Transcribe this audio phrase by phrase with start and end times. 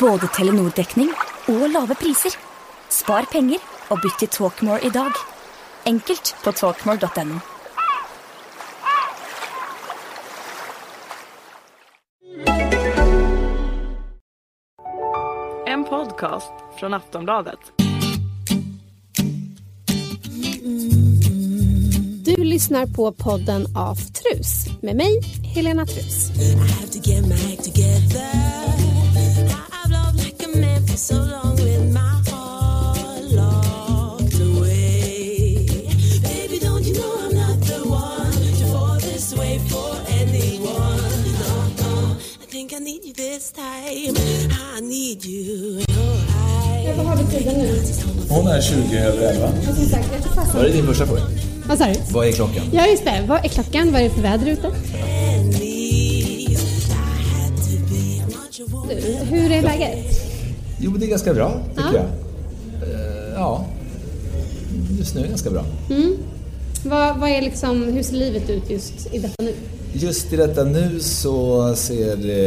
[0.00, 1.08] Både Telenor-dekning
[1.48, 2.34] og lave priser.
[2.92, 5.12] Spar penger og bytt til Talkmore i dag.
[5.88, 7.38] Enkelt på talkmore.no.
[15.66, 17.58] En podcast från Aftonbladet.
[22.24, 25.20] Du lyssnar på podden Aftrus med mig,
[25.54, 26.30] Helena Trus.
[48.28, 49.48] Hon är 20 över 11.
[50.54, 51.22] Var det din första fråga?
[51.66, 51.94] Vad sa du?
[52.12, 52.62] Vad är klockan?
[52.72, 53.24] Ja, just det.
[53.28, 53.92] Vad är klockan?
[53.92, 54.72] Vad är det för väder ute?
[58.88, 58.94] Du,
[59.30, 59.95] hur är läget?
[60.86, 62.02] Jo, det är ganska bra, tycker Ja.
[62.80, 62.88] jag.
[62.88, 63.64] Eh, ja,
[64.98, 65.64] just nu är det ganska bra.
[66.84, 69.52] Vad, vad är liksom, hur ser livet ut just i detta nu?
[69.92, 72.38] Just i detta nu så ser det...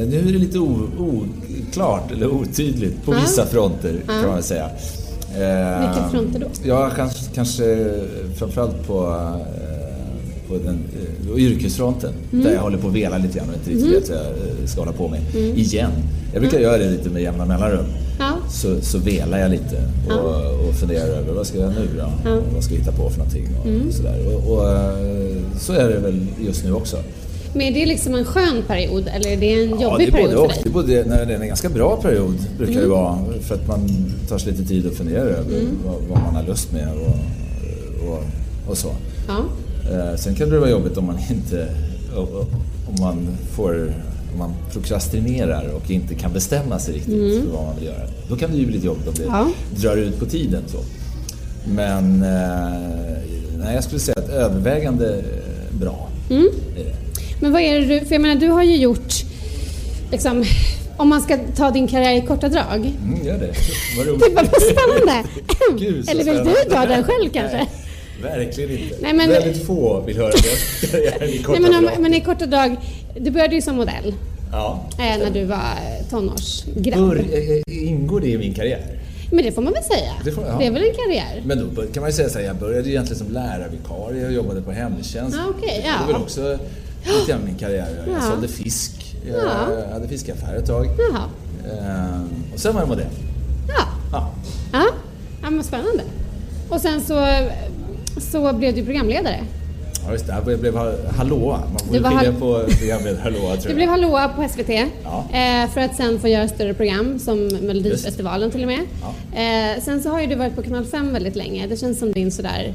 [0.00, 3.18] Ja, nu är det lite oklart, eller otydligt, på Ja.
[3.20, 4.64] vissa fronter kan man väl säga.
[4.64, 6.46] Eh, Vilka fronter då?
[6.64, 7.90] Ja, kanske, kanske
[8.38, 10.78] framförallt på, eh, på den
[11.36, 12.12] yrkesfronten.
[12.32, 12.44] Mm.
[12.44, 14.18] Där jag håller på att vela lite grann och inte riktigt vet vad
[14.62, 15.20] jag ska hålla på med.
[15.36, 15.56] Mm.
[15.56, 15.90] Igen.
[16.34, 17.84] Jag brukar göra det lite med jämna mellanrum.
[18.18, 18.32] Ja.
[18.50, 22.10] Så, så velar jag lite och, och funderar över vad ska jag göra nu då?
[22.24, 22.30] Ja.
[22.30, 22.44] Mm.
[22.54, 23.48] Vad ska jag hitta på för någonting?
[23.88, 24.18] Och, sådär.
[24.36, 26.96] Och, och, eh, så är det väl just nu också.
[27.52, 30.12] Men är det liksom en skön period eller är det en Ja, det jobbig är
[30.12, 30.62] period både för Det dig?
[30.66, 32.82] är, både, nej, det är en ganska bra period, brukar Mm.
[32.84, 33.18] det vara.
[33.40, 33.88] För att man
[34.28, 35.44] tar sig lite tid att fundera över
[35.86, 36.88] vad, vad man har lust med
[38.08, 38.22] och,
[38.70, 38.88] och, så.
[39.28, 39.38] Ja.
[39.92, 41.68] Eh, sen kan det vara jobbigt om man inte...
[42.88, 43.92] Om man får...
[44.38, 48.06] Man prokrastinerar och inte kan bestämma sig riktigt för vad man vill göra.
[48.28, 49.34] Då kan det ju bli lite jobbigt om det Mm.
[49.34, 49.48] Ja.
[49.80, 50.62] drar ut på tiden.
[50.66, 50.78] Så.
[51.74, 53.18] Men eh,
[53.58, 56.08] nej, jag skulle säga att övervägande eh, bra.
[56.30, 56.48] Mm.
[57.40, 59.12] Men vad är det du, för jag menar du har ju gjort,
[60.12, 60.44] liksom,
[60.96, 62.92] om man ska ta din karriär i korta drag.
[63.04, 63.52] Mm, gör det.
[63.98, 64.22] Vad roligt.
[64.24, 65.28] Typ vad spännande!
[65.86, 66.54] Gud, Eller vill spännande.
[66.64, 67.56] du dra den själv kanske?
[68.22, 68.96] Nej, verkligen inte.
[69.02, 71.26] Nej, men- Väldigt få vill höra det.
[71.34, 72.00] i korta Nej, men, om, drag.
[72.00, 72.76] men i korta drag,
[73.20, 74.14] du började ju som modell
[74.52, 74.84] Ja.
[74.98, 77.08] eh, när du var eh, tonårsgrabb.
[77.08, 78.80] Bör, eh, ingår det i min karriär?
[79.30, 80.12] Men det får man väl säga?
[80.24, 80.56] Det får- ja.
[80.58, 81.42] det är väl en karriär?
[81.46, 84.62] Men då kan man ju säga så här, jag började egentligen som lärarvikarie och jobbade
[84.62, 85.36] på hemtjänst.
[85.38, 85.92] Ah, det ja.
[86.00, 86.58] var väl också
[87.04, 88.04] lite grann min karriär.
[88.06, 88.20] Jag Ja.
[88.30, 89.92] sålde fisk, jag Ja.
[89.92, 90.86] hade fiskaffär ett tag.
[90.98, 91.22] Jaha.
[91.80, 93.06] Ehm, och sen var jag modell.
[93.68, 93.84] Ja.
[94.12, 94.30] Ja.
[94.72, 94.84] Ja,
[95.42, 96.02] ja men spännande.
[96.68, 97.26] Och sen så,
[98.20, 99.40] så blev du programledare.
[100.06, 100.32] Ja, just det.
[100.46, 101.58] Jag blev ha- hallåa.
[101.58, 103.76] Man får Du skilja hall- på programmet hallåa tror Du jag.
[103.76, 104.68] blev hallåa på SVT
[105.04, 105.24] Ja.
[105.32, 108.80] eh, för att sen få göra större program som Melodifestivalen till och med.
[109.02, 109.38] Ja.
[109.40, 111.66] Eh, sen så har ju du varit på Kanal 5 väldigt länge.
[111.66, 112.74] Det känns som din sådär...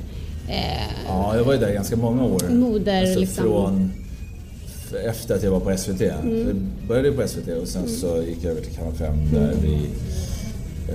[0.50, 2.42] Eh, Ja, jag var ju där ganska många år.
[2.50, 3.44] Moder, alltså liksom.
[3.46, 3.92] Från
[5.10, 6.02] efter att jag var på SVT.
[6.02, 6.46] Mm.
[6.48, 9.80] Jag började på SVT och sen så gick jag över till Kanal 5 där i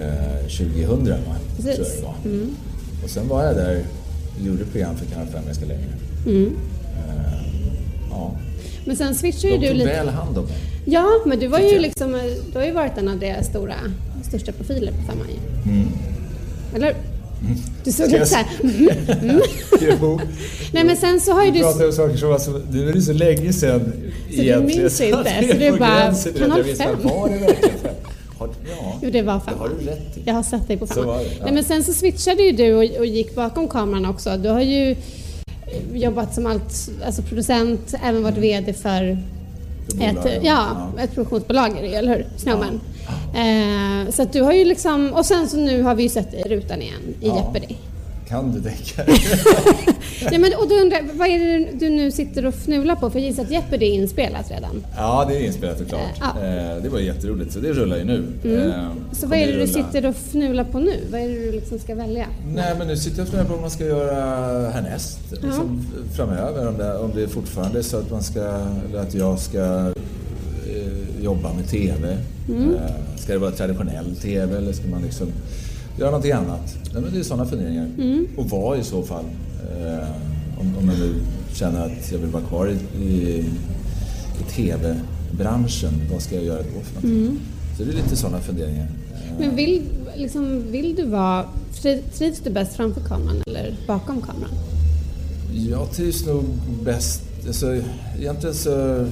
[0.01, 1.37] eh, 2000 va?
[1.63, 2.15] tror jag det var.
[3.05, 3.85] Och sen var jag där
[4.41, 5.85] och gjorde program för Kanal 5 ganska länge.
[6.27, 6.47] Mm.
[6.47, 6.53] Eh,
[8.11, 8.37] ja.
[8.85, 9.91] Men sen switchar ju De du tog lite...
[9.91, 10.55] väl hand om mig.
[10.85, 12.21] Ja, men du var ju liksom...
[12.53, 13.75] Du har ju varit en av deras stora,
[14.29, 15.71] största profiler på Femman ju.
[15.73, 15.89] Mm.
[16.75, 16.97] Eller hur?
[17.85, 18.47] Du såg lite såhär...
[19.81, 20.21] Jo.
[20.73, 21.65] Nej men sen så har ju Vi du...
[21.65, 23.93] pratar om saker som var så, det är ju så länge sedan
[24.31, 26.79] du minns inte, att det så du på bara, gränsen till att Kanal jag minns,
[26.79, 26.97] fem.
[27.03, 27.95] Var det verkligen fem?
[28.39, 28.49] Ja,
[29.03, 29.59] Jo, det var det Femman.
[29.59, 30.23] har du rätt i.
[30.25, 31.45] Jag har sett dig på Så det, ja.
[31.45, 34.37] Nej, men sen så switchade ju du och, och gick bakom kameran också.
[34.37, 34.97] Du har ju eh,
[35.95, 39.19] jobbat som allt, alltså producent, även varit VD för
[40.01, 42.27] ett, ja, ett produktionsbolag, eller hur?
[42.37, 42.81] Snowman.
[43.35, 46.31] Eh, så att du har ju liksom, och sen så nu har vi ju sett
[46.31, 47.37] dig i rutan igen i Ja.
[47.37, 47.77] Jeopardy.
[48.35, 49.19] Kan du tänka dig?
[50.31, 53.11] Nej, men, och då undrar vad är det du nu sitter och fnular på?
[53.11, 54.85] För jag gissar att Jeopardy är inspelat redan.
[54.97, 56.01] Ja, det är inspelat såklart.
[56.21, 56.41] Ja.
[56.41, 56.77] Mm.
[56.77, 58.25] Eh, Det var jätteroligt, så det rullar ju nu.
[58.45, 59.67] Eh, Så vad är det du rulla.
[59.67, 60.93] sitter och fnular på nu?
[61.11, 62.27] Vad är det du liksom ska välja?
[62.55, 65.19] Nej, men nu sitter jag och funderar på vad man ska göra härnäst.
[65.31, 66.69] Liksom framöver.
[66.69, 68.41] Om det, om det är fortfarande så att man ska,
[68.89, 69.59] eller att jag ska
[70.67, 72.19] eh, jobba med TV.
[72.49, 72.75] Mm.
[73.17, 75.27] Ska det vara traditionell TV eller ska man liksom
[75.99, 76.77] göra någonting annat?
[76.93, 77.87] Nej, men det är sådana funderingar.
[77.99, 78.27] Mm.
[78.37, 79.25] Och vad i så fall?
[79.81, 80.09] Eh,
[80.61, 81.15] om, om jag nu
[81.53, 82.69] känner att jag vill vara kvar
[82.99, 83.39] i, i,
[84.41, 87.23] i TV-branschen, vad ska jag göra då för någonting?
[87.27, 87.39] Mm.
[87.79, 88.87] Så det är lite sådana funderingar.
[89.15, 89.83] Eh, Men vill,
[90.17, 91.45] liksom, vill du vara...
[91.83, 94.51] tri- Trivs du bäst framför kameran eller bakom kameran?
[95.71, 96.45] Jag trivs nog
[96.85, 97.23] bäst...
[97.47, 97.77] Alltså,
[98.19, 99.07] egentligen så...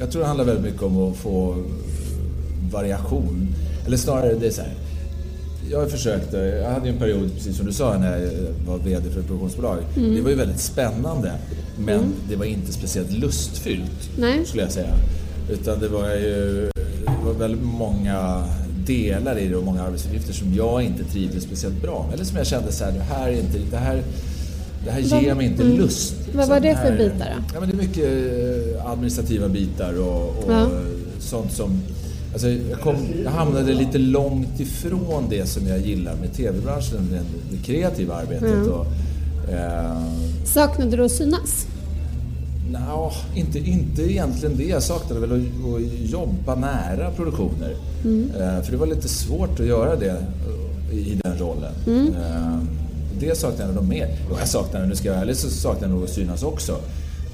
[0.00, 1.56] Jag tror det handlar väldigt mycket om att få
[2.72, 3.48] variation.
[3.86, 4.72] Eller snarare, det är så här.
[5.72, 8.30] Jag försökte, jag hade ju en period, precis som du sa, när jag
[8.66, 9.78] var VD för ett produktionsbolag.
[9.96, 10.14] Mm.
[10.14, 11.32] Det var ju väldigt spännande,
[11.78, 14.44] men det var inte speciellt lustfyllt, Nej.
[14.46, 14.94] skulle jag säga.
[15.50, 16.70] Utan det var ju
[17.06, 18.44] det var väldigt många
[18.86, 22.14] delar i det och många arbetsuppgifter som jag inte trivdes speciellt bra med.
[22.14, 24.02] Eller som jag kände så här, det här är inte, det här,
[24.84, 25.76] det här ger Vad- mig inte mm.
[25.76, 26.14] lust.
[26.34, 27.44] Vad var det den för här- bitar då?
[27.54, 30.68] Ja, men det är mycket eh, administrativa bitar och, och Ja.
[31.20, 31.80] sånt som...
[32.32, 37.22] Alltså jag, kom, jag hamnade lite långt ifrån det som jag gillar med TV-branschen, det,
[37.50, 38.42] det kreativa arbetet.
[38.42, 38.68] Mm.
[38.68, 38.86] Och,
[39.52, 40.02] eh,
[40.44, 41.66] Saknade du att synas?
[42.70, 44.64] Nja, inte, inte egentligen det.
[44.64, 47.76] Jag saknade väl att, att jobba nära produktioner.
[48.40, 50.24] Eh, för det var lite svårt att göra det
[50.90, 51.72] eh, i den rollen.
[51.86, 52.58] Eh,
[53.20, 54.08] det saknade jag nog mer.
[54.30, 56.72] Och jag saknade, nu ska jag vara ärlig, så saknade jag nog att synas också.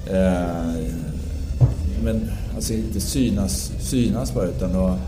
[0.07, 0.75] Eh,
[2.03, 4.99] men alltså inte synas, synas bara utan att,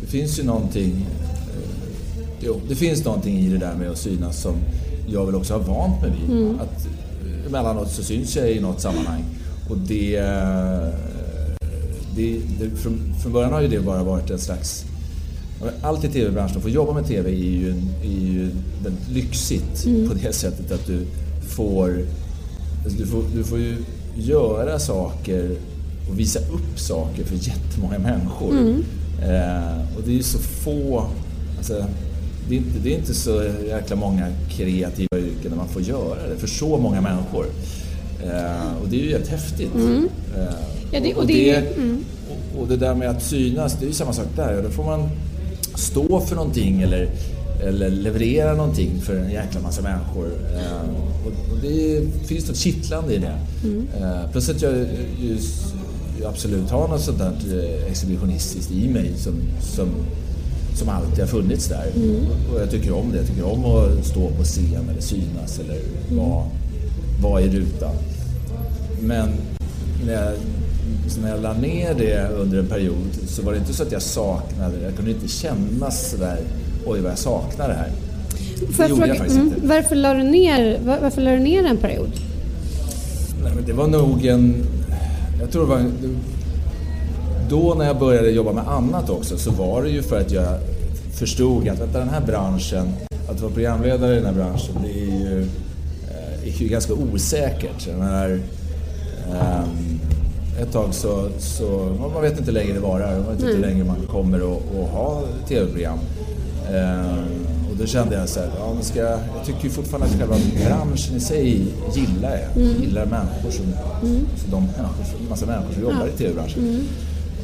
[0.00, 4.42] det finns ju någonting eh, Jo, det finns någonting i det där med att synas
[4.42, 4.54] som
[5.06, 6.36] jag väl också har vant mig vid.
[6.60, 9.24] Att eh, emellanåt så syns jag i något sammanhang.
[9.70, 10.16] Och det...
[10.16, 10.88] eh,
[12.18, 14.84] det, det från, från början har ju det bara varit en slags...
[15.82, 17.68] Allt i TV-branschen, att få jobba med TV är ju,
[18.02, 18.50] är ju
[18.82, 21.06] väldigt lyxigt på det sättet att du
[21.48, 22.04] får...
[22.84, 23.76] Alltså du, får du får ju
[24.16, 25.56] göra saker
[26.10, 28.54] och visa upp saker för jättemånga människor.
[29.22, 31.06] Eh, och det är ju så få...
[31.58, 31.84] Alltså,
[32.48, 36.28] det, är inte, det är inte så jäkla många kreativa yrken där man får göra
[36.28, 37.46] det för så många människor.
[38.24, 39.70] Eh, och det är ju jävligt häftigt.
[40.36, 40.42] Eh,
[40.92, 42.04] Ja, det- och och, det det, är mm.
[42.30, 44.62] och, och det där med att synas, det är ju samma sak där.
[44.62, 45.08] Då får man
[45.74, 47.10] stå för någonting eller,
[47.62, 50.26] eller leverera någonting för en jäkla massa människor.
[50.56, 50.88] Eh,
[51.26, 51.32] och,
[51.62, 53.38] det finns något kittlande i det.
[54.00, 54.72] Eh, plus att jag
[55.22, 55.38] ju
[56.26, 59.88] absolut har något sånt där eh, exhibitionistiskt i mig som, som,
[60.74, 61.86] som alltid har funnits där.
[61.96, 63.18] Och, och jag tycker om det.
[63.18, 65.80] Jag tycker om att stå på scen eller synas eller
[66.10, 66.44] vara,
[67.22, 67.94] vara i rutan.
[69.00, 69.28] Men
[70.06, 70.34] när jag,
[71.22, 74.02] när jag la ner det under en period så var det inte så att jag
[74.02, 74.84] saknade det.
[74.84, 76.38] Jag kunde inte känna sådär,
[76.86, 77.90] oj vad jag saknar det här.
[78.72, 81.64] Får jag jag fråga, faktiskt mm, varför, la du ner, var, varför la du ner
[81.64, 82.10] en period?
[83.42, 84.64] Nej, men det var nog en...
[85.40, 85.90] Jag tror det var...
[87.48, 90.58] Då när jag började jobba med annat också så var det ju för att jag
[91.12, 92.92] förstod att vänta, den här branschen,
[93.28, 95.42] att vara programledare i den här branschen, det är ju,
[96.10, 97.86] eh, är ju ganska osäkert.
[97.86, 98.40] Jag menar,
[99.30, 100.00] ehm,
[100.60, 103.66] ett tag så, så man vet inte hur länge det varar, man vet inte hur
[103.66, 105.98] länge man kommer att, ha tv-program.
[106.74, 110.36] Ehm, då kände jag så här, ja, men ska, jag tycker ju fortfarande att själva
[110.64, 112.64] branschen i sig gillar jag.
[112.64, 113.64] Jag gillar människor som,
[114.36, 116.88] så de människor, massa människor som jobbar i tv-branschen.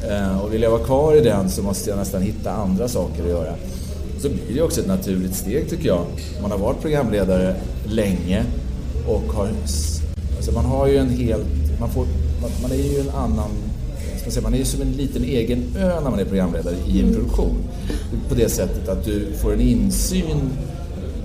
[0.09, 3.23] Ehm, och vill jag vara kvar i den så måste jag nästan hitta andra saker
[3.23, 3.53] att göra.
[4.19, 6.05] Så blir det också ett naturligt steg tycker jag.
[6.41, 7.55] Man har varit programledare
[7.85, 8.43] länge
[9.07, 9.49] och har...
[10.35, 11.79] Alltså man har ju en helt...
[11.79, 12.05] Man, får,
[12.41, 13.49] man, man är ju en annan...
[14.43, 17.55] Man, är ju som en liten egen ö när man är programledare i en produktion.
[18.29, 20.51] På det sättet att du får en insyn.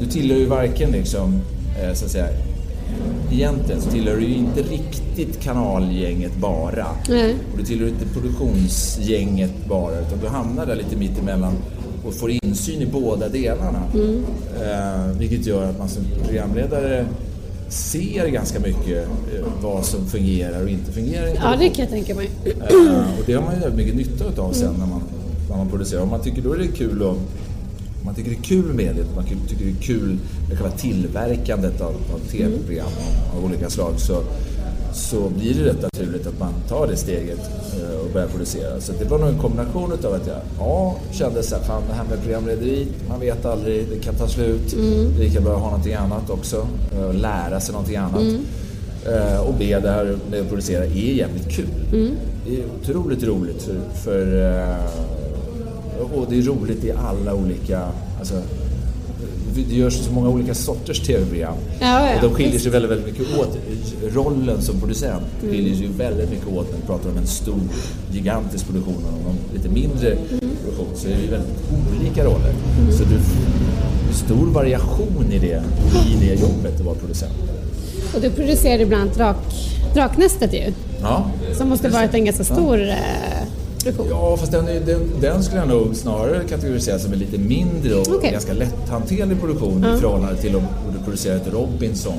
[0.00, 1.40] Du tillhör ju varken liksom,
[1.82, 2.28] eh, så att säga,
[3.32, 6.86] egentligen så tillhör du ju inte riktigt kanalgänget bara.
[7.08, 7.34] Nej.
[7.52, 11.52] Och du tillhör inte produktionsgänget bara utan du hamnar där lite mitt emellan
[12.06, 13.82] och får insyn i båda delarna.
[14.62, 17.06] Eh, vilket gör att man som programledare
[17.68, 21.26] ser ganska mycket eh, vad som fungerar och inte fungerar.
[21.26, 22.30] Ja, det kan jag tänka mig.
[22.44, 25.02] Eh, och det har man ju väldigt mycket nytta utav sen när man,
[25.50, 26.02] när man producerar.
[26.02, 27.16] Om man tycker då är det kul om
[28.04, 30.76] man tycker det är kul med det, om man tycker det är kul med själva
[30.76, 34.22] tillverkandet av, av tv-program av, av olika slag så,
[34.92, 38.80] så blir det rätt naturligt att man tar det steget eh, och börjar producera.
[38.80, 41.94] Så det var nog en kombination utav att jag ja, kände så här, fan det
[41.94, 44.70] här med programlederi, man vet aldrig, det kan ta slut.
[44.70, 48.22] Det är lika bra att ha någonting annat också, eh, och lära sig någonting annat.
[49.06, 51.66] Eh, och B, det här med att producera är jävligt kul.
[52.46, 54.46] Det är otroligt roligt för, för
[56.00, 57.88] och det är roligt i alla olika,
[58.18, 58.34] alltså
[59.54, 61.54] det görs så många olika sorters tv-program.
[61.80, 62.62] Ja, ja, och de skiljer visst.
[62.62, 63.58] sig väldigt, väldigt mycket åt.
[64.14, 67.60] Rollen som producent skiljer sig ju väldigt mycket åt när vi pratar om en stor,
[68.12, 70.16] gigantisk produktion och en lite mindre
[70.62, 70.86] produktion.
[70.94, 71.50] Så är det ju väldigt
[72.00, 72.52] olika roller.
[72.98, 73.10] Så du
[74.10, 75.62] det är stor variation i det,
[76.08, 77.32] i det jobbet att vara producent.
[78.14, 79.36] Och du producerade ibland drak,
[79.94, 82.96] Draknästet ju, Ja, som måste varit en ganska stor eh,
[83.82, 84.06] produktion.
[84.10, 87.94] Ja, fast den, är- den, den skulle jag nog snarare kategorisera som en lite mindre
[87.94, 88.30] och Okej.
[88.32, 90.62] ganska lätthanterlig produktion i förhållande till om
[90.98, 92.18] du producerar ett Robinson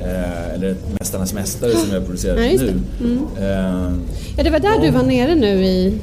[0.00, 2.58] eh, eller ett Mästarnas Mästare som jag producerar Ja,
[3.00, 3.18] nu.
[3.40, 3.92] Eh,
[4.36, 5.98] Ja, det var där du var nere nu i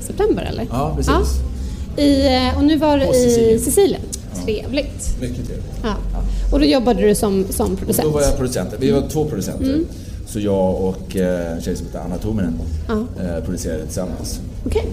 [0.00, 0.66] september eller?
[0.70, 1.40] Ja, precis.
[1.96, 4.00] I, eh, och nu var du i Sicilien.
[4.44, 5.20] Trevligt.
[5.20, 5.66] Mycket trevligt.
[5.82, 5.94] Ja.
[6.52, 8.08] Och då jobbade du som, som Och producent?
[8.08, 8.70] då var jag producent.
[8.78, 9.80] Vi var två producenter.
[10.28, 10.32] Mm.
[10.32, 12.54] Så jag och eh, en tjej som heter Anna Tominen
[12.88, 12.94] Ja.
[12.94, 14.40] eh, producerade tillsammans.
[14.66, 14.84] Okej.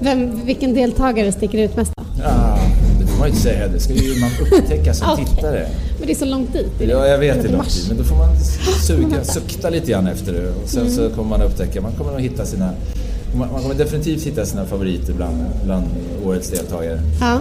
[0.00, 2.04] Vem, vilken deltagare sticker ut mest då?
[2.22, 2.58] Ja,
[3.00, 3.68] det får man ju inte säga.
[3.68, 5.24] Det ska ju man upptäcka som Okej.
[5.26, 5.66] tittare.
[5.98, 6.66] Men det är så långt dit.
[6.80, 6.92] är det?
[6.92, 7.74] Ja, jag vet det till lång mars.
[7.74, 7.84] tid.
[7.88, 8.28] Men då får man
[8.86, 10.48] suga, sukta lite grann efter det.
[10.48, 11.12] Och sen så Mm.
[11.14, 12.70] kommer man upptäcka, man kommer nog hitta sina...
[13.38, 15.84] Man man kommer definitivt hitta sina favoriter bland, bland
[16.26, 17.00] årets deltagare.
[17.20, 17.38] Ja.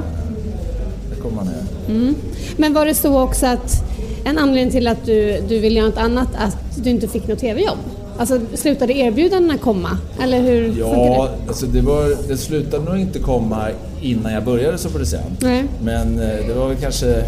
[1.09, 2.13] Det kommer man göra.
[2.57, 3.83] Men var det så också att
[4.23, 7.39] en anledning till att du, du ville göra något annat, att du inte fick något
[7.39, 7.77] TV-jobb?
[8.17, 9.97] Alltså slutade erbjudandena komma?
[10.23, 11.47] Eller hur Ja, det?
[11.47, 13.67] alltså det, var, det slutade nog inte komma
[14.01, 15.41] innan jag började som producent.
[15.41, 15.63] Nej.
[15.83, 17.23] Men eh, det var väl kanske...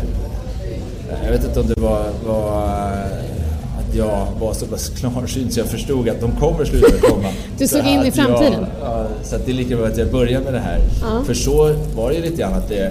[1.23, 2.67] Jag vet inte om det var, var
[3.79, 7.27] att jag var så pass klarsynt så jag förstod att de kommer sluta komma.
[7.57, 8.65] Du såg Så in i jag- framtiden.
[8.81, 10.79] Ja, så att det är lika bra att jag börjar med det här.
[11.01, 11.23] Ja.
[11.25, 12.85] För så var det ju lite grann att det,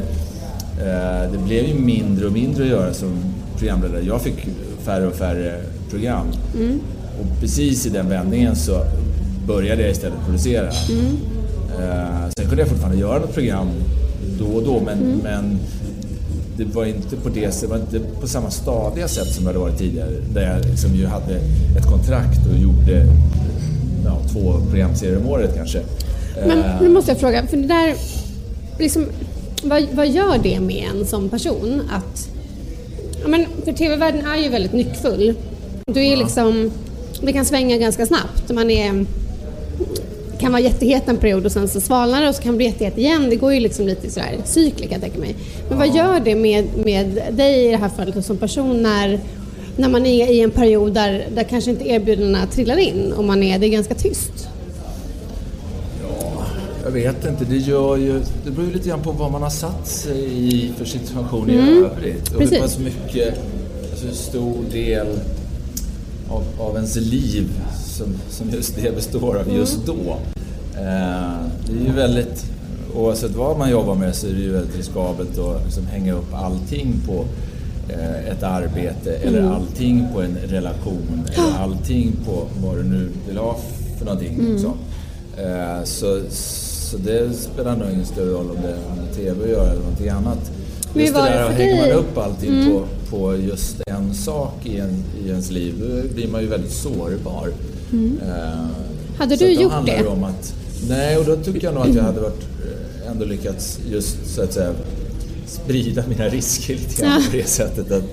[0.81, 4.03] eh, det blev ju mindre och mindre att göra som programledare.
[4.03, 4.47] Jag fick
[4.85, 6.27] färre och färre program.
[6.55, 6.81] Mm.
[7.21, 8.85] Och precis i den vändningen så
[9.47, 10.71] började jag istället producera.
[10.91, 11.17] Mm.
[11.81, 13.69] Eh, sen kunde jag fortfarande göra något program
[14.39, 15.19] då och då men, Mm.
[15.23, 15.59] men
[16.57, 19.59] det var inte på det det var inte på samma stadiga sätt som det hade
[19.59, 20.11] varit tidigare.
[20.35, 21.35] Där jag liksom ju hade
[21.79, 23.07] ett kontrakt och gjorde
[24.05, 25.81] ja, två programserier om året kanske.
[26.47, 27.95] Men Eh, nu måste jag fråga, för det där,
[28.79, 29.07] liksom,
[29.63, 32.29] vad, vad gör det med en som person att...
[33.25, 35.35] Ja, men, för TV-världen är ju väldigt nyckfull.
[35.87, 36.71] Du är liksom,
[37.23, 38.51] det kan svänga ganska snabbt.
[38.53, 39.07] Man är,
[40.41, 42.67] kan vara jättehet en period och sen så svalnar det och så kan det bli
[42.67, 43.31] jättehet igen.
[43.31, 45.35] Det går ju liksom lite sådär cykler kan jag tänka mig.
[45.69, 49.21] Men vad gör det med, med dig i det här fallet och som person när,
[49.77, 53.43] när man är i en period där, där kanske inte erbjudandena trillar in och man
[53.43, 54.49] är, det är ganska tyst?
[56.85, 58.21] Jag vet inte, det gör ju...
[58.45, 60.25] Det beror ju lite grann på vad man har satt sig
[60.55, 62.29] i för situation i Mm, övrigt.
[62.33, 62.57] Och precis.
[62.57, 63.35] hur pass mycket,
[63.91, 65.07] alltså hur stor del
[66.31, 67.49] av, av ens liv
[67.87, 70.17] som, som just det består av just då.
[70.77, 71.37] Eh,
[71.67, 72.45] det är ju väldigt...
[72.97, 76.35] Oavsett vad man jobbar med så är det ju väldigt riskabelt att liksom hänga upp
[76.35, 77.25] allting på
[77.89, 83.37] eh, ett arbete eller allting på en relation eller allting på vad du nu vill
[83.37, 83.57] ha
[83.99, 84.39] för någonting.
[84.51, 84.73] Liksom.
[85.37, 86.21] Eh, så,
[86.95, 89.81] så det spelar nog ingen större roll om det har med TV att göra eller
[89.81, 90.51] någonting annat.
[90.93, 92.85] Men Just det det där, hänger man upp allting på,
[93.17, 97.49] på just en sak i, en, i ens liv, då blir man ju väldigt sårbar.
[97.49, 97.55] Eh,
[97.93, 98.19] Mm.
[99.19, 100.07] Hade så du gjort det?
[100.07, 100.55] Om att,
[100.89, 102.43] nej, och då tycker jag nog att jag hade varit,
[103.05, 104.73] eh, ändå lyckats just så att säga
[105.47, 107.31] sprida mina risker lite grann Ja.
[107.31, 108.05] på det sättet att,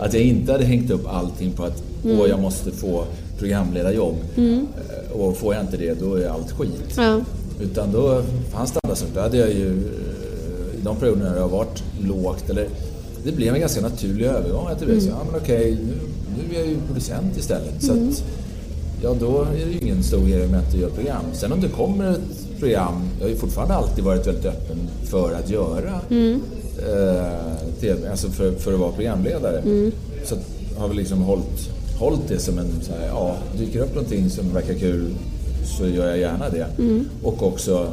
[0.00, 2.20] att jag inte hade hängt upp allting på att Mm.
[2.20, 3.04] åh, jag måste få
[3.38, 4.16] programledarjobb.
[4.36, 6.94] Eh, Och får jag inte det, då är allt skit.
[6.96, 7.20] Ja.
[7.60, 9.14] Utan då fanns det andra saker.
[9.14, 12.68] Då hade jag ju eh, i de perioderna det har varit lågt, eller
[13.24, 14.66] det blev en ganska naturlig övergång.
[14.68, 15.94] Att det blev så, ja men okej, nu,
[16.36, 17.82] nu är jag ju producent istället.
[17.82, 18.24] Så att,
[19.02, 21.24] ja då är det ju ingen stor grej om jag inte gör program.
[21.32, 25.32] Sen om det kommer ett program, jag har ju fortfarande alltid varit väldigt öppen för
[25.34, 26.00] att göra
[26.78, 29.62] eh, TV, alltså för, för att vara programledare.
[30.24, 30.40] Så att,
[30.76, 34.54] har vi liksom hållit, hållit det som en, så här, ja, dyker upp någonting som
[34.54, 35.06] verkar kul
[35.64, 36.66] så gör jag gärna det.
[37.22, 37.86] Och också,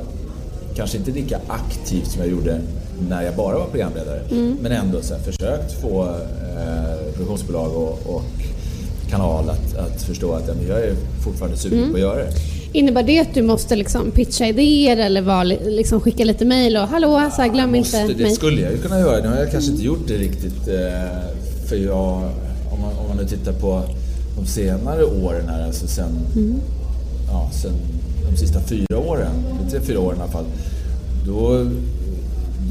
[0.76, 2.60] kanske inte lika aktivt som jag gjorde
[3.10, 4.22] när jag bara var programledare,
[4.62, 8.24] men ändå så här, försökt få eh, produktionsbolag och, och
[9.10, 10.94] kanal att, att förstå att ja, men jag är
[11.24, 12.32] fortfarande sugen på att göra det.
[12.74, 16.78] Innebär det att du måste liksom pitcha idéer eller vara, li- liksom skicka lite mejl
[16.78, 18.32] och hallå, så här, glöm Måste, inte det mig?
[18.36, 19.22] skulle jag ju kunna göra.
[19.22, 20.68] Nu har jag kanske inte gjort det riktigt.
[20.68, 21.20] eh,
[21.70, 22.14] För jag,
[22.72, 23.84] om man, om man nu tittar på
[24.38, 26.12] de senare åren här, alltså sen,
[27.38, 27.72] ja, sen
[28.32, 29.32] de sista fyra åren,
[29.72, 30.46] tre, fyra åren i alla fall.
[31.28, 31.66] Då,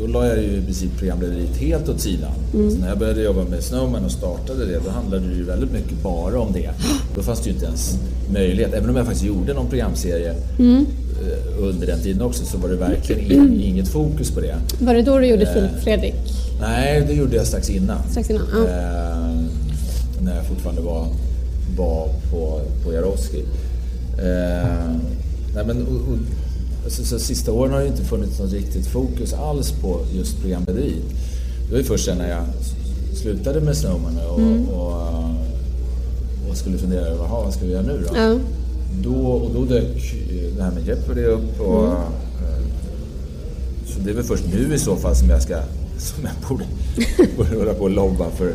[0.00, 2.30] då la jag ju i princip programlederiet helt åt sidan.
[2.52, 5.72] Så när jag började jobba med Snowman och startade det, då handlade det ju väldigt
[5.72, 6.70] mycket bara om det.
[7.14, 7.98] Då fanns det ju inte ens
[8.32, 12.68] möjlighet, även om jag faktiskt gjorde någon programserie eh, under den tiden också, så var
[12.68, 14.54] det verkligen in, inget fokus på det.
[14.80, 15.30] Var det då du Eh.
[15.30, 16.14] gjorde Filip Fredrik?
[16.60, 17.98] Nej, det gjorde jag strax innan.
[18.10, 18.62] Strax innan, ja.
[18.62, 19.42] Eh,
[20.20, 21.06] när jag fortfarande var,
[21.76, 23.42] var på, på Jarowski.
[24.18, 24.90] Eh,
[25.54, 26.18] nej men, och, och,
[26.84, 31.04] alltså, så sista åren har det inte funnits något riktigt fokus alls på just programlederiet.
[31.66, 32.44] Det var ju först sen när jag
[33.16, 34.68] slutade med Snowman och, Mm.
[34.68, 35.02] och,
[36.50, 38.16] och skulle fundera över "Jaha, vad ska vi göra nu då?
[38.16, 38.38] Ja.
[39.04, 40.14] Då, och då dök
[40.56, 41.60] det här med Jeopardy upp.
[41.60, 41.96] Och, Mm.
[41.96, 42.66] eh,
[43.86, 45.56] Så det är väl först nu i så fall som jag ska
[45.98, 46.64] som jag borde,
[47.36, 48.52] borde hålla på och lobba för,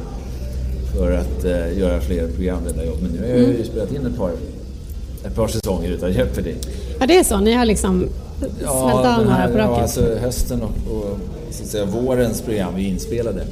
[0.96, 2.98] för att eh, göra fler programledarjobb.
[3.02, 3.58] Men nu har jag Mm.
[3.58, 4.32] ju spelat in ett par,
[5.26, 6.54] ett par säsonger utav Jeopardy.
[7.00, 7.40] ja, det är så.
[7.40, 8.10] Ni har liksom
[8.40, 9.82] smält av den några här, på ja, raken.
[9.82, 11.20] alltså hösten och, och
[11.52, 13.44] så att säga, vårens program är inspelade.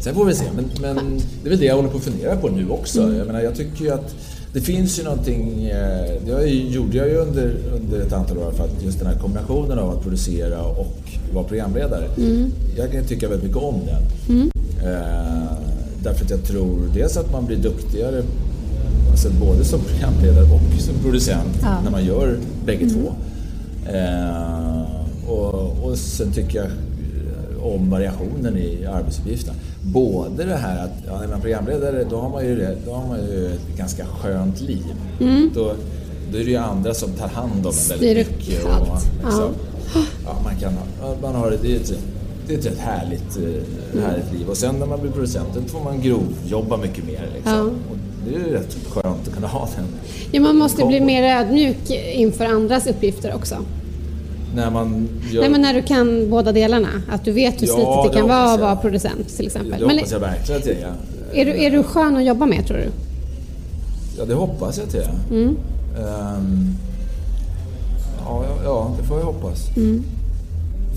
[0.00, 2.36] Sen får vi se, men, men det är väl det jag håller på att fundera
[2.36, 3.02] på nu också.
[3.02, 3.16] Mm.
[3.16, 4.14] Jag menar, jag tycker ju att
[4.52, 8.64] det finns ju någonting, eh, det gjorde jag ju under, under ett antal år för
[8.64, 10.96] att just den här kombinationen av att producera och
[11.34, 12.04] vara programledare.
[12.16, 12.52] Mm.
[12.76, 14.50] Jag kan tycka väldigt mycket om den.
[14.84, 15.52] Eh,
[16.02, 18.22] därför att jag tror dels att man blir duktigare
[19.12, 21.80] Alltså både som programledare och som producent Ja.
[21.84, 23.12] när man gör bägge två.
[23.92, 24.82] Eh,
[25.30, 29.58] och, och sen tycker jag eh, om variationen i arbetsuppgifterna.
[29.82, 32.92] Både det här att ja, när man är programledare då har man ju, det, då
[32.94, 34.84] har man ju ett ganska skönt liv.
[35.54, 35.72] Då,
[36.32, 38.64] då är det ju andra som tar hand om en väldigt mycket.
[38.64, 39.50] Och, liksom,
[40.24, 40.72] ja, man kan,
[41.22, 41.92] man har, det är ett,
[42.46, 44.48] det är ett rätt härligt, eh, härligt liv.
[44.48, 47.28] Och sen när man blir producent då får man grovjobba mycket mer.
[47.34, 47.52] Liksom.
[47.52, 47.62] Ja.
[47.62, 47.96] Och
[48.28, 49.84] det är ju rätt skönt att kunna ha den.
[50.32, 53.56] Ja, man måste bli mer ödmjuk inför andras uppgifter också.
[54.54, 55.40] När man gör...
[55.40, 56.88] Nej, men när du kan båda delarna.
[57.10, 59.80] Att du vet hur Ja, slitigt det kan vara att vara producent till exempel.
[59.80, 60.92] det Men hoppas jag verkligen att jag är.
[61.32, 62.88] är, du, är du skön att jobba med tror du?
[64.18, 65.14] Ja, det hoppas jag att jag är.
[65.30, 65.56] Mm.
[68.24, 69.76] Ja, ja, ja, det får jag hoppas.
[69.76, 70.04] Mm.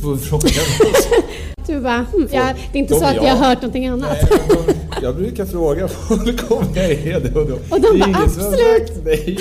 [0.01, 0.49] Får vi fråga
[1.67, 3.27] Du bara, hm, ja, det är inte de- så att ja.
[3.27, 4.09] jag har hört någonting annat.
[4.21, 4.73] Nej, de-
[5.05, 9.37] Jag brukar fråga folk om jag är det och, då, Och de bara, "Absolut." nej.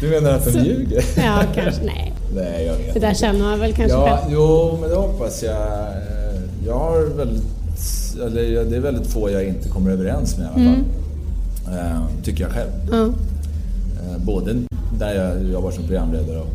[0.00, 1.04] Du menar att de Så- ljuger?
[1.16, 1.82] Ja, kanske.
[1.84, 4.32] Nej, Nej, jag vet det där känner man väl kanske Ja, själv.
[4.34, 5.52] jo, men det hoppas jag.
[5.56, 7.42] Eh, Jag har väldigt,
[8.26, 10.84] eller det är väldigt få jag inte kommer överens med i alla fall.
[11.78, 12.70] Eh, Tycker jag själv.
[12.92, 13.08] Eh,
[14.18, 14.54] Både
[14.98, 16.46] där jag jobbar som programledare och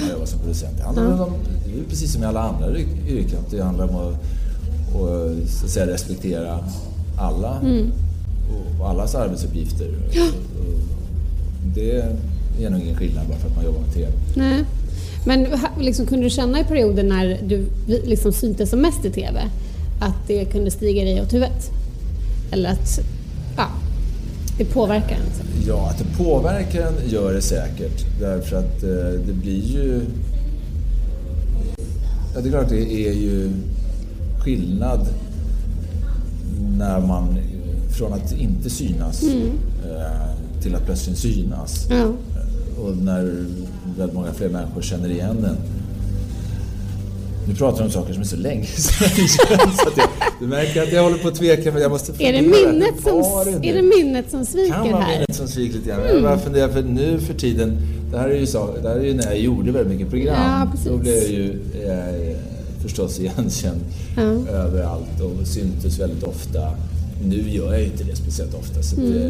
[0.00, 0.76] när jag jobbar som producent.
[0.78, 1.32] Det handlar väl om,
[1.66, 5.64] det är precis som i alla andra yr- yrken, det handlar om att, att, så
[5.64, 6.58] att säga, respektera
[7.18, 7.60] alla
[8.50, 9.88] och, och allas arbetsuppgifter.
[10.58, 10.80] Och
[11.74, 11.90] det
[12.64, 14.12] är nog ingen skillnad bara för att man jobbar med TV.
[14.34, 14.64] Nej.
[15.26, 15.46] Men
[15.80, 19.40] liksom, kunde du känna i perioder när du liksom syntes som mest i TV
[20.00, 21.70] att det kunde stiga dig åt huvudet?
[22.50, 23.04] Eller att ja,
[24.58, 25.22] det påverkar en?
[25.66, 28.04] Ja, att det påverkar en gör det säkert.
[28.20, 30.00] Därför att eh, det blir ju...
[32.34, 33.50] Ja, det är klart det är ju
[34.40, 35.06] skillnad
[36.78, 37.38] när man
[37.98, 41.90] från att inte synas eh, till att plötsligt synas.
[41.90, 42.10] Eh,
[42.84, 43.46] Och när
[43.98, 45.56] väldigt många fler människor känner igen en.
[47.48, 49.08] Nu pratar du om saker som är så länge sedan
[49.82, 50.08] så att jag,
[50.40, 52.72] Du märker att jag håller på att tveka men jag måste Är det, fundera.
[52.72, 55.12] minnet som, det är det minnet som sviker kan vara här?
[55.18, 56.00] minnet som sviker lite grann.
[56.12, 57.76] Jag bara funderar, för nu för tiden,
[58.12, 60.34] det här är ju, så, det här är ju när jag gjorde väldigt mycket program.
[60.36, 60.88] Ja, precis.
[60.88, 61.52] Då blev jag ju
[61.84, 62.36] eh,
[62.82, 63.80] förstås igenkänd
[64.16, 64.22] Ja.
[64.52, 66.70] överallt och syntes väldigt ofta.
[67.24, 68.82] Nu gör jag ju inte det speciellt ofta.
[68.82, 69.12] Så Mm.
[69.12, 69.24] det,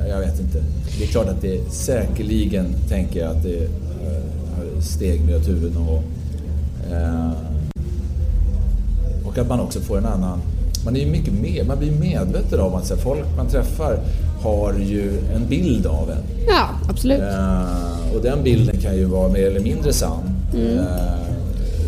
[0.00, 0.62] eh, jag vet inte.
[0.98, 3.66] Det är klart att det säkerligen, tänker jag, att det eh,
[4.56, 6.02] har steg mig åt huvudet någon gång.
[6.90, 7.30] Eh,
[9.26, 10.40] och att man också får en annan...
[10.84, 13.98] Man är mycket med, man blir medveten om att så folk man träffar
[14.42, 16.22] har ju en bild av en.
[16.48, 17.20] Ja, absolut.
[17.20, 20.36] Eh, och den bilden kan ju vara mer eller mindre sann.
[20.54, 20.78] Mm.
[20.78, 20.84] Eh,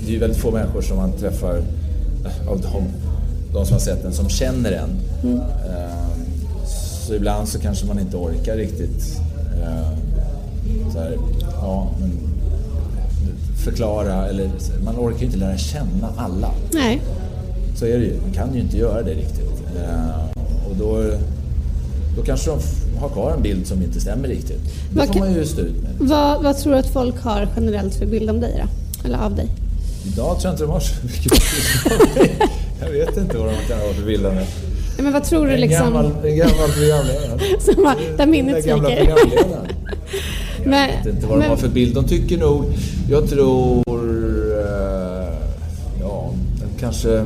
[0.01, 1.63] det är ju väldigt få människor som man träffar
[2.49, 2.85] av de,
[3.53, 4.91] de som har sett den som känner en.
[5.23, 5.41] Mm.
[7.07, 9.21] Så ibland så kanske man inte orkar riktigt
[10.93, 11.19] så här,
[11.61, 12.11] ja, men,
[13.65, 14.51] förklara eller
[14.85, 16.51] man orkar ju inte lära känna alla.
[16.73, 17.01] Nej.
[17.77, 18.21] Så är det ju.
[18.23, 19.63] Man kan ju inte göra det riktigt.
[19.77, 21.03] Eh, och då,
[22.17, 22.59] då kanske de
[23.01, 24.61] har kvar en bild som inte stämmer riktigt.
[24.93, 25.91] Det Vad får man ju stå ut med.
[25.99, 28.69] Vad, vad tror du att folk har generellt för bild om dig då?
[29.09, 29.49] Eller av dig?
[30.07, 32.49] Idag tror jag inte de har så mycket bild av mig.
[32.81, 34.47] Jag vet inte vad de kan ha för bild av mig.
[34.99, 35.85] Men vad tror du En liksom...
[35.85, 37.61] gammal, en gammal programledare.
[37.61, 39.19] Som var, där minnet sviker.
[40.65, 41.95] Jag Men- vet inte vad de men- har för bild.
[41.95, 42.65] De tycker nog...
[43.11, 43.83] Jag tror...
[44.61, 45.35] eh,
[46.01, 46.31] ja,
[46.81, 47.25] kanske...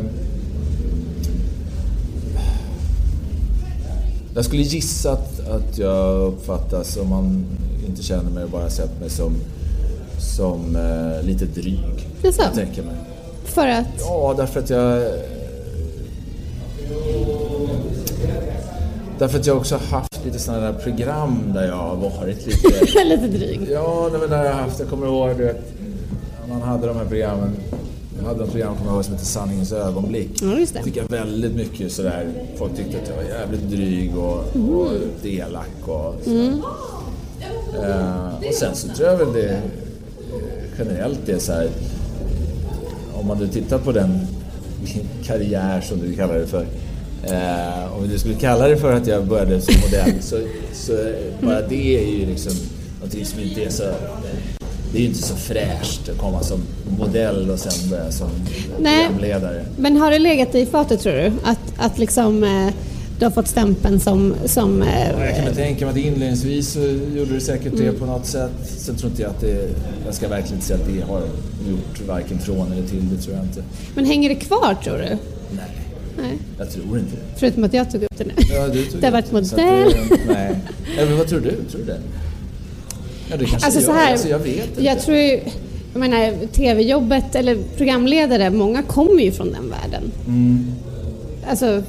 [4.34, 7.44] Jag skulle gissa att, att jag uppfattas, om man
[7.88, 9.32] inte känner mig och bara sett mig som,
[10.36, 12.08] som eh, lite dryg.
[12.22, 12.42] Jaså?
[12.42, 12.94] Jag tänker mig.
[13.44, 13.86] För att...
[14.00, 15.02] Ja, därför att jag...
[19.18, 23.04] Därför att jag också har haft lite sådana där program där jag har varit lite...
[23.04, 23.60] lite dryg.
[23.70, 25.72] Ja, nej, men där jag har haft, jag kommer ihåg du vet,
[26.48, 27.50] man hade de här programmen.
[28.18, 30.42] Jag hade ett program kommer jag ihåg, som hette Sanningens ögonblick.
[30.42, 30.82] Ja, just det.
[30.82, 32.26] Fick jag väldigt mycket sådär,
[32.56, 36.52] folk tyckte att jag var jävligt dryg och, och elak och sådär.
[37.82, 39.58] Eh, och sen så tror jag väl det eh,
[40.78, 41.68] generellt är så här.
[43.14, 44.18] Om man nu tittar på den
[45.24, 46.66] karriär som du kallar det för.
[47.24, 50.36] Eh, om du skulle kalla det för att jag började som modell så,
[50.72, 50.92] så
[51.40, 52.52] bara det är ju liksom
[53.00, 53.82] någonting som inte är så
[54.92, 56.60] det är ju inte så fräscht att komma som
[56.98, 58.28] modell och sen börja som
[58.80, 59.06] Nej.
[59.06, 59.64] programledare.
[59.76, 61.32] Men har det legat i fatet tror du?
[61.44, 62.68] Att, att liksom eh,
[63.18, 64.34] du har fått stämpeln som...
[64.46, 66.80] som eh, Ja, Jag kan väl tänka mig att inledningsvis så
[67.16, 67.86] gjorde det säkert Mm.
[67.86, 68.50] det på något sätt.
[68.76, 69.68] Sen tror inte jag att det,
[70.06, 71.20] jag ska verkligen inte säga att det har
[71.70, 73.62] gjort varken från eller till, det tror jag inte.
[73.94, 75.04] men hänger det kvar tror du?
[75.56, 75.64] Nej,
[76.22, 76.38] Nej.
[76.58, 77.38] jag tror inte det.
[77.40, 78.32] Förutom att jag tog upp det nu.
[78.54, 79.48] Ja, du tog Det har varit modell.
[79.56, 80.56] det- Nej.
[80.96, 81.50] Men vad tror du?
[81.50, 82.00] Tror du det?
[83.30, 84.84] Ja, det kanske Alltså jag, så här, alltså, jag vet inte.
[84.84, 85.40] jag tror ju,
[85.92, 90.02] jag menar tv-jobbet eller programledare, många kommer ju från den världen.
[90.26, 90.66] Mm.
[91.50, 91.82] Alltså,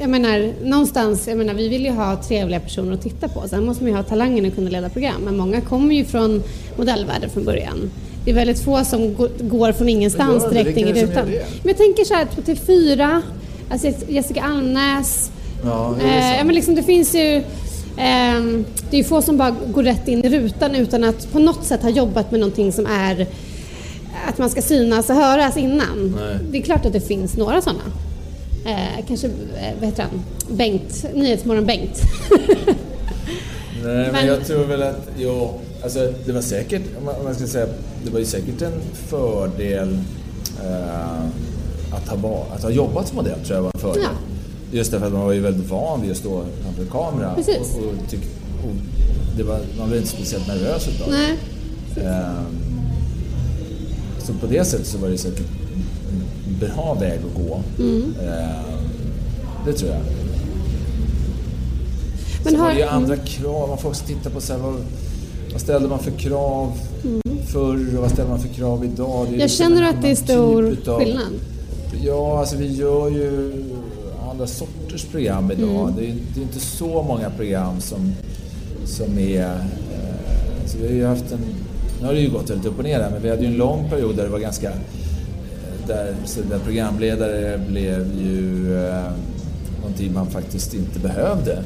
[0.00, 3.48] jag menar någonstans, jag menar vi vill ju ha trevliga personer att titta på.
[3.48, 5.22] Sen måste man ju ha talangen att kunna leda program.
[5.24, 6.42] Men många kommer ju från
[6.76, 7.90] modellvärlden från början.
[8.24, 11.26] Det är väldigt få som går- från ingenstans direkt in i rutan.
[11.26, 13.22] Men jag tänker så här på TV4,
[13.72, 15.30] alltså Jessica Almnäs,
[15.64, 17.42] Ja, det Eh, ja, men liksom, det finns ju...
[17.96, 21.38] ehm, det är ju få som bara går rätt in i rutan utan att på
[21.38, 23.26] något sätt ha jobbat med någonting som är
[24.28, 26.16] att man ska synas och höras innan.
[26.20, 26.38] Nej.
[26.50, 27.80] Det är klart att det finns några sådana.
[28.66, 29.32] Eh, kanske, eh,
[29.80, 30.22] vad heter han?
[30.56, 32.02] Bengt, Nyhetsmorgon Bengt.
[33.84, 37.24] Nej, men, Men- jag tror väl att, jo, alltså det var säkert, om man, om
[37.24, 37.66] man ska säga,
[38.04, 39.98] det var ju säkert en fördel
[40.64, 41.26] eh,
[41.96, 44.02] att, ha, att ha jobbat som modell, tror jag var en fördel.
[44.02, 44.08] Ja.
[44.78, 47.34] Just därför att man var ju väldigt van vid att stå framför kamera.
[47.34, 47.56] Precis.
[47.76, 48.20] Och, och, tyck,
[48.64, 48.74] och
[49.36, 51.10] det var, man var inte speciellt nervös utav.
[51.10, 51.38] Nej.
[52.06, 52.80] Ehm,
[54.18, 55.46] så på det sättet så var det säkert
[56.10, 57.62] en bra väg att gå.
[57.78, 58.02] Mm.
[58.20, 58.78] Ehm,
[59.66, 60.00] det tror jag.
[62.44, 63.68] Men Sen var har- det ju andra krav.
[63.68, 64.74] Man får också titta på så här, vad,
[65.52, 66.72] vad ställde man för krav
[67.46, 69.26] förr och vad ställer man för krav idag?
[69.28, 69.40] Mm.
[69.40, 71.22] Jag känner en att det är stor typ utav- skillnad.
[72.04, 73.52] Ja, alltså vi gör ju
[74.30, 75.88] andra sorters program idag.
[75.88, 75.96] Mm.
[75.96, 78.12] Det, är, det är inte så många program som,
[78.84, 79.44] som är...
[79.44, 81.40] Eh, så vi har ju haft en...
[82.00, 83.56] Nu har det ju gått väldigt upp och ner här, men vi hade ju en
[83.56, 84.72] lång period där det var ganska...
[85.86, 86.14] Där,
[86.50, 89.12] där programledare blev ju eh,
[89.80, 91.62] någonting man faktiskt inte behövde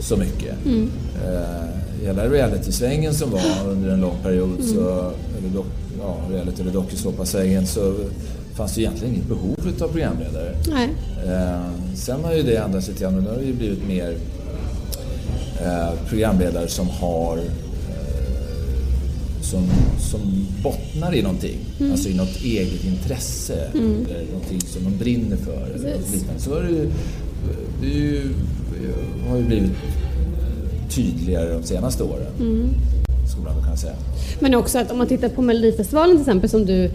[0.00, 0.54] så mycket.
[0.66, 0.90] Mm.
[1.24, 5.66] Eh, hela reality-svängen som var under en lång period, så, eller dock,
[6.00, 7.94] ja, reality eller dokusåpa-svängen, så
[8.56, 10.56] fanns det egentligen inget behov av programledare.
[10.68, 10.88] Nej.
[11.26, 14.16] Eh, sen har ju det ändrats lite grann och nu har det ju blivit mer
[15.64, 17.44] eh, programledare som har eh,
[19.42, 19.62] som,
[20.00, 21.92] som bottnar i någonting, Mm.
[21.92, 25.66] alltså i något eget intresse eller någonting som de brinner för.
[25.74, 26.14] Eller något Precis.
[26.14, 26.40] liknande.
[26.42, 26.90] Så har det ju,
[27.80, 28.22] det ju,
[29.28, 29.70] har ju blivit
[30.90, 32.68] tydligare de senaste åren, Mm.
[33.76, 33.94] Man säga.
[34.40, 36.90] Men också att om man tittar på Melodifestivalen till exempel som du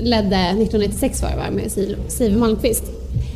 [0.00, 2.84] ledde 1996 var det va, med Siv Malmkvist.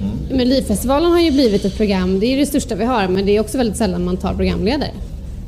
[0.00, 0.38] Mm.
[0.38, 3.40] Melodifestivalen har ju blivit ett program, det är det största vi har, men det är
[3.40, 4.90] också väldigt sällan man tar programledare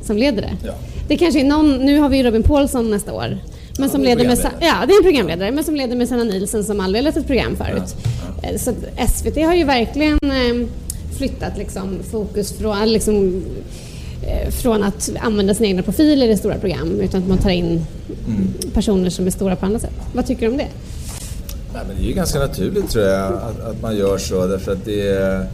[0.03, 0.67] som leder det.
[0.67, 0.73] Ja.
[1.07, 3.37] Det kanske är någon, nu har vi ju Robin Paulsson nästa år.
[3.79, 6.63] Men som leder med, ja, det är en programledare, men som leder med Sanna Nielsen
[6.63, 7.95] som aldrig lett ett program förut.
[8.43, 10.67] Eh, Så att SVT har ju verkligen eh,
[11.17, 13.43] flyttat liksom fokus från, liksom,
[14.49, 17.85] från att använda sina egna profiler i stora program, utan att man tar in
[18.73, 19.93] personer som är stora på andra sätt.
[20.13, 20.67] Vad tycker du om det?
[21.73, 24.71] Nej, men det är ju ganska naturligt tror jag att, att man gör så därför
[24.71, 25.47] att det är...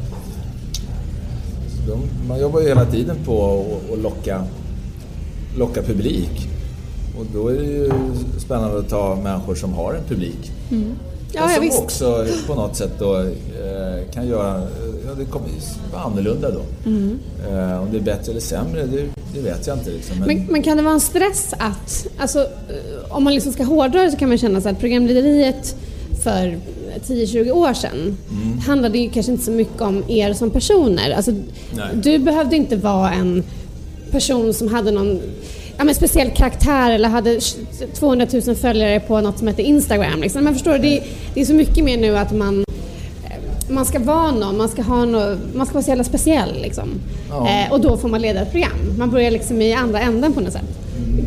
[1.88, 4.44] De, man jobbar ju hela tiden på att locka,
[5.58, 6.50] locka publik.
[7.20, 7.92] Och då är det ju
[8.38, 10.52] spännande att ta människor som har en publik.
[11.32, 11.80] Ja, och som visst.
[11.80, 14.62] också på något sätt då eh, kan göra...
[15.08, 15.48] Ja, det kommer
[15.94, 16.62] vara annorlunda då.
[16.90, 17.20] Mm.
[17.50, 19.90] Eh, om det är bättre eller sämre, det, det vet jag inte.
[19.90, 20.20] Liksom.
[20.20, 23.64] Men, Men, men kan det vara en stress att, alltså, eh, om man liksom ska
[23.64, 25.76] hårdra det så kan man känna så att programlederiet
[26.24, 26.58] för
[27.08, 28.58] 10-20 år sedan Mm.
[28.60, 31.12] handlade ju kanske inte så mycket om er som personer.
[31.12, 31.86] Alltså, Nej.
[32.04, 33.44] du behövde inte vara en
[34.12, 35.20] person som hade någon
[35.78, 37.40] ja, men speciell karaktär eller hade
[37.94, 40.22] 200 000 följare på något som heter Instagram.
[40.22, 40.44] Liksom.
[40.44, 42.64] Men förstår du, det, är- det är så mycket mer nu att man
[43.70, 46.90] man ska vara någon, man ska, ha någon, man ska vara så jävla speciell liksom.
[47.30, 47.50] Ja.
[47.50, 48.72] Eh, och då får man leda ett program.
[48.98, 50.62] Man börjar liksom i andra änden på något sätt.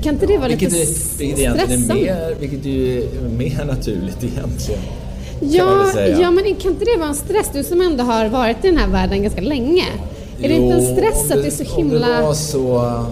[0.02, 1.94] Kan inte det vara vilket, lite är, vilket stressande?
[1.94, 4.80] mer, vilket ju är mer naturligt egentligen.
[5.40, 5.86] Ja,
[6.20, 7.50] ja, men kan inte det vara en stress?
[7.52, 9.84] Du som ändå har varit i den här världen ganska länge.
[10.42, 12.22] Är det inte en Jo, stress om att det är så Om det himla...
[12.22, 13.04] var så,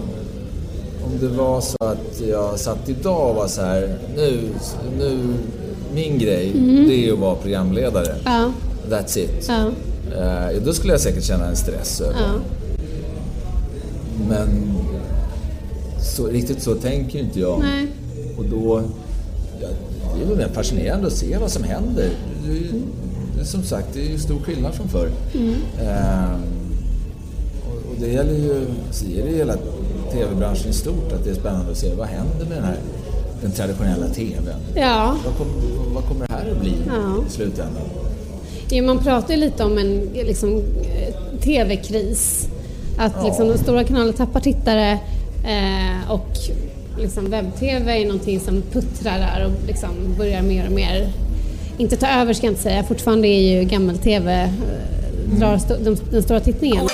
[1.21, 4.39] det var så att jag satt idag och var så här, nu,
[4.99, 5.19] nu
[5.93, 6.51] min grej,
[6.87, 8.07] det är att vara programledare.
[8.07, 8.21] Mm.
[8.25, 8.51] Ja,
[8.89, 9.45] That's it.
[9.49, 9.69] ja,
[10.17, 12.33] Eh, då skulle jag säkert känna en stress över ja.
[14.29, 14.73] Men
[16.15, 17.59] så, riktigt så tänker inte jag.
[17.59, 17.87] Nej.
[18.37, 18.81] Och då,
[19.61, 19.67] ja,
[20.17, 22.09] det är väl fascinerande att se vad som händer.
[22.45, 22.81] Det är, ju-
[23.35, 25.09] det är som sagt, det är ju stor skillnad från förr.
[25.81, 26.41] Ehm,
[27.67, 29.53] och, och det gäller ju, så är det ju hela
[30.11, 32.77] tv-branschen i stort, att det är spännande att se vad händer med den här
[33.41, 34.49] den traditionella TVn.
[34.75, 35.15] Ja.
[35.25, 35.47] Vad, kom,
[35.93, 37.23] vad kommer det här att bli Ja.
[37.27, 37.83] i slutändan?
[38.69, 40.61] Ja, man pratar ju lite om en liksom,
[41.41, 42.47] TV-kris.
[42.97, 43.25] Att Ja.
[43.25, 44.91] liksom, de stora kanalerna tappar tittare
[45.45, 46.27] eh, och
[46.99, 51.11] liksom, webb-TV är någonting som puttrar där och liksom, börjar mer och mer,
[51.77, 54.49] inte ta över ska jag inte säga, fortfarande är ju gammel-TV eh,
[55.39, 56.87] drar sto- de, den stora tittningen.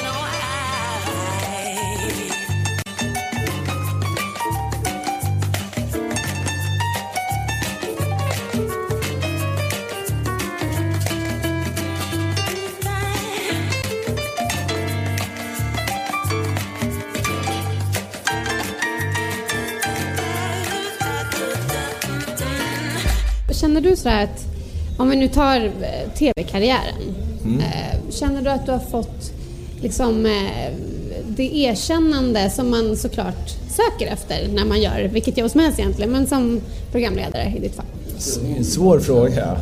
[24.03, 24.45] Sådär att,
[24.97, 27.15] om vi nu tar eh, TV-karriären,
[27.59, 29.31] eh, känner du att du har fått
[29.81, 30.73] liksom eh,
[31.27, 36.11] det erkännande som man såklart söker efter när man gör vilket jobb som helst egentligen,
[36.11, 36.61] men som
[36.91, 37.85] programledare i ditt fall?
[38.57, 39.57] En svår fråga.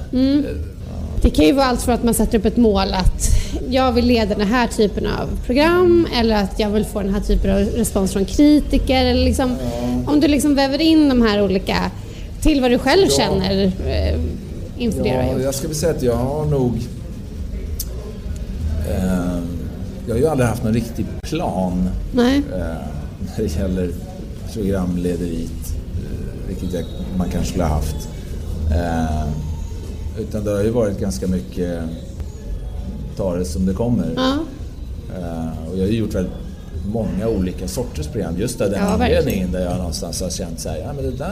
[1.21, 3.30] Det kan ju vara allt för att man sätter upp ett mål att
[3.69, 7.21] jag vill leda den här typen av program eller att jag vill få den här
[7.21, 9.06] typen av respons från kritiker.
[9.06, 9.58] Eller liksom,
[10.08, 11.91] Om du liksom väver in de här olika
[12.41, 13.17] till vad du själv Ja.
[13.17, 14.19] känner eh,
[14.77, 16.75] inför det du Ja, jag skulle säga att jag har nog...
[18.89, 19.39] Eh,
[20.08, 22.23] jag har ju aldrig haft någon riktig plan eh,
[23.38, 23.91] när det gäller
[24.54, 26.84] programlederiet, eh, vilket jag,
[27.17, 28.10] man kanske skulle ha haft.
[28.71, 29.27] Eh,
[30.19, 31.80] utan det har ju varit ganska mycket
[33.17, 34.13] ta det som det kommer.
[34.15, 34.34] Ja.
[35.19, 36.34] Eh, och jag har ju gjort väldigt
[36.88, 40.70] många olika sorters program just av den Ja, anledningen där jag någonstans har känt så
[40.70, 41.26] här, ja men det där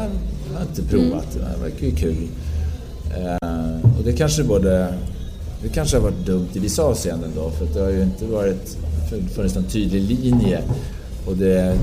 [0.53, 1.47] har jag inte provat, Mm.
[1.55, 2.27] det verkar ju kul.
[3.17, 4.93] Eh, och det kanske både,
[5.63, 8.77] det kanske har varit dumt i vissa avseenden då för det har ju inte varit,
[9.35, 10.61] funnits någon tydlig linje
[11.27, 11.77] och det,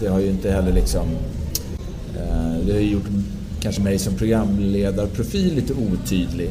[0.00, 1.06] det har ju inte heller liksom,
[2.16, 3.06] eh, det har ju gjort
[3.60, 6.50] kanske mig som programledarprofil lite otydlig.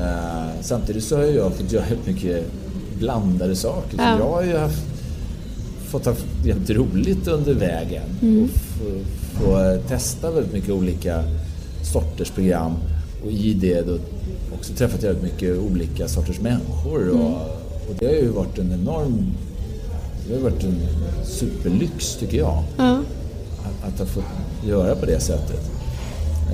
[0.00, 2.44] Eh, samtidigt så har jag fått göra helt mycket
[2.98, 3.98] blandade saker.
[3.98, 4.18] Ja.
[4.18, 4.82] jag har ju haft,
[5.90, 8.02] fått ha jävligt roligt under vägen
[8.44, 11.24] och få, testa väldigt mycket olika
[11.92, 12.72] sorters program
[13.24, 13.98] och i det då
[14.54, 17.30] också träffat jävligt mycket olika sorters människor och,
[17.88, 19.26] och det har ju varit en enorm
[20.28, 20.76] det har varit en
[21.24, 22.98] superlyx tycker jag Ja.
[23.62, 24.24] att, att ha fått
[24.66, 25.70] göra på det sättet.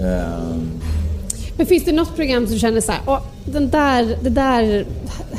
[0.02, 0.70] Ehm,
[1.56, 4.86] Men finns det något program som du känner så här, Åh, den där, det där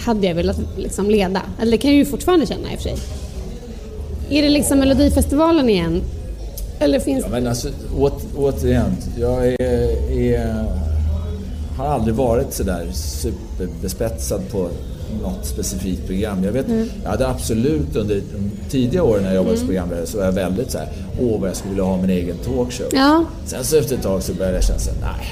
[0.06, 1.42] hade jag velat liksom leda?
[1.62, 2.96] Eller det kan jag ju fortfarande känna i och för sig.
[4.30, 6.02] Är det liksom Melodifestivalen igen?
[6.80, 10.66] Eller finns Ja, men alltså, åt, återigen, jag är, är,
[11.78, 14.70] har aldrig varit sådär superbespetsad på
[15.24, 16.44] något specifikt program.
[16.44, 16.66] Jag, vet,
[17.04, 20.32] jag hade absolut under de tidiga åren när jag jobbade som programledare så var jag
[20.32, 20.88] väldigt såhär,
[21.22, 22.88] åh vad jag skulle vilja ha min egen talkshow.
[22.94, 23.26] Ja.
[23.46, 25.28] Sen så efter ett tag så började jag känna såhär, nej,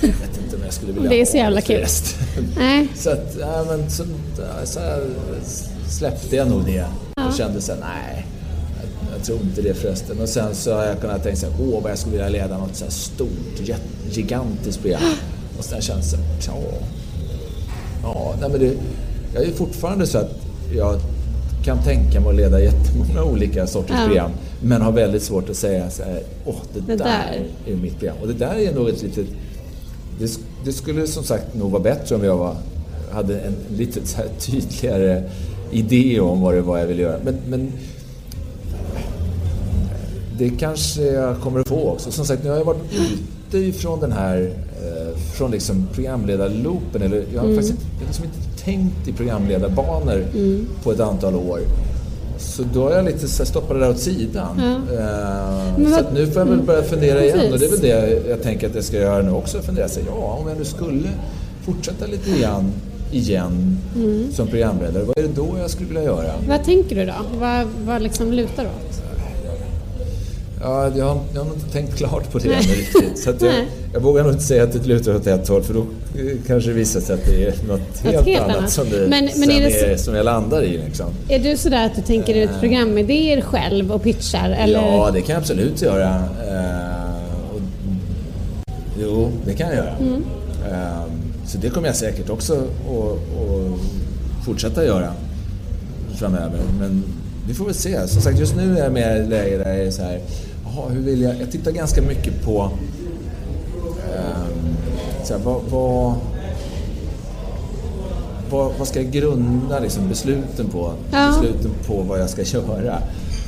[0.00, 1.76] jag vet inte om jag skulle vilja Det är så ha jävla kul.
[1.76, 2.88] förresten." Nej.
[2.96, 4.04] Så att, ja, men så,
[4.64, 5.00] så här,
[5.88, 6.84] släppte jag nog det
[7.28, 8.26] och kände så här, nej,
[8.80, 10.20] jag, jag tror inte det förresten.
[10.20, 12.58] Och sen så har jag kunnat tänka så här, åh vad jag skulle vilja leda
[12.58, 13.68] något så här stort,
[14.10, 15.00] gigantiskt program.
[15.58, 16.60] Och sen känns det så här,
[18.02, 18.74] ja, nej men det,
[19.34, 20.30] jag är fortfarande så att
[20.76, 21.00] jag
[21.64, 24.06] kan tänka mig att leda jättemånga olika sorters Ja.
[24.06, 24.30] program.
[24.62, 27.72] Men har väldigt svårt att säga så här, åh det, Det där, där.
[27.72, 28.16] är mitt program.
[28.22, 29.26] Och det där är nog ett litet
[30.18, 32.56] det, det skulle som sagt nog vara bättre om jag var,
[33.12, 34.00] hade en lite
[34.38, 35.22] tydligare
[35.74, 37.18] idé om vad det var jag ville göra.
[37.24, 37.72] Men, men
[40.38, 42.10] det kanske jag kommer att få också.
[42.10, 42.92] Som sagt, nu har jag varit
[43.48, 47.02] ute ifrån den här eh, från liksom programledarloopen.
[47.02, 50.24] Eller jag har faktiskt inte, jag har liksom inte tänkt i programledarbanor
[50.82, 51.60] på ett antal år.
[52.38, 54.60] Så då har jag lite stoppat det där åt sidan.
[54.60, 57.38] Eh, Men så nu får jag väl börja fundera igen.
[57.50, 57.52] Precis.
[57.52, 59.62] Och det är väl det jag tänker att jag ska göra nu också.
[59.62, 61.08] Fundera sig, ja om jag nu skulle
[61.64, 62.72] fortsätta lite grann
[63.14, 63.78] igen
[64.32, 65.04] som programledare.
[65.04, 66.32] Vad är det då jag skulle vilja göra?
[66.48, 67.12] Vad tänker du då?
[67.38, 69.00] Vad, vad liksom lutar åt?
[70.62, 73.18] Ja, jag har, jag har nog inte tänkt klart på det ännu riktigt.
[73.18, 73.52] Så jag,
[73.92, 76.70] jag vågar nog inte säga att det lutar åt ett håll för då eh, kanske
[76.70, 78.70] det visar sig att det är något helt, helt annat annat.
[78.70, 80.78] som, det, Men- men är det är, som jag landar i.
[80.78, 81.06] Liksom.
[81.28, 84.50] Är du sådär att du tänker ut programidéer själv och pitchar?
[84.50, 84.74] Eller?
[84.80, 86.14] Ja, det kan jag absolut göra.
[86.48, 87.60] Eh, och,
[89.02, 89.96] jo, det kan jag göra.
[90.00, 90.24] Mm.
[90.70, 91.02] Eh,
[91.54, 95.12] så det kommer jag säkert också att fortsätta göra
[96.14, 96.58] framöver.
[96.80, 97.04] Men
[97.48, 98.08] vi får väl se.
[98.08, 100.20] Som sagt, just nu är jag mer i ett läge där jag är så här,
[100.64, 101.40] jaha, hur vill jag...
[101.40, 102.70] Jag tittar ganska mycket på
[104.14, 104.76] ehm,
[105.24, 106.14] så här, vad, vad,
[108.50, 110.92] vad, vad ska jag grunda liksom, besluten på?
[111.12, 111.28] Ja.
[111.28, 112.98] Besluten på vad jag ska göra.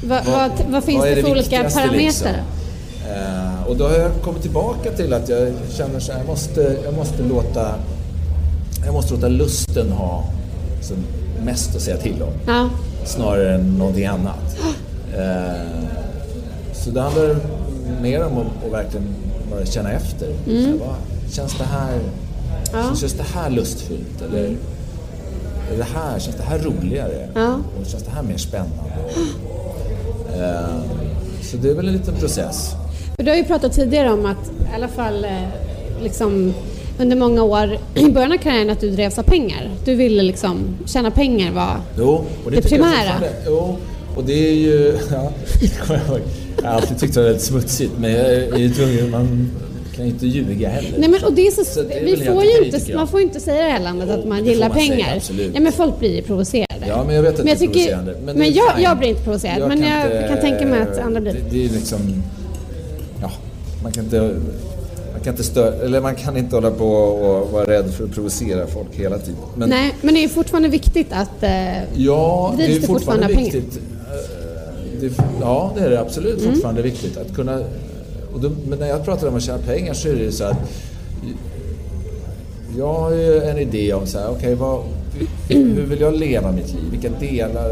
[0.04, 2.02] Vad, vad, vad finns är det för olika viktigaste, parametrar?
[2.02, 2.30] liksom?
[3.10, 6.76] Eh, och då har jag kommit tillbaka till att jag känner så här, jag måste,
[6.84, 7.74] jag måste låta
[8.86, 10.24] jag måste låta lusten ha
[10.82, 10.94] så
[11.44, 12.32] mest att säga till om.
[12.46, 12.70] Ja.
[13.04, 14.58] Snarare än någonting annat.
[15.16, 15.88] Eh,
[16.72, 17.36] så det handlar
[18.02, 19.06] mer om att, att verkligen
[19.50, 20.26] bara känna efter.
[20.44, 22.00] Så här, vad, känns det här
[22.72, 22.94] Ja.
[22.94, 24.22] Känns det här lustfyllt?
[24.28, 24.44] Eller
[25.72, 27.28] är det här, känns det här roligare?
[27.34, 27.54] Ja.
[27.80, 28.94] Och känns det här mer spännande?
[30.36, 30.80] Eh,
[31.42, 32.74] så det är väl en liten process.
[33.18, 35.48] Du har ju pratat tidigare om att i alla fall eh,
[36.02, 36.54] liksom
[36.98, 39.70] under många år i början av karriären att du drevs av pengar.
[39.84, 40.56] Du ville liksom
[40.86, 41.76] tjäna pengar var...
[41.98, 42.90] Jo, och det, Det jag primära.
[42.90, 43.76] fortfarande- Jo,
[44.16, 44.96] och det är ju...
[45.10, 46.20] Ja, det jag.
[46.62, 49.10] Jag har alltid tyckt det var väldigt smutsigt, men jag är ju tvungen...
[49.10, 49.50] Man
[49.96, 50.98] kan ju inte ljuga heller.
[50.98, 52.96] Nej men och det är så, Så det är vi får ju inte, jag.
[52.96, 54.90] man får inte säga i det här landet att Jo, man det gillar man säga,
[54.96, 55.16] pengar.
[55.16, 55.50] absolut.
[55.54, 56.86] ja men folk blir ju provocerade.
[56.88, 58.16] Ja, men jag vet att Men det jag är tycker- provocerande.
[58.24, 61.20] men det är jag- jag blir inte provocerad, men jag kan tänka mig att andra
[61.20, 61.38] blir det.
[61.38, 62.22] Det, det är liksom...
[63.22, 63.30] Ja,
[63.82, 64.34] man kan inte...
[65.16, 68.10] Man kan inte stö- eller man kan inte hålla på och vara rädd för att
[68.12, 69.40] provocera folk hela tiden.
[69.56, 71.42] Men, Nej, men det är fortfarande viktigt att...
[71.42, 71.50] Eh,
[71.94, 73.44] Ja, det är det fortfarande av pengar?
[73.52, 73.76] viktigt.
[73.76, 76.52] Eh, Det, ja, det är det absolut Mm.
[76.52, 77.16] fortfarande viktigt.
[77.16, 77.58] Att kunna,
[78.34, 80.44] och då, men när jag pratar om att tjäna pengar så är det ju så
[80.44, 80.56] att
[82.78, 84.82] jag har ju en idé om så här, okej, vad,
[85.48, 86.82] hur vill jag leva mitt liv?
[86.90, 87.68] Vilka delar,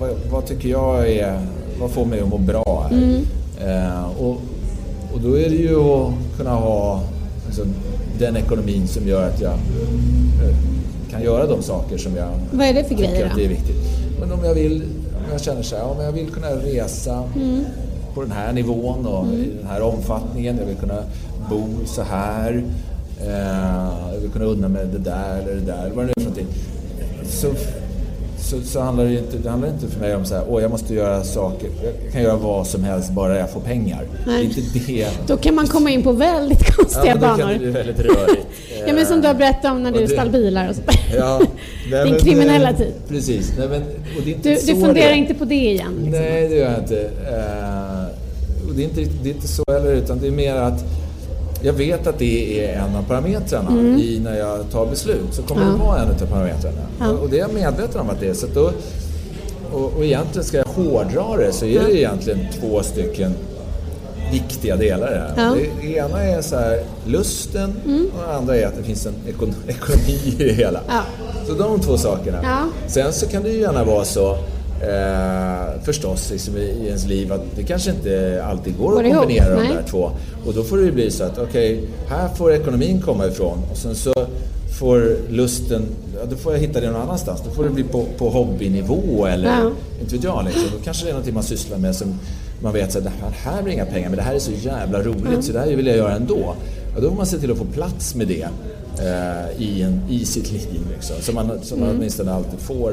[0.00, 1.40] vad, vad, vad tycker jag är,
[1.80, 2.96] vad får mig att må bra här?
[2.96, 3.22] Mm.
[3.60, 4.40] Eh, och,
[5.14, 7.02] och då är det ju att kunna ha
[7.46, 7.66] liksom,
[8.18, 10.56] den ekonomin som gör att jag eh,
[11.10, 13.38] kan göra de saker som jag vad är det för tycker grejer att då?
[13.38, 13.76] det är viktigt.
[14.20, 14.82] Men om jag vill,
[15.16, 17.24] om jag känner så här, om jag vill kunna resa
[18.14, 21.02] på den här nivån och i den här omfattningen, jag vill kunna
[21.50, 22.64] bo så här,
[23.20, 26.20] eh, jag vill kunna unna mig det där eller det där, vad det nu är
[26.24, 26.46] för någonting.
[27.24, 27.48] Så,
[28.44, 30.70] så, så handlar det inte, det handlar inte för mig om så här, åh jag
[30.70, 31.68] måste göra saker,
[32.02, 34.04] jag kan göra vad som helst bara jag får pengar.
[34.24, 34.44] Det är Nej.
[34.44, 35.08] inte det.
[35.26, 37.52] Då kan man komma in på väldigt Ja, konstiga men då kan banor.
[37.52, 38.46] det bli väldigt rörigt.
[38.86, 41.40] Ja men som du har berättat om när du det- stal bilar och sånt Ja,
[41.90, 42.92] nej, Din kriminella eh, tid.
[43.08, 43.52] Precis.
[43.58, 43.82] Nej, men,
[44.42, 45.92] Du, så du funderar det- inte på det igen?
[46.02, 46.10] Liksom.
[46.22, 47.00] Nej, det gör jag inte.
[47.00, 50.84] Eh, och det, är inte det är inte så heller, utan det är mer att
[51.64, 55.34] jag vet att det är en av parametrarna i när jag tar beslut.
[55.34, 55.74] Så kommer Mm.
[55.74, 55.78] Ja.
[55.78, 56.80] det vara en av parametrarna.
[57.00, 57.10] Ja.
[57.10, 58.34] Och, det är jag medveten om att det är.
[58.34, 58.72] Så då,
[59.72, 63.34] och, och egentligen ska jag hårdra det så är det egentligen två stycken
[64.32, 65.52] viktiga delar i det här.
[65.52, 65.64] Mm.
[65.80, 67.74] Det, ena är så här, lusten
[68.14, 70.80] och det andra är att det finns en ekon, ekonomi i det hela.
[71.46, 72.68] Så de två sakerna.
[72.86, 74.38] Sen så kan det ju gärna vara så
[74.88, 79.06] eh, förstås liksom, i, i ens liv att det kanske inte alltid går, Går att
[79.06, 79.72] ihop, kombinera de nej.
[79.74, 80.10] där två.
[80.46, 83.76] Och då får det ju bli så att okej, här får ekonomin komma ifrån och
[83.76, 84.12] sen så
[84.80, 87.40] får lusten, ja, då får jag hitta det någon annanstans.
[87.44, 89.70] Då får det bli på, på hobbynivå eller Ja.
[90.00, 90.44] inte vet jag.
[90.44, 90.62] Liksom.
[90.78, 92.18] Då kanske det är någonting man sysslar med som
[92.62, 95.02] man vet att det här, här blir inga pengar men det här är så jävla
[95.02, 96.54] roligt så det här vill jag göra ändå.
[96.94, 98.46] Ja, då får man se till att få plats med det
[98.98, 100.80] eh, i, en, i sitt liv.
[100.94, 101.16] Liksom.
[101.20, 102.92] Så man, så man åtminstone alltid får,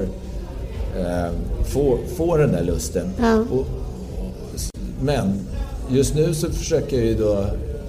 [1.00, 1.32] eh,
[1.66, 3.14] får, får den där lusten.
[3.20, 3.36] Ja.
[3.52, 3.66] Och,
[5.02, 5.40] men
[5.90, 7.34] just nu så försöker jag ju då,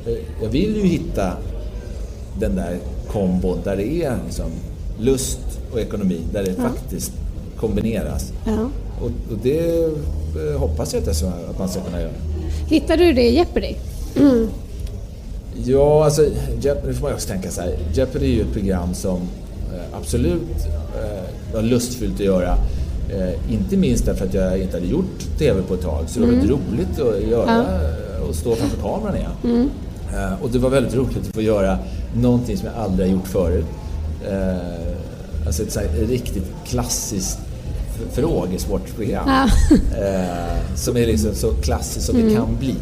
[0.06, 1.32] eh, jag vill ju hitta
[2.40, 4.50] den där kombon där det är liksom
[4.98, 5.40] lust
[5.72, 7.12] och ekonomi, där det faktiskt
[7.56, 8.32] kombineras.
[8.46, 8.68] Ja.
[9.00, 12.12] Och, och det eh, hoppas jag att, att man ska kunna göra.
[12.68, 13.74] Hittar du det i Jeopardy?
[15.64, 16.22] Ja, alltså,
[16.60, 17.76] Jeopardy, nu får man också tänka så här.
[17.92, 19.20] Jeopardy är ju ett program som
[19.74, 20.66] eh, absolut
[21.02, 22.56] eh, var lustfyllt att göra.
[23.12, 26.04] Eh, inte minst därför att jag inte hade gjort TV på ett tag.
[26.06, 29.70] Så det var väldigt roligt att göra eh, och stå framför kameran igen.
[30.14, 31.78] Eh, och det var väldigt roligt att få göra
[32.16, 33.64] någonting som jag aldrig har gjort förut.
[34.30, 37.38] Eh, alltså ett här, riktigt klassiskt
[38.12, 39.28] frågesportprogram.
[39.28, 39.48] Ja.
[39.98, 42.74] Eh, som är liksom så klassiskt som det kan bli.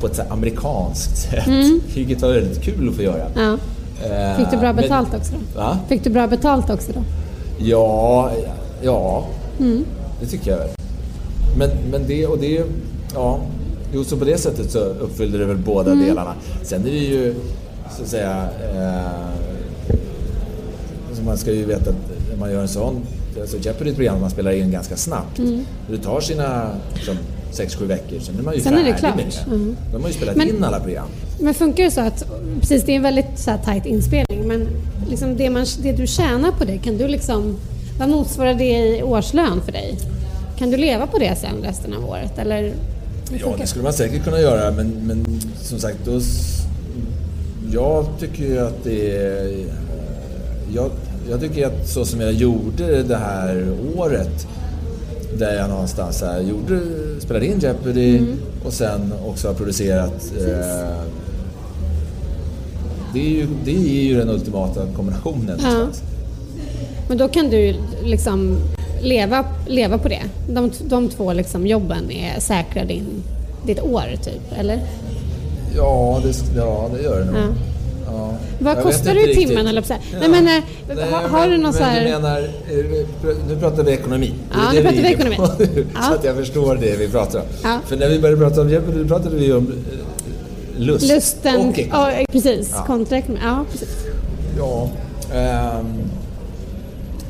[0.00, 1.48] På ett så amerikanskt sätt.
[1.94, 3.26] Vilket var väldigt kul att få göra.
[3.36, 3.56] ja.
[4.04, 5.60] Eh, Fick du bra men- betalt också då?
[5.60, 5.78] Va?
[5.88, 7.00] Fick du bra betalt också då?
[7.58, 8.30] Ja,
[8.82, 9.26] ja
[10.20, 10.68] det tycker jag väl.
[11.58, 12.64] Men, men det och det,
[13.14, 13.40] ja.
[13.94, 16.34] Jo, så på det sättet så uppfyllde det väl båda delarna.
[16.62, 17.34] Sen är det ju,
[17.96, 19.36] så att säga, eh,
[21.16, 21.96] så man ska ju veta att
[22.30, 23.02] när man gör en sån,
[23.40, 25.40] alltså Jeopardy är ett program man spelar in ganska snabbt.
[25.90, 27.16] Det tar sina liksom,
[27.52, 29.16] sex, sju veckor, sen är man ju Sen är det färdig klart.
[29.16, 29.54] med det.
[29.54, 29.76] Mm.
[29.92, 31.06] De har ju spelat Men- in alla program.
[31.40, 32.24] Men funkar det så att,
[32.60, 34.68] precis det är en väldigt så här tajt inspelning, men
[35.10, 37.56] liksom det, man, det du tjänar på det, kan du liksom,
[37.98, 39.98] vad motsvarar det i årslön för dig?
[40.58, 42.38] Kan du leva på det sen resten av året?
[42.38, 42.72] Eller?
[43.40, 46.20] Ja, det skulle man säkert kunna göra, men, men som sagt, då,
[47.72, 49.64] jag tycker ju att det är...
[50.74, 50.90] Jag,
[51.30, 53.66] jag tycker att så som jag gjorde det här
[53.96, 54.46] året,
[55.38, 56.80] där jag någonstans här gjorde,
[57.20, 58.36] spelade in Jeopardy Mm.
[58.64, 61.02] och sen också har producerat eh,
[63.12, 65.58] det, är ju, det är ju den ultimata kombinationen.
[65.62, 65.72] Ja.
[65.72, 66.02] någonstans.
[67.08, 68.56] Men då kan du liksom
[69.02, 70.22] leva, leva på det.
[70.48, 73.22] De, de två liksom jobben är säkra din,
[73.66, 74.80] ditt år typ, eller?
[75.76, 77.36] Ja, det, ja, det gör det nog.
[77.36, 77.46] Ja.
[78.06, 78.34] Ja.
[78.58, 80.02] Vad Jag kostar det i timmen eller så här?
[80.12, 80.18] Ja.
[80.20, 80.64] Nej, men, eh,
[80.96, 82.04] Nej, har, har du någon så här...
[82.04, 84.34] Du menar, eh, nu pratar vi ekonomi.
[84.52, 85.36] Ja, det nu pratar vi ekonomi.
[85.94, 86.02] Ja.
[86.02, 87.44] Så att jag förstår det vi pratar om.
[87.62, 87.78] Ja.
[87.86, 91.88] För när vi började prata om Jeopardy, pratade vi om eh, lust Lusten, och ekonomi.
[91.92, 92.70] ja, precis.
[92.74, 92.84] Ja.
[92.86, 93.40] Kontra ekonomi.
[93.44, 93.88] Ja, precis.
[94.58, 94.88] Ja.
[95.34, 95.86] ehm,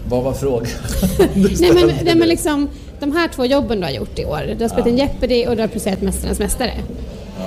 [0.08, 0.66] vad var frågan?
[1.60, 2.68] Nej men, nej men liksom,
[3.00, 4.54] de här två jobben du har gjort i år.
[4.58, 6.72] Du har spelat in Jeopardy och du har producerat Mästarnas Mästare.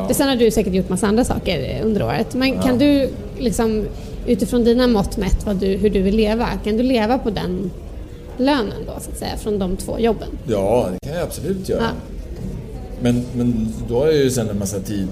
[0.08, 2.34] Det sen har du säkert gjort massa andra saker under året.
[2.34, 3.86] Men kan du liksom
[4.28, 7.72] utifrån dina mått mätt vad du, hur du vill leva, kan du leva på den
[8.38, 10.28] lönen då så att säga från de två jobben?
[10.48, 11.82] Ja, det kan jag absolut göra.
[11.82, 11.90] Ja.
[13.02, 15.08] Men, men då har jag ju sen en massa tid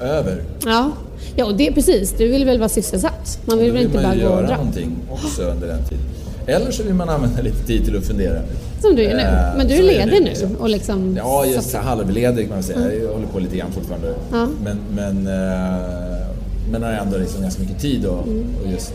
[0.00, 0.42] över.
[0.64, 0.90] Ja,
[1.36, 2.12] ja och det är precis.
[2.18, 3.38] Du vill väl vara sysselsatt?
[3.44, 4.56] Man vill Då väl vill inte man bara gå och göra dra?
[4.56, 6.04] någonting också under den tiden.
[6.46, 8.40] Eller så vill man använda lite tid till att fundera.
[8.80, 9.22] Som du är nu.
[9.22, 10.56] Eh, Men du är ledig nu, liksom.
[10.56, 11.16] och liksom...
[11.16, 12.94] Ja, just halvledig kan man säga.
[13.02, 14.14] Jag håller på lite grann fortfarande.
[14.32, 14.46] Ja.
[14.64, 16.26] Men, men, eh,
[16.72, 18.46] men har ändå liksom ganska mycket tid att Mm.
[18.64, 18.92] och just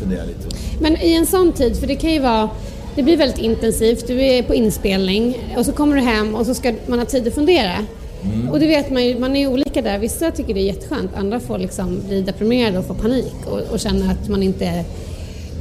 [0.00, 0.56] fundera lite.
[0.80, 2.48] Men i en sån tid, för det kan ju vara
[2.96, 6.54] det blir väldigt intensivt, du är på inspelning och så kommer du hem och så
[6.54, 7.72] ska man ha tid att fundera.
[8.22, 8.48] Mm.
[8.48, 9.98] Och det vet man ju, man är ju olika där.
[9.98, 13.80] Vissa tycker det är jätteskönt, andra får liksom bli deprimerade och få panik och, och
[13.80, 14.84] känna att man inte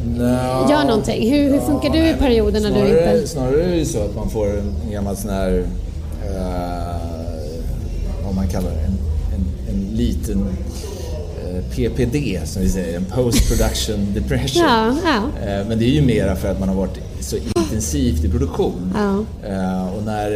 [0.08, 1.32] Nja, gör någonting.
[1.34, 3.28] Hur, hur funkar du i nej, perioder när du snarare, inte...
[3.28, 5.64] Snarare är det så att man får en gammal sån här,
[6.30, 6.96] eh,
[8.26, 8.98] vad man kallar det, en,
[9.36, 10.48] en, en liten
[11.44, 14.64] eh, PPD som vi säger, en post production depression.
[14.68, 15.48] Ja, ja.
[15.48, 18.94] Eh, Men det är ju mera för att man har varit så intensivt i produktion.
[18.96, 19.90] Ja.
[19.98, 20.32] Och, när,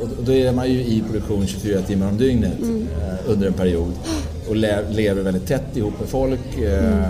[0.00, 2.86] och då är man ju i produktion 24 timmar om dygnet Mm.
[3.26, 3.92] under en period
[4.48, 7.02] och le- lever väldigt tätt ihop med folk Mm.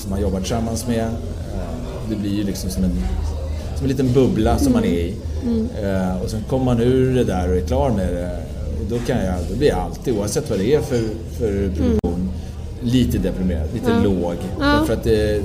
[0.00, 1.04] Som man jobbar tillsammans med.
[1.04, 1.10] Eh,
[2.10, 2.90] Det blir ju liksom som en,
[3.76, 5.14] som en liten bubbla som man är i.
[5.42, 5.68] Mm.
[6.22, 8.36] Och sen kommer man ur det där och är klar med det.
[8.80, 11.00] Och då, kan jag, då blir jag alltid, oavsett vad det är för,
[11.38, 12.30] för produktion,
[12.82, 14.34] lite deprimerad, lite låg.
[14.60, 14.66] Ja.
[14.66, 15.42] Därför att det,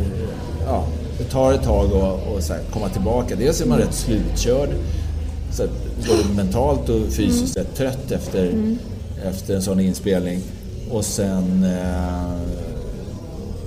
[0.66, 0.86] ja,
[1.18, 3.36] det tar ett tag att, att så här, komma tillbaka.
[3.36, 4.70] Dels är man rätt slutkörd,
[5.52, 5.70] så att,
[6.08, 8.76] både mentalt och fysiskt rätt trött efter,
[9.26, 10.42] efter en sån inspelning.
[10.92, 12.32] Och sen, eh,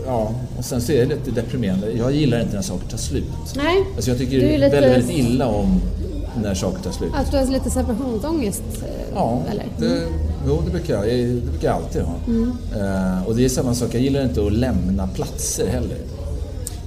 [0.08, 1.90] ja, och sen så är det lite deprimerande.
[1.92, 3.24] Jag gillar inte när saker tar slut.
[3.56, 5.80] Nej, Alltså jag tycker Du är lite- väldigt, väldigt illa om
[6.42, 7.10] när saker tar slut.
[7.14, 8.62] att du har lite separationsångest?
[8.82, 9.64] eh, Ja, Eller?
[9.78, 10.02] det,
[10.46, 12.14] jo, det, brukar jag, det brukar jag alltid ha.
[12.80, 15.96] Eh, och det är samma sak, jag gillar inte att lämna platser heller.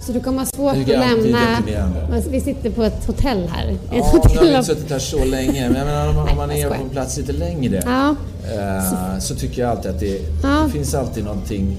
[0.05, 1.39] Så du kommer ha svårt att jag lämna...
[2.31, 3.67] Vi sitter på ett hotell här.
[3.69, 6.15] Ett Ja, har hotell vi av- inte suttit här så länge, men jag menar, om,
[6.15, 8.15] man- om man jag är på en plats lite längre Ja.
[8.53, 10.63] eh, så tycker jag alltid att det, Ja.
[10.65, 11.77] det finns alltid någonting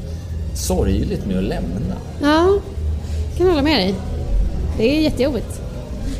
[0.54, 1.96] sorgligt med att lämna.
[2.22, 2.58] Ja,
[3.38, 3.94] kan hålla med dig.
[4.78, 5.60] Det är jättejobbigt.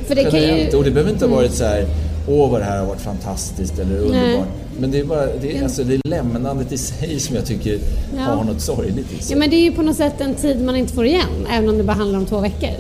[0.07, 0.39] För det kan ju...
[0.39, 0.49] Mm.
[0.51, 0.75] Generellt.
[0.75, 1.87] Och det behöver inte ha varit så här,
[2.29, 4.47] åh vad det här har varit fantastiskt eller underbart.
[4.81, 7.79] Men det är bara det är, alltså, det är lämnandet i sig som jag tycker
[8.17, 8.23] Ja.
[8.23, 9.33] har något sorgligt i sig.
[9.33, 11.69] Ja, men det är ju på något sätt en tid man inte får igen, även
[11.69, 12.71] om det bara handlar om två veckor.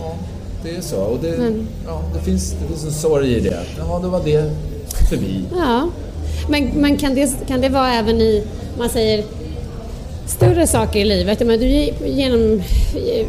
[0.00, 0.14] Ja,
[0.62, 0.96] det är så.
[0.96, 3.60] Och det, Men- ja, det, finns, det finns en sorg i det.
[3.78, 4.50] Ja, då var det
[5.10, 5.44] förbi.
[5.56, 5.88] Ja.
[6.48, 8.42] Men, men kan, det, kan det vara även i,
[8.78, 9.24] man säger,
[10.30, 11.40] större saker i livet?
[11.40, 11.66] Menar, du
[12.08, 12.62] genom,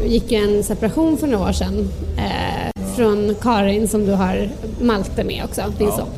[0.06, 4.50] gick ju en separation för några år sedan eh, från Karin som du har
[4.80, 5.96] Malte med också, din Ja.
[5.96, 6.08] son.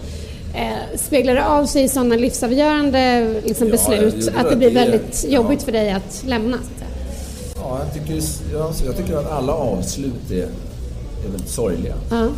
[0.54, 4.74] Eh, speglar det av sig i sådana livsavgörande liksom, Ja, beslut att det blir Det
[4.74, 5.34] väldigt ja.
[5.34, 6.56] jobbigt för dig att lämna?
[7.56, 8.22] Ja, jag, tycker,
[8.52, 11.94] ja, jag tycker att alla avslut är, är väldigt sorgliga.
[12.10, 12.28] Ja.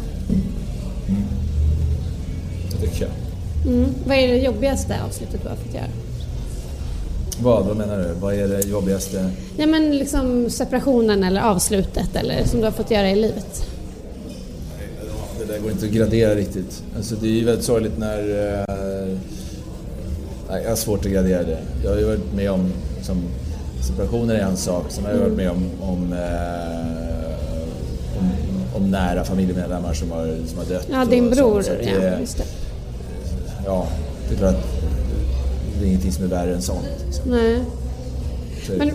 [2.72, 3.10] Det tycker jag.
[3.74, 3.94] Mm.
[4.06, 5.84] Vad är det jobbigaste avslutet du har fått göra?
[7.42, 8.14] Vad, vad menar du?
[8.20, 9.30] Vad är det jobbigaste?
[9.56, 13.66] Ja, men liksom separationen eller avslutet eller som du har fått göra i livet.
[15.38, 16.82] Det där går inte att gradera riktigt.
[16.96, 18.18] Alltså, det är ju väldigt sorgligt när...
[18.18, 19.18] Eh,
[20.50, 21.58] nej, jag har svårt att gradera det.
[21.84, 22.72] Jag har ju varit med om...
[23.02, 23.22] Som,
[23.86, 24.84] separationer är en sak.
[24.88, 26.18] Sen har jag varit med om, om, eh,
[28.18, 28.30] om,
[28.76, 30.88] om nära familjemedlemmar som har, som har dött.
[30.90, 31.62] Ja, din bror.
[31.62, 31.66] sånt.
[31.66, 32.44] Så att ja, det, just det.
[33.66, 33.86] ja,
[34.28, 34.56] det är klart
[35.80, 36.86] det är ingenting som är värre än sånt.
[37.06, 37.30] Liksom.
[37.30, 37.58] Nej.
[38.66, 38.90] Så, Men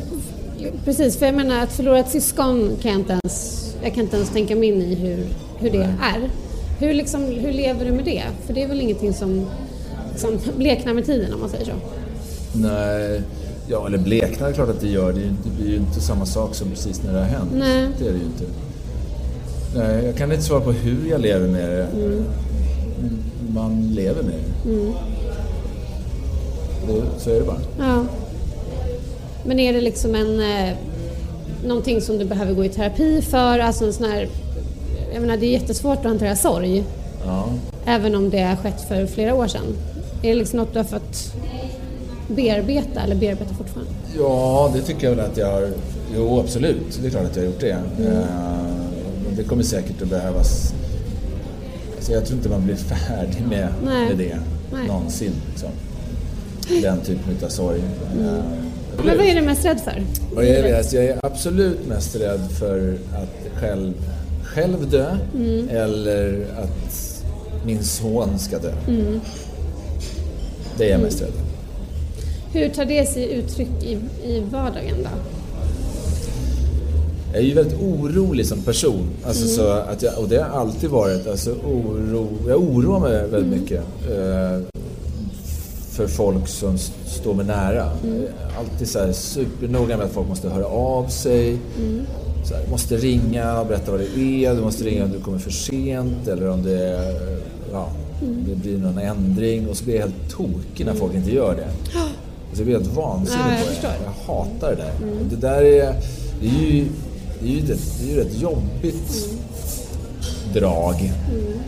[0.85, 4.15] precis, för jag menar att förlora ett syskon kan jag inte ens, jag kan inte
[4.15, 5.25] ens tänka mig in i hur,
[5.59, 6.29] hur det är.
[6.79, 8.23] Hur, liksom, hur lever du med det?
[8.45, 9.45] För det är väl ingenting som,
[10.15, 11.71] som bleknar med tiden om man säger så.
[12.53, 13.21] Nej,
[13.67, 15.13] ja eller bleknar är klart att det gör.
[15.13, 17.25] Det, är ju inte- det blir ju inte samma sak som precis när det har
[17.25, 17.51] hänt.
[17.53, 17.87] Nej.
[17.99, 18.43] Det är det ju inte.
[19.75, 21.83] Nej, jag kan inte svara på hur jag lever med det.
[21.93, 22.23] Mm.
[23.53, 24.69] Man lever med det.
[24.69, 24.93] Mm.
[26.87, 27.19] Det.
[27.19, 27.61] Så är det bara.
[27.79, 28.05] Ja.
[29.45, 30.39] Men är det liksom en...
[30.39, 30.73] Eh,
[31.65, 33.59] någonting som du behöver gå i terapi för?
[33.59, 34.29] Alltså en sån här...
[35.13, 36.83] Jag menar, det är jättesvårt att hantera sorg.
[37.25, 37.49] Ja.
[37.85, 39.77] Även om det har skett för flera år sedan.
[40.23, 41.33] Är det liksom något du har fått
[42.27, 43.91] bearbeta eller bearbeta fortfarande?
[44.17, 45.69] Ja, det tycker jag väl att jag har.
[46.15, 46.99] Jo, absolut.
[47.01, 47.77] Det är klart att jag har gjort det.
[47.99, 48.11] Mm.
[48.11, 48.23] Uh,
[49.37, 50.73] det kommer säkert att behövas...
[51.95, 52.75] Alltså jag tror inte man blir
[53.07, 54.37] färdig med, med det
[54.73, 54.87] Nej.
[54.87, 55.33] någonsin.
[55.49, 55.69] Liksom.
[56.79, 57.81] Den typen av sorg.
[58.13, 58.41] Mm.
[59.05, 60.03] Men vad är du mest rädd för?
[60.35, 60.77] Vad är det?
[60.77, 63.93] Alltså jag är absolut mest rädd för att själv,
[64.43, 65.69] själv dö mm.
[65.69, 67.23] eller att
[67.65, 68.73] min son ska dö.
[68.87, 69.21] Mm.
[70.77, 71.51] Det är jag mest rädd för.
[72.59, 73.91] Hur tar det sig uttryck i,
[74.25, 75.09] i vardagen då?
[77.33, 79.09] Jag är ju väldigt orolig som person.
[79.25, 79.55] Alltså mm.
[79.55, 81.27] så att jag, och det har alltid varit.
[81.27, 83.59] Alltså oro, jag oroar mig väldigt mm.
[83.59, 83.83] mycket.
[84.09, 84.81] Eh,
[85.91, 87.91] för folk som står mig nära.
[88.03, 88.25] Mm.
[88.59, 91.57] Alltid så här supernoga med att folk måste höra av sig.
[91.77, 92.05] Mm.
[92.43, 94.55] Så här, måste ringa och berätta vad det är.
[94.55, 97.13] Du måste ringa om du kommer för sent eller om det,
[97.71, 97.89] ja,
[98.21, 98.45] mm.
[98.49, 99.67] det blir någon ändring.
[99.69, 101.97] Och så blir jag helt tokig när folk inte gör det.
[102.49, 103.93] Alltså jag blir helt vansinnig ja, på det.
[104.03, 105.11] Jag hatar det där.
[105.11, 105.29] Mm.
[105.29, 105.95] Det där är,
[106.41, 106.85] det är ju,
[107.39, 110.53] det är ju, det, det är ju rätt jobbigt mm.
[110.53, 111.13] drag.
[111.31, 111.59] Mm.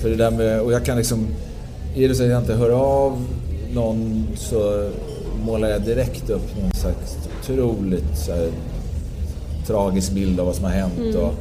[0.00, 1.26] För det där med, och jag kan liksom,
[1.94, 3.24] är det så att jag inte hör av
[3.74, 4.90] någon så
[5.46, 8.48] målar jag direkt upp någon slags otroligt så här,
[9.66, 10.98] tragisk bild av vad som har hänt.
[10.98, 11.16] Mm.
[11.16, 11.34] Och,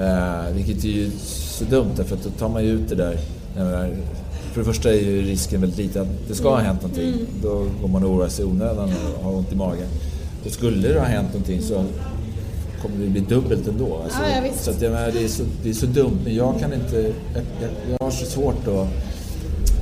[0.00, 3.18] eh, vilket är ju så dumt därför att då tar man ju ut det där.
[3.56, 3.90] Menar,
[4.52, 7.08] för det första är ju risken väldigt liten att det ska ha hänt någonting.
[7.08, 7.26] Mm.
[7.42, 9.88] Då går man och oroar sig i onödan och har ont i magen.
[10.44, 11.84] Och skulle det ha hänt någonting så
[12.82, 14.00] kommer det bli dubbelt ändå.
[14.04, 16.60] Alltså, ja, så att, jag menar, det, är så, det är så dumt, men jag
[16.60, 16.96] kan inte...
[17.34, 18.88] Jag, jag, jag har så svårt att,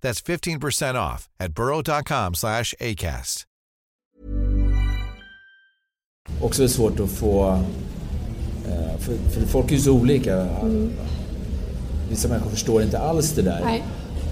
[0.00, 3.44] That's 15% off at burrow.com slash ACAST.
[6.42, 7.64] Också svårt att få...
[8.98, 10.34] För, för folk är ju så olika.
[10.34, 10.90] Mm.
[12.10, 13.60] Vissa människor förstår inte alls det där.
[13.64, 13.84] Nej.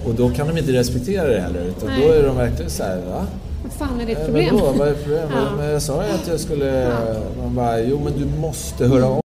[0.05, 1.65] Och då kan de inte respektera det heller.
[1.65, 3.27] Utan då är de verkligen så här, va?
[3.63, 4.55] Vad fan är ditt problem?
[4.55, 5.31] Eh, vadå, vad är problemet?
[5.35, 5.55] ja.
[5.57, 6.65] Men jag sa ju att jag skulle...
[6.65, 7.23] Ja.
[7.37, 9.21] Man bara, jo men du måste höra av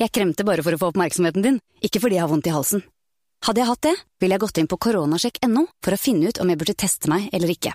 [0.00, 2.80] Jeg kremter bare for å få oppmerksomheten din, ikke fordi jeg har vondt i halsen.
[3.46, 6.50] Hade jag haft det, ville jag gått in på coronasjekk.no för att finna ut om
[6.50, 7.72] jag borde testa mig eller inte.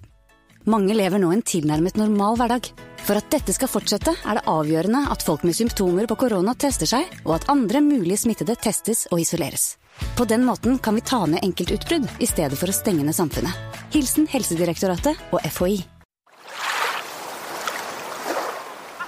[0.64, 2.68] Många lever nu en tillnärmet normal vardag.
[2.98, 6.86] För att detta ska fortsätta är det avgörande att folk med symptomer på corona testar
[6.86, 9.78] sig och att andra möjliga smittade testas och isoleras.
[10.18, 13.52] På den måten kan vi ta ned enkeltutbrudd i istället för att stänga ner samhället.
[13.92, 15.86] Hilsen Helsedirektoratet och FHI.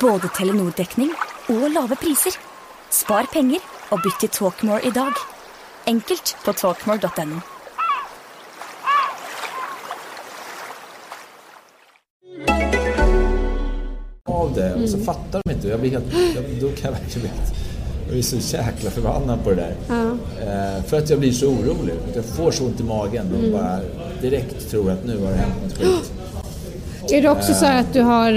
[0.01, 1.13] Både Telenor-täckning
[1.47, 2.33] och lave priser.
[2.89, 4.93] Spar pengar och byt till Talkmore idag.
[4.93, 5.36] dag.
[5.87, 7.41] Enkelt på talkmore.no.
[14.25, 15.67] av det och så fattar de inte.
[15.67, 16.05] Jag blir helt,
[16.61, 17.29] då kan jag verkligen
[18.03, 19.75] jag blir så jäkla förbannad på det där.
[19.87, 20.11] Ja.
[20.41, 21.93] Eh, för att jag blir så orolig.
[22.15, 23.51] Jag får så ont i magen och mm.
[23.51, 23.79] bara
[24.21, 26.11] direkt tror att nu har det hänt något skit.
[27.11, 28.31] Är det också så att du har...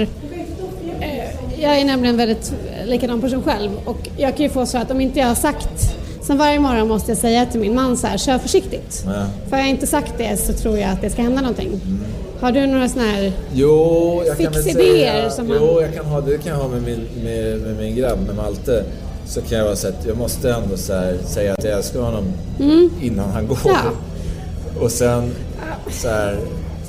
[0.99, 2.53] Eh, jag är nämligen väldigt
[2.85, 6.00] likadan person själv och jag kan ju få så att om inte jag har sagt
[6.31, 9.03] Sen varje morgon måste jag säga till min man så här, kör försiktigt.
[9.05, 9.25] Ja.
[9.43, 11.67] För har jag inte sagt det så tror jag att det ska hända någonting.
[11.67, 11.99] Mm.
[12.39, 15.29] Har du några sådana här jo, jag fixidéer?
[15.29, 15.57] Som man...
[15.61, 18.35] Jo, jag kan ha, det kan jag ha med min, med, med min grabb, med
[18.35, 18.83] Malte.
[19.25, 22.25] Så kan jag vara så att jag måste ändå här, säga att jag älskar honom
[22.59, 22.89] mm.
[23.01, 23.57] innan han går.
[23.65, 23.81] Ja.
[24.81, 25.31] Och sen
[25.89, 26.37] så, här,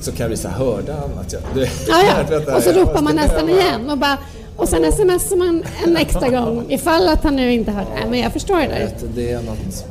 [0.00, 1.42] så kan bli så här, hörde han att jag...
[1.54, 2.56] Du, ja, ja.
[2.56, 4.18] och så ropar man nästan igen och bara
[4.56, 7.88] och sen smsar man en extra gång ifall att han nu inte hörde.
[7.94, 8.90] Nej, men jag förstår det där.
[9.14, 9.86] Det är något...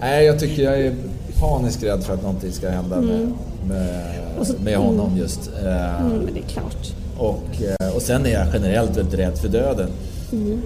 [0.00, 0.94] Nej, jag tycker jag är
[1.40, 3.34] paniskt rädd för att någonting ska hända med, mm.
[3.68, 5.50] med, så, med honom just.
[5.62, 6.94] Eh, mm, men det är klart.
[7.18, 9.88] Och, eh, och sen är jag generellt väldigt rädd för döden.
[10.32, 10.62] Mm.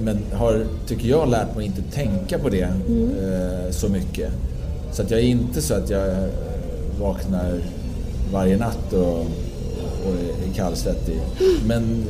[0.00, 3.10] Men har, tycker jag, lärt mig att inte tänka på det mm.
[3.10, 4.30] eh, så mycket.
[4.92, 6.28] Så att jag är inte så att jag
[7.00, 7.60] vaknar
[8.32, 9.18] varje natt och,
[10.04, 10.14] och
[10.48, 11.20] är kallsvettig.
[11.66, 12.04] Men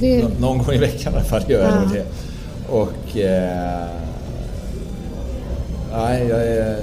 [0.00, 2.04] Det, Nå- någon gång i veckan i alla fall gör jag det.
[2.68, 3.16] Och...
[3.18, 3.86] Eh,
[5.92, 6.76] nej, jag är...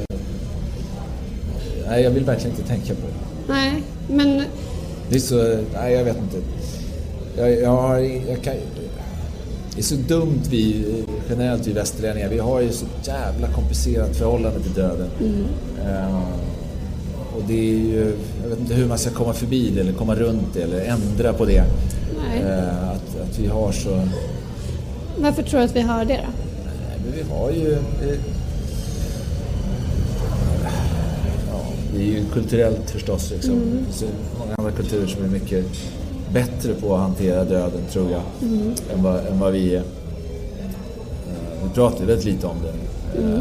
[1.87, 3.53] Nej, jag vill verkligen inte tänka på det.
[3.53, 4.43] nej, men
[5.09, 5.57] Det är så...
[5.73, 6.37] Nej, jag vet inte.
[7.37, 7.97] Jag, jag har...
[8.29, 8.53] Jag kan,
[9.75, 10.85] det är så dumt vi,
[11.29, 15.07] generellt vi västerlänningar, vi har ju så jävla komplicerat förhållande till döden.
[15.87, 16.17] Eh,
[17.35, 20.15] och det är ju, jag vet inte hur man ska komma förbi det eller komma
[20.15, 21.63] runt det eller ändra på det.
[22.17, 22.41] Nej.
[22.41, 24.07] Eh, att, att vi har så...
[25.17, 26.29] varför tror du att vi har det då?
[26.65, 27.73] Nej, men vi har ju...
[27.73, 28.19] eh,
[31.51, 31.59] Ja,
[31.93, 33.31] det är ju kulturellt förstås.
[33.31, 33.55] Liksom.
[33.59, 34.03] Det finns
[34.39, 35.65] många andra kulturer som är mycket
[36.33, 38.21] bättre på att hantera döden, tror jag,
[38.93, 39.79] än, vad, än vad vi är.
[39.79, 39.83] Eh,
[41.63, 43.21] Vi pratar väldigt lite om det.
[43.21, 43.39] Eh,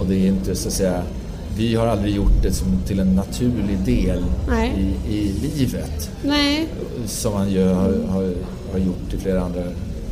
[0.00, 1.02] Och det är inte så att säga...
[1.58, 4.24] Vi har aldrig gjort det som till en naturlig del
[4.76, 6.68] i, i livet Nej,
[7.06, 8.32] som man ju har, har,
[8.72, 9.62] har gjort i flera andra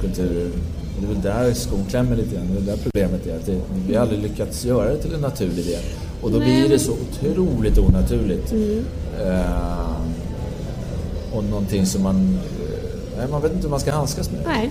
[0.00, 0.50] kulturer.
[0.96, 2.46] Och det är väl där skon klämmer lite grann.
[2.54, 3.36] Det är där problemet är.
[3.36, 5.82] Att det, vi har aldrig lyckats göra det till en naturlig del.
[6.22, 6.60] Och då Nej.
[6.60, 8.52] blir det så otroligt onaturligt.
[8.52, 8.84] Mm.
[9.20, 9.96] Eh,
[11.32, 12.38] och någonting som man...
[13.18, 14.40] Nej, man vet inte hur man ska handskas med.
[14.46, 14.70] nej.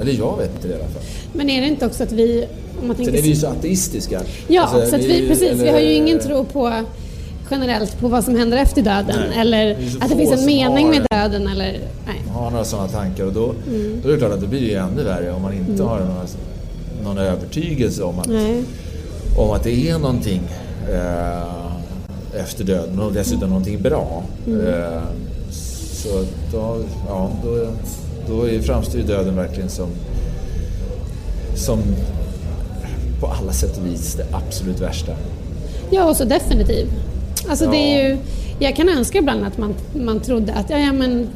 [0.00, 1.02] Eller jag vet inte det i alla fall.
[1.32, 2.46] Men är det inte också att vi,
[2.80, 4.20] om man Sen tänker är vi ju så ateistiska.
[4.48, 6.72] Ja, Alltså, så att vi, precis, vi eller- har ju ingen tro på
[7.50, 10.86] generellt på vad som händer efter döden Nej, eller det att det finns en mening
[10.86, 12.22] har med döden eller nej.
[12.34, 14.00] har några sådana tankar och då, Mm.
[14.02, 16.26] då är det klart att det blir ju ännu värre om man inte har någon,
[17.04, 18.62] någon övertygelse om att, Nej.
[19.38, 20.40] om att det är någonting
[20.92, 24.22] eh, efter döden och dessutom någonting bra.
[24.46, 24.66] Mm.
[24.66, 25.02] Eh,
[25.92, 26.78] så då,
[27.08, 27.66] ja, då,
[28.28, 29.88] då är, framstår ju döden verkligen som,
[31.54, 31.78] som
[33.20, 35.12] på alla sätt och vis det absolut värsta.
[35.90, 36.86] Ja, och så definitiv.
[37.48, 38.08] Alltså det är Ja.
[38.08, 38.16] ju,
[38.58, 41.28] jag kan önska ibland att man, man trodde att ja, ja, men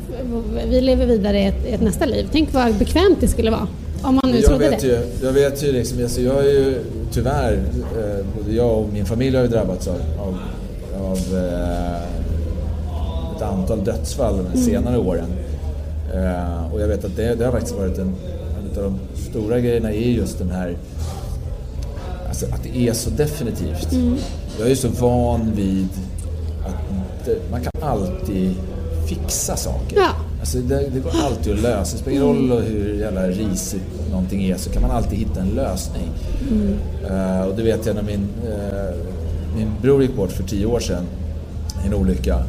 [0.70, 2.28] vi lever vidare i ett, i ett nästa liv.
[2.32, 3.68] Tänk vad bekvämt det skulle vara
[4.03, 4.87] om man nu jag trodde vet det.
[4.87, 6.78] Ju, jag vet ju liksom, alltså jag är ju
[7.12, 10.39] tyvärr, eh, både jag och min familj har ju drabbats av, av,
[11.11, 12.03] av eh,
[13.37, 14.47] ett antal dödsfall Mm.
[14.55, 15.26] de senare åren.
[16.14, 18.14] Eh, och jag vet att det, det har faktiskt varit en,
[18.59, 20.76] en av de stora grejerna är just den här,
[22.28, 23.92] alltså att det är så definitivt.
[23.92, 24.16] Mm.
[24.59, 25.88] Jag är ju så van vid
[26.64, 28.54] att det, man kan alltid
[29.07, 29.96] fixa saker.
[29.96, 30.11] Ja.
[30.40, 31.96] Alltså det, det går alltid att lösa.
[31.96, 35.48] Det spelar ingen roll hur jävla risigt någonting är så kan man alltid hitta en
[35.48, 36.11] lösning.
[37.11, 38.94] Eh, och det vet jag när min, eh,
[39.57, 41.04] min bror gick bort för tio år sedan
[41.84, 42.42] i en olycka.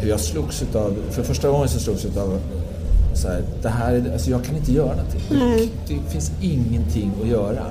[0.00, 2.38] Hur jag slogs utav, för första gången så slogs jag utav
[3.18, 5.20] så här, det här, är- alltså jag kan inte göra någonting.
[5.30, 5.70] Nej.
[5.88, 7.62] Det, det finns ingenting att göra.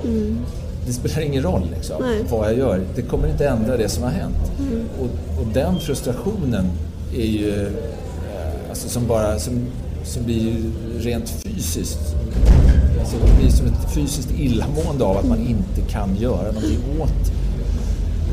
[0.86, 2.24] Det spelar ingen roll liksom, Nej.
[2.30, 2.80] vad jag gör.
[2.96, 4.36] Det kommer inte ändra det som har hänt.
[5.00, 6.66] Och, och den frustrationen
[7.16, 7.68] är ju eh,
[8.68, 9.52] alltså som bara som,
[10.04, 10.54] som blir
[10.98, 11.98] rent fysiskt.
[13.00, 17.32] Alltså det blir som ett fysiskt illamående av att man inte kan göra någonting åt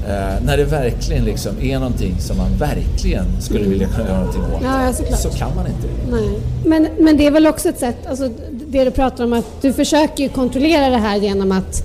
[0.07, 4.43] Eh, när det verkligen liksom är någonting som man verkligen skulle vilja kunna göra någonting
[4.43, 4.61] åt.
[4.63, 6.11] Ja, ja, så kan man inte det.
[6.11, 6.39] Nej.
[6.65, 9.73] Men, men det är väl också ett sätt, alltså det du pratar om att du
[9.73, 11.83] försöker kontrollera det här genom att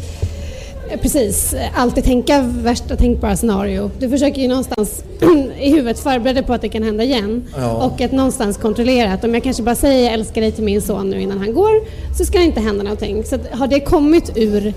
[0.96, 3.90] precis eh, alltid tänka värsta tänkbara scenario.
[3.98, 5.04] Du försöker ju någonstans
[5.60, 7.72] i huvudet förbereda på att det kan hända igen Ja.
[7.72, 10.82] och att någonstans kontrollera att om jag kanske bara säger jag älskar dig till min
[10.82, 11.70] son nu innan han går
[12.18, 13.24] så ska det inte hända någonting.
[13.24, 14.72] Så har det kommit ur, ur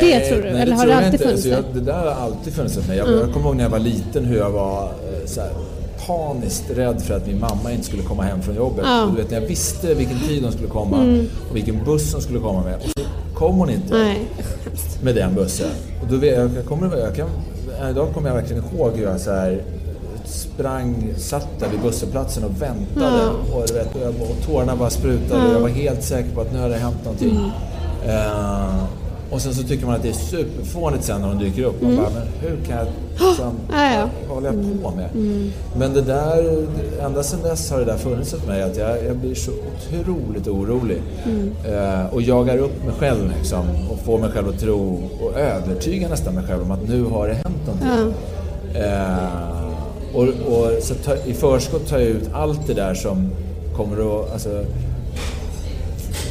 [0.00, 0.50] det tror du?
[0.50, 2.88] nej, Eller har det jag alltid funnits Alltså, jag, det där har alltid funnits hos
[2.88, 2.98] mig.
[2.98, 5.50] Jag, jag kommer ihåg när jag var liten hur jag var eh, så här,
[6.06, 8.84] paniskt rädd för att min mamma inte skulle komma hem från jobbet.
[8.84, 9.02] Ja.
[9.02, 9.14] Mm.
[9.14, 11.18] Du vet, när jag visste vilken tid hon skulle komma
[11.50, 12.78] och vilken buss hon skulle komma med.
[13.38, 14.28] Kom hon inte Nej.
[15.02, 15.70] med den bussen.
[16.02, 17.28] Och då vet jag, jag kommer, jag kan,
[17.90, 19.62] idag kommer jag verkligen ihåg hur jag så här
[20.24, 23.22] sprang, satt där vid busshållplatsen och väntade.
[23.22, 23.56] Ja.
[23.56, 26.68] Och, vet, och, tårarna bara sprutade och jag var helt säker på att nu har
[26.68, 27.30] det hänt någonting.
[27.30, 27.50] Mm.
[28.16, 28.84] Eh,
[29.30, 31.82] och sen så tycker man att det är superfånigt sen när de dyker upp.
[31.82, 33.56] Man bara, men hur kan jag liksom, Mm.
[33.72, 34.08] Ja, ja.
[34.28, 35.08] vad håller jag på med?
[35.78, 36.66] Men det där,
[37.00, 40.48] ända sedan dess har det där funnits hos mig att jag, jag blir så otroligt
[40.48, 41.02] orolig.
[41.66, 46.08] Eh, och jagar upp mig själv liksom, och får mig själv att tro och övertyga
[46.08, 48.14] nästan mig själv om att nu har det hänt någonting.
[48.74, 49.68] Eh,
[50.14, 53.30] och, och så ta, i förskott tar jag ut allt det där som
[53.76, 54.64] kommer att, alltså,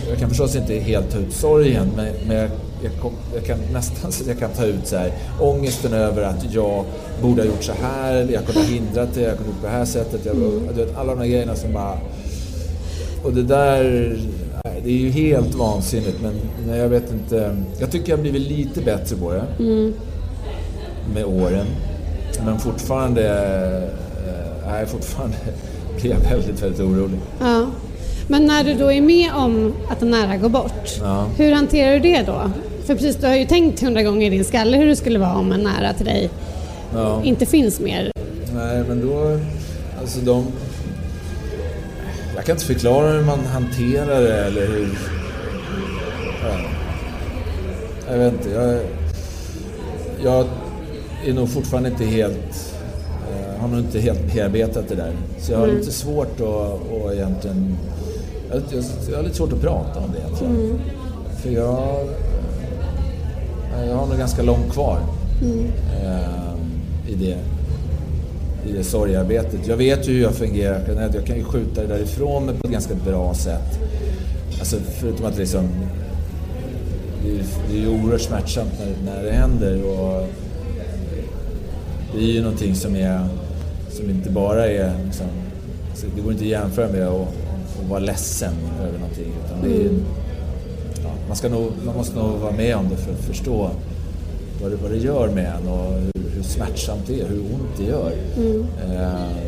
[0.09, 2.49] jag kan förstås inte helt ta ut sorgen men, men jag,
[2.83, 6.85] jag, kom, jag kan nästan jag kan ta ut så här, ångesten över att jag
[7.21, 9.67] borde ha gjort så här, jag kunde ha hindrat det, jag kunde ha gjort på
[9.67, 10.25] det här sättet.
[10.25, 10.35] Jag,
[10.75, 11.97] du vet, alla de här grejerna som bara...
[13.23, 13.83] Och det där,
[14.83, 16.33] det är ju helt vansinnigt men,
[16.67, 17.55] men jag vet inte.
[17.79, 19.43] Jag tycker jag har blivit lite bättre på det
[21.13, 21.65] med åren.
[22.45, 23.23] Men fortfarande,
[24.27, 25.37] eh, nej, fortfarande
[26.01, 27.19] blir jag väldigt, väldigt orolig.
[27.39, 27.65] Ja.
[28.27, 31.25] Men när du då är med om att en nära går bort, Ja.
[31.37, 32.51] hur hanterar du det då?
[32.87, 35.35] För precis, du har ju tänkt hundra gånger i din skalle hur det skulle vara
[35.35, 36.29] om en nära till dig
[36.93, 37.21] Ja.
[37.23, 38.11] inte finns mer.
[38.55, 39.39] Nej, men då...
[40.01, 40.45] Alltså de...
[42.35, 44.89] Jag kan inte förklara hur man hanterar det eller hur...
[46.43, 46.59] Ja.
[48.11, 48.49] Jag vet inte.
[48.49, 48.79] Jag,
[50.23, 50.45] jag
[51.25, 52.73] är nog fortfarande inte helt...
[53.31, 55.11] eh, har nog inte helt bearbetat det där.
[55.39, 56.45] Så jag har lite svårt att,
[57.07, 57.77] att egentligen...
[58.51, 60.79] Jag, jag, jag har lite svårt att prata om det egentligen.
[61.41, 62.07] För jag...
[63.77, 64.99] eh, Jag har nog ganska långt kvar
[66.03, 67.37] eh, i det
[68.69, 69.67] i det sorgearbetet.
[69.67, 71.15] Jag vet ju hur jag fungerar generellt.
[71.15, 73.79] Jag kan ju skjuta det därifrån mig på ett ganska bra sätt.
[74.59, 75.67] Alltså förutom att liksom...
[77.23, 80.27] Det är, det är ju oerhört smärtsamt när, när det händer och
[82.13, 83.27] det är ju någonting som är...
[83.89, 85.27] Som inte bara är liksom...
[85.89, 87.27] alltså, Det går inte att jämföra med att,
[87.81, 89.31] att vara ledsen över någonting.
[89.45, 89.89] Utan det är, ja,
[91.27, 93.69] man, ska nog, man måste nog vara med om det för att förstå
[94.61, 97.77] vad det, vad det gör med en och hur, hur smärtsamt det är, hur ont
[97.77, 98.11] det gör.
[98.85, 99.47] Eh,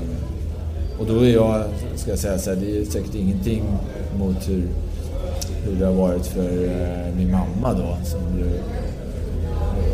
[0.99, 1.63] och då är jag,
[1.95, 3.63] ska jag säga så här, det är säkert ingenting
[4.19, 4.63] mot hur,
[5.65, 8.45] hur det har varit för eh, min mamma då som ju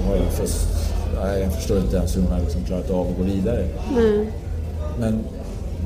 [0.08, 0.68] har ju först,
[1.42, 3.68] jag förstår inte ens hur hon har liksom klarat av att gå vidare.
[3.96, 4.28] Nej.
[5.00, 5.20] Men,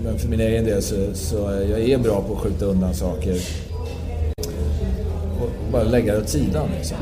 [0.04, 1.36] men för min egen del så, så
[1.72, 3.38] jag är bra på att skjuta undan saker
[5.72, 6.70] bara lägga det åt sidan.
[6.78, 6.98] Liksom.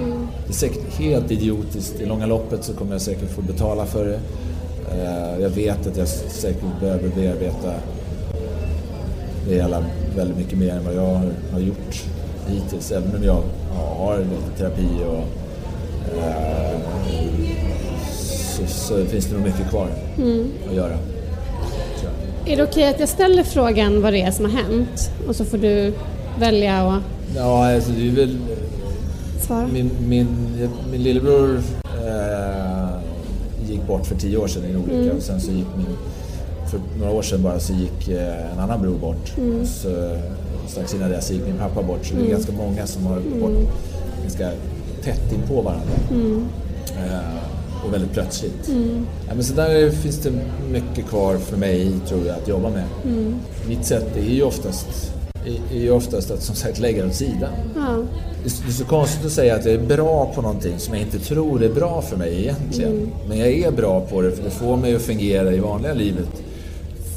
[0.48, 2.00] Det är säkert helt idiotiskt.
[2.02, 4.20] I långa loppet så kommer jag säkert få betala för det.
[4.92, 7.74] Eh, Jag vet att jag säkert behöver bearbeta
[9.50, 12.04] det hela väldigt mycket mer än vad jag har- gjort
[12.48, 12.92] hittills.
[12.92, 13.42] Även om jag
[13.98, 15.24] har lite terapi och
[16.18, 16.80] eh,
[18.12, 19.88] så, så finns det nog mycket kvar
[20.70, 20.98] att göra.
[22.46, 25.46] Är det okej att jag ställer frågan vad det är som har hänt och så
[25.46, 25.94] får du
[26.40, 26.94] välja och
[27.36, 28.38] Ja, alltså det är väl...
[29.42, 29.68] svara?
[29.68, 30.28] Min, min,
[30.92, 32.90] min lillebror eh,
[33.70, 35.98] gick bort för tio år sedan i en olycka och sen så gick min...
[36.72, 39.34] För några år sedan bara så gick eh, en annan bror bort.
[39.62, 40.18] Och så,
[40.68, 42.06] strax innan det så gick min pappa bort.
[42.06, 43.70] Så det är ganska många som har gått bort
[44.22, 44.52] ganska
[45.04, 45.94] tätt in på varandra.
[46.90, 47.38] Eh,
[47.86, 48.70] och väldigt plötsligt.
[49.28, 50.32] Ja, men så där finns det
[50.72, 52.84] mycket kvar för mig tror jag att jobba med.
[53.68, 55.14] Mitt sätt är ju oftast,
[55.48, 57.52] är, ju oftast att som sagt lägga det åt sidan.
[57.76, 58.04] Ja.
[58.44, 61.20] Det är så konstigt att säga att jag är bra på någonting som jag inte
[61.20, 63.12] tror är bra för mig egentligen.
[63.28, 66.30] Men jag är bra på det för det får mig att fungera i vanliga livet.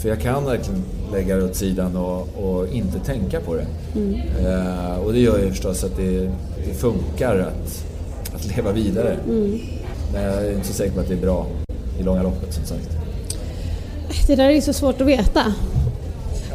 [0.03, 3.67] För jag kan verkligen lägga det åt sidan och, och inte tänka på det.
[4.49, 6.33] Eh, och det gör ju förstås att det,
[6.67, 7.85] det funkar att,
[8.35, 9.17] att leva vidare.
[10.13, 11.47] Men jag är inte så säker på att det är bra
[12.01, 12.91] i långa loppet som sagt.
[14.27, 15.55] Det där är ju så svårt att veta.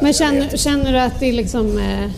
[0.00, 1.78] Men känner, känner du att det är liksom...
[1.78, 2.10] Eh,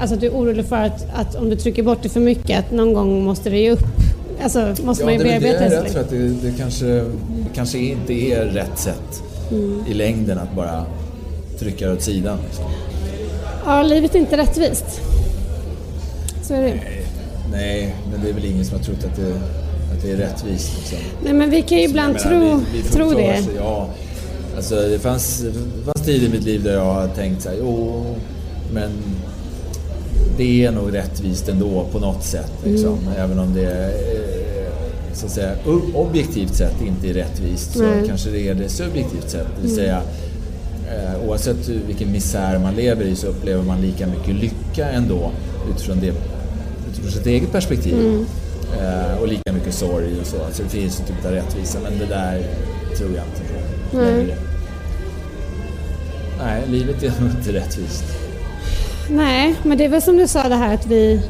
[0.00, 2.58] alltså att du är orolig för att, att om du trycker bort det för mycket
[2.58, 3.84] att någon gång måste det ge upp?
[4.42, 5.84] Alltså måste man ju det, väl det bearbeta jag är det.
[5.84, 7.04] rädd för att det, det, kanske, det
[7.54, 9.22] kanske inte är rätt sätt
[9.90, 10.84] i längden att bara
[11.58, 12.38] trycka det åt sidan.
[12.46, 12.64] Liksom.
[13.66, 15.00] Ja, livet är inte rättvist.
[16.42, 16.74] Så är det ju.
[17.52, 19.32] Nej, men det är väl ingen som har trott att det,
[19.96, 20.72] att det är rättvist.
[20.78, 20.98] Liksom.
[21.24, 23.38] Nej, men vi kan ju ibland menar, tro, vi- vi tro det.
[23.38, 23.88] oss- Ja,
[24.58, 27.56] alltså det fanns, det fanns tid i mitt liv där jag har tänkt så här,
[27.60, 28.04] jo,
[28.72, 28.90] men
[30.36, 32.52] det är nog rättvist ändå på något sätt.
[32.64, 32.98] Liksom.
[32.98, 33.12] Mm.
[33.18, 33.92] Även om det är,
[35.12, 35.52] så att säga,
[35.94, 38.04] objektivt sett inte är rättvist så Nej.
[38.08, 39.46] kanske det är det subjektivt sett.
[39.56, 39.76] Det vill Mm.
[39.84, 40.02] säga,
[40.88, 45.30] eh, oavsett vilken misär man lever i så upplever man lika mycket lycka ändå
[45.74, 46.12] utifrån, det,
[46.90, 47.94] utifrån sitt eget perspektiv.
[47.94, 48.26] Mm.
[48.80, 50.36] Eh, och lika mycket sorg och så.
[50.46, 52.42] Alltså det finns en typ av rättvisa men det där
[52.96, 53.42] tror jag inte
[53.90, 54.36] på längre.
[56.38, 58.04] Nej, livet är nog inte rättvist.
[59.10, 61.20] Nej, men det är väl som du sa det här att vi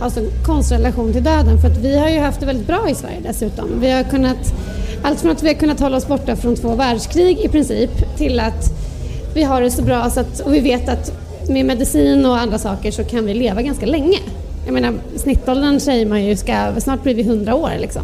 [0.00, 2.90] har så konstig relation till döden för att vi har ju haft det väldigt bra
[2.90, 3.80] i Sverige dessutom.
[3.80, 4.54] Vi har kunnat,
[5.02, 8.40] allt från att vi har kunnat hålla oss borta från två världskrig i princip till
[8.40, 8.72] att
[9.34, 11.12] vi har det så bra så att, och vi vet att
[11.48, 14.18] med medicin och andra saker så kan vi leva ganska länge.
[14.64, 18.02] Jag menar snittåldern säger man ju ska, snart blir vi 100 år liksom.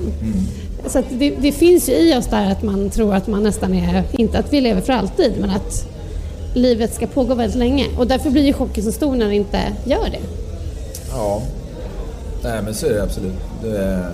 [0.87, 3.75] Så att det, det finns ju i oss där att man tror att man nästan
[3.75, 5.92] är, inte att vi lever för alltid, men att
[6.55, 7.87] livet ska pågå väldigt länge.
[7.99, 10.21] Och därför blir ju chocken så stor när det inte gör det.
[11.11, 11.43] Ja,
[12.43, 13.33] nej men så är det absolut.
[13.63, 14.07] Det,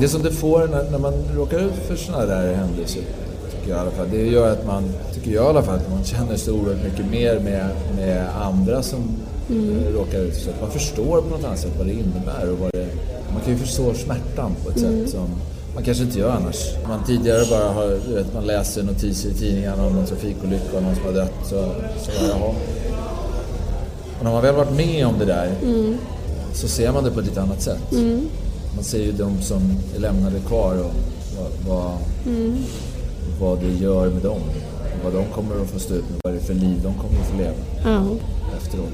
[0.00, 3.02] det som det får när, när man råkar ut för sådana där händelser,
[3.50, 4.84] tycker jag i alla fall, det gör att man,
[5.14, 8.82] tycker jag i alla fall, att man känner sig oerhört mycket mer med, med andra
[8.82, 9.00] som
[9.50, 10.52] eh, råkar ut för.
[10.60, 12.86] Man förstår på något annat sätt vad det innebär och vad det,
[13.32, 15.28] man kan ju förstå smärtan på ett sätt som
[15.76, 16.56] man kanske inte gör annars.
[16.88, 20.94] Man tidigare bara har, vet, man läser notiser i tidningarna om någon trafikolycka och någon
[20.94, 21.72] som har dött så,
[22.02, 22.54] så jaha.
[24.18, 25.52] Men har man väl varit med om det där
[26.54, 27.92] så ser man det på ett lite annat sätt.
[28.74, 29.60] Man ser ju de som
[29.96, 30.92] är lämnade kvar och
[31.38, 31.98] vad, vad,
[33.40, 34.40] vad det gör med dem.
[35.04, 37.20] Vad de kommer att få stå ut med, vad det är för liv de kommer
[37.20, 37.54] att få leva
[37.84, 38.02] Ja,
[38.56, 38.92] efteråt.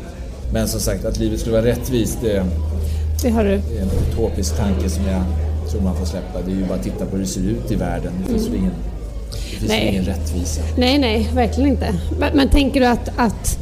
[0.52, 2.44] Men som sagt, att livet skulle vara rättvist, det
[3.22, 3.76] det du.
[3.76, 5.22] är en utopisk tanke som jag
[5.72, 6.42] tror man får släppa.
[6.46, 8.12] Det är ju bara att titta på hur det ser ut i världen.
[8.26, 8.72] Det finns väl ingen,
[9.32, 9.88] det finns Nej.
[9.88, 10.62] ingen rättvisa.
[10.76, 11.94] Nej, nej, verkligen inte.
[12.18, 13.58] Men, men tänker du att, att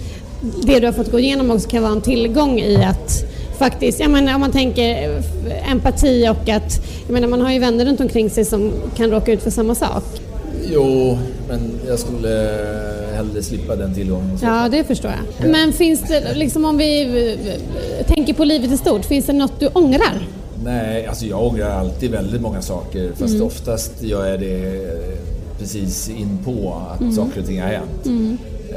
[0.63, 3.25] det du har fått gå igenom också kan vara en tillgång i att
[3.59, 7.59] faktiskt, jag menar, om man tänker eh, empati och att, jag menar man har ju
[7.59, 10.05] vänner runt omkring sig som kan råka ut för samma sak.
[10.73, 12.59] Jo, men jag skulle
[13.15, 14.39] hellre slippa den tillgången.
[14.43, 15.51] Ja, det förstår jag.
[15.51, 17.03] Men finns det, liksom om vi
[18.01, 20.40] eh, tänker på livet i stort, finns det något du ångrar?
[20.65, 23.13] Nej, alltså jag ångrar alltid väldigt många saker.
[23.17, 23.47] Fast Mm.
[23.47, 25.19] oftast gör jag det eh,
[25.59, 27.13] precis in på att Mm.
[27.15, 28.07] saker och ting har hänt.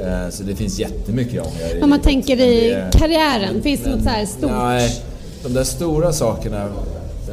[0.02, 1.84] Eh, Så det finns jättemycket jag ångrar.
[1.84, 4.52] Om man tänker i det- karriären, finns det något så här stort?
[4.52, 5.02] Nej,
[5.44, 6.68] de där stora sakerna,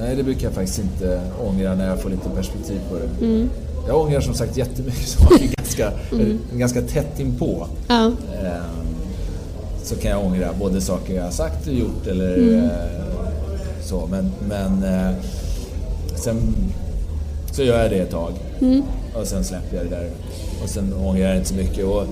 [0.01, 3.27] nej det brukar jag faktiskt inte ångra när jag får lite perspektiv på det.
[3.27, 3.51] Mm.
[3.89, 5.93] Jag ångrar som sagt jättemycket saker ganska,
[6.57, 7.67] ganska tätt inpå.
[7.89, 8.05] Ja.
[8.07, 8.15] Ehm,
[9.83, 12.69] så kan jag ångra både saker jag har sagt och gjort eller Mm.
[13.91, 14.07] Så.
[14.11, 15.15] Men, men eh,
[16.17, 16.55] sen
[17.53, 18.83] så gör jag det ett tag Mm.
[19.15, 20.11] och sen släpper jag det där.
[20.63, 21.85] Och sen ångrar jag inte så mycket.
[21.85, 22.05] Och,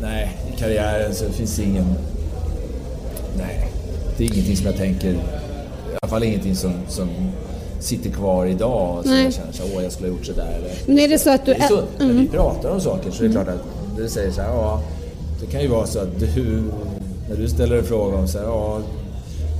[0.00, 1.86] nej, i karriären så finns det ingen...
[3.38, 3.68] Nej,
[4.18, 5.10] det är ingenting som jag tänker...
[5.12, 5.16] I
[6.02, 7.08] alla fall ingenting som, som
[7.80, 10.54] sitter kvar idag och som jag känner så åh jag skulle ha gjort sådär.
[10.58, 11.54] Eller, Men är det så att du...
[11.54, 12.16] det är så, ä- när Mm.
[12.18, 13.64] vi pratar om saker så är det klart att
[13.96, 14.82] du säger så här, ja,
[15.40, 16.62] det kan ju vara så att du,
[17.30, 18.78] när du ställer en fråga om så här, ja,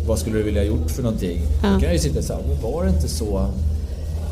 [0.06, 1.40] vad skulle du vilja ha gjort för någonting?
[1.62, 1.68] Ja.
[1.68, 3.48] Då kan jag ju sitta så här, var det inte så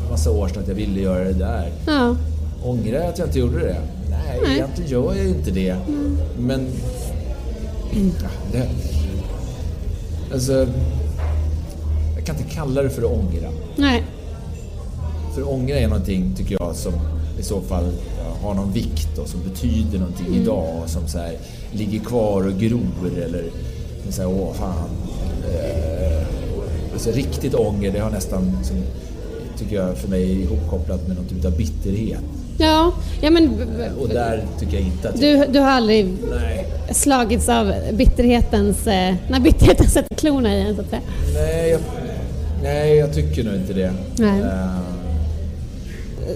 [0.03, 1.71] för massa år sedan att jag ville göra det där?
[1.87, 2.15] Ja.
[2.63, 3.77] Ångrar jag att jag inte gjorde det?
[4.09, 4.53] Nej, Nej.
[4.55, 5.75] egentligen gör jag ju inte det.
[6.39, 6.67] Men...
[7.93, 8.69] Ja, det...
[10.33, 10.67] Alltså...
[12.15, 13.49] Jag kan inte kalla det för att ångra.
[13.75, 14.03] Nej.
[15.35, 16.93] För ångra är någonting, tycker jag, som
[17.39, 17.91] i så fall
[18.41, 20.41] har någon vikt och som betyder någonting Mm.
[20.41, 21.37] idag och som så här,
[21.71, 23.45] ligger kvar och gror eller
[24.09, 24.89] så här, åh fan.
[25.43, 26.23] Eh,
[26.93, 28.75] alltså, riktigt ånger, det har nästan, som,
[29.59, 32.19] tycker jag, för mig ihopkopplat med någon typ av bitterhet.
[32.57, 32.91] Ja,
[33.21, 33.49] ja men
[34.01, 38.87] Och där tycker jag inte att du, du har aldrig Nej, slagits av bitterhetens...
[38.87, 41.01] Eh, när bitterheten sätter klorna i en så att säga.
[41.33, 41.79] nej, jag,
[42.63, 43.93] nej, jag tycker nog inte det.
[44.17, 44.41] Nej.
[44.41, 44.79] Eh,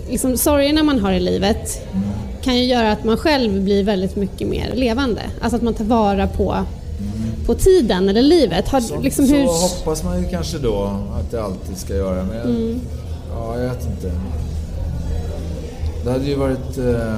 [0.09, 1.81] Liksom, sorgerna man har i livet
[2.43, 5.21] kan ju göra att man själv blir väldigt mycket mer levande.
[5.41, 6.55] Alltså att man tar vara på,
[7.47, 8.67] på tiden eller livet.
[8.67, 10.83] Har, så, liksom, så hur, hoppas man ju kanske då
[11.19, 12.23] att det alltid ska göra.
[12.23, 12.79] Men Mm.
[13.33, 14.11] ja, jag vet inte.
[16.03, 16.77] Det hade ju varit...
[16.77, 17.17] Eh,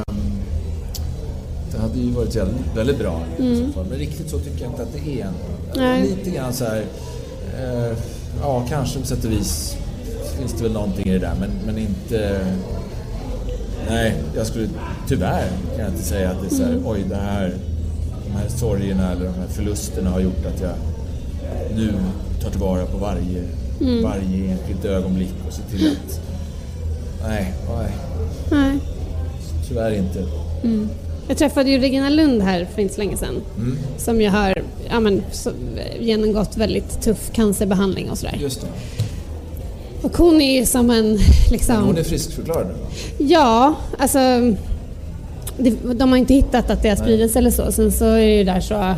[1.71, 3.21] det hade ju varit väldigt, väldigt bra
[3.75, 3.85] fall.
[3.89, 5.21] Men riktigt så tycker jag inte att det är.
[5.21, 5.33] Mm.
[5.75, 6.01] Nej.
[6.01, 6.83] Lite grann så här...
[7.59, 7.97] Eh,
[8.41, 9.75] ja, kanske på sätt och vis
[10.39, 11.33] finns det väl någonting i det där.
[11.39, 12.45] Men, men inte...
[13.89, 14.69] Nej, jag skulle
[15.07, 16.87] tyvärr kan jag inte säga att det är så här, Mm.
[16.87, 17.53] oj det här,
[18.33, 20.73] de här sorgerna eller de här förlusterna har gjort att jag
[21.75, 21.93] nu
[22.43, 23.43] tar tillvara på varje,
[23.81, 24.03] Mm.
[24.03, 26.19] varje enskilt ögonblick och ser till att...
[27.27, 27.91] Nej, nej,
[28.51, 28.77] nej.
[29.67, 30.25] tyvärr inte.
[31.27, 33.41] Jag träffade ju Regina Lund här för inte så länge sedan.
[33.57, 33.77] Mm.
[33.97, 35.51] Som ju har ja, men, så,
[35.99, 38.37] genomgått väldigt tuff cancerbehandling och sådär.
[38.41, 38.67] Just det.
[40.01, 41.19] Och hon är ju som en...
[41.51, 42.73] Liksom, Hon är friskförklarad nu?
[43.25, 44.19] Ja, alltså...
[45.95, 47.71] De har inte hittat att det har spridits eller så.
[47.71, 48.95] Sen så är det ju där så...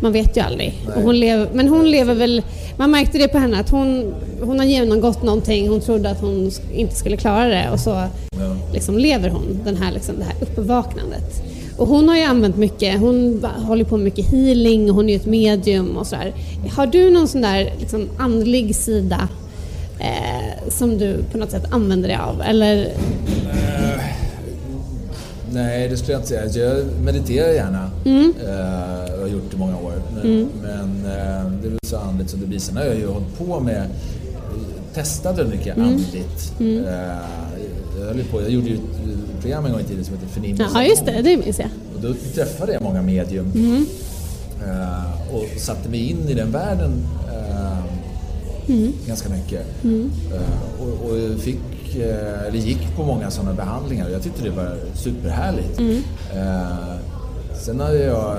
[0.00, 0.74] Man vet ju aldrig.
[0.96, 2.42] Och hon lever, men hon lever väl...
[2.76, 5.68] Man märkte det på henne att hon, hon har genomgått någonting.
[5.68, 8.56] Hon trodde att hon inte skulle klara det och så Ja.
[8.72, 11.42] liksom lever hon den här, liksom, det här uppvaknandet.
[11.76, 15.16] Och hon har ju använt mycket, hon håller på med mycket healing, hon är ju
[15.16, 16.32] ett medium och sådär.
[16.76, 19.28] Har du någon sån där liksom, andlig sida
[20.00, 22.42] eh, som du på något sätt använder dig av?
[22.42, 22.88] Eller
[25.54, 26.42] Nej, det skulle jag inte säga.
[26.42, 27.90] Alltså, Jag mediterar gärna.
[28.04, 28.34] Mm.
[28.46, 29.92] Eh, och har gjort det i många år.
[30.22, 32.58] Men, men eh, det är väl så andligt som det blir.
[32.58, 33.86] Sen har jag ju hållit på med
[34.94, 35.88] testat väldigt mycket Mm.
[35.88, 36.52] andligt.
[36.60, 36.66] Eh,
[38.00, 40.70] jag, höll på, jag gjorde ju ett program en gång i tiden som heter Förnimmelse.
[40.74, 41.68] Ja, just det, det minns jag.
[41.96, 43.86] Och då träffade jag många medium Mm.
[44.64, 47.78] eh, och satte mig in i den världen eh,
[48.68, 48.92] Mm.
[49.06, 49.66] ganska mycket.
[49.84, 51.60] Eh, och, och fick, eh,
[51.96, 55.78] eller gick på många sådana behandlingar och jag tyckte det var superhärligt.
[55.78, 56.02] Mm.
[56.34, 56.96] Eh,
[57.54, 58.36] sen har jag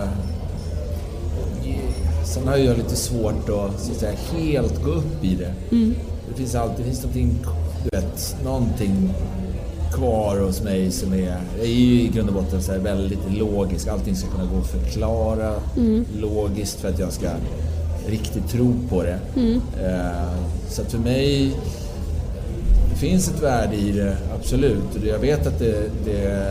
[2.25, 5.53] Sen har jag lite svårt att, så att säga, helt gå upp i det.
[5.75, 5.95] Mm.
[6.29, 7.45] Det finns alltid det finns någonting,
[7.83, 9.13] du vet, någonting
[9.93, 13.87] kvar hos mig som är, jag är ju i grund och botten så väldigt logisk.
[13.87, 15.53] Allting ska kunna gå att förklara
[16.19, 17.29] logiskt för att jag ska
[18.07, 19.19] riktigt tro på det.
[19.83, 20.39] Eh,
[20.69, 21.55] så att för mig
[22.95, 25.03] det finns ett värde i det, absolut.
[25.05, 26.47] Jag vet att det, det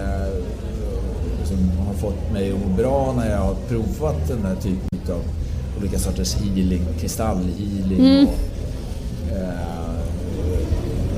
[1.39, 5.23] liksom har fått mig att må bra när jag har provat den här typen av
[5.79, 8.27] olika sorters healing, kristallhealing.
[8.27, 9.95] Och, eh,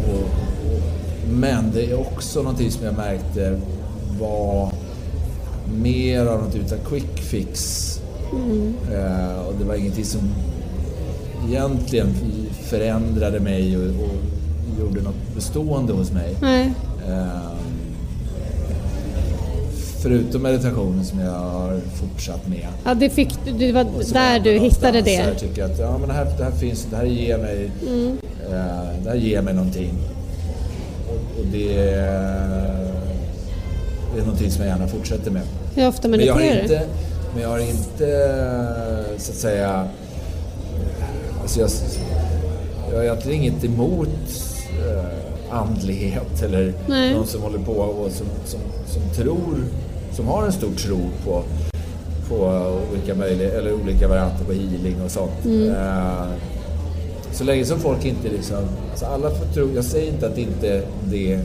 [0.09, 3.61] och, och, men det är också någonting som jag märkte
[4.21, 4.73] var
[5.75, 8.01] mer av något utav quick fix.
[8.93, 10.21] Eh, och det var ingenting som
[11.49, 12.15] egentligen
[12.63, 14.36] förändrade mig och, och
[14.81, 16.37] gjorde något bestående hos mig.
[16.41, 16.73] Nej.
[17.09, 17.27] Eh,
[20.03, 22.67] förutom meditationen som jag har fortsatt med.
[22.85, 25.17] Ja, det, fick, det var där jag du hittade det.
[25.17, 28.19] här tycker att ja, men det, här, det här finns, det här ger mig, Mm.
[28.51, 29.95] eh, det här ger mig någonting.
[31.09, 31.75] Och, och det,
[34.15, 35.43] det är någonting som jag gärna fortsätter med.
[35.75, 36.87] Hur ofta Men jag har mediterar inte,
[37.35, 38.35] men jag har inte
[39.19, 39.89] så att säga,
[41.43, 41.71] alltså jag,
[42.91, 44.09] jag har egentligen inget emot
[45.51, 47.15] andlighet eller Nej.
[47.15, 49.65] någon som håller på och som, som, som tror,
[50.13, 51.43] som har en stor tro på,
[52.29, 52.37] på
[52.93, 55.45] olika, möjliga, eller olika varianter på healing och sånt.
[55.45, 55.71] Mm.
[55.71, 56.27] Eh,
[57.33, 60.83] så länge som folk inte liksom, alltså alla får tro, jag säger inte att inte
[61.05, 61.41] det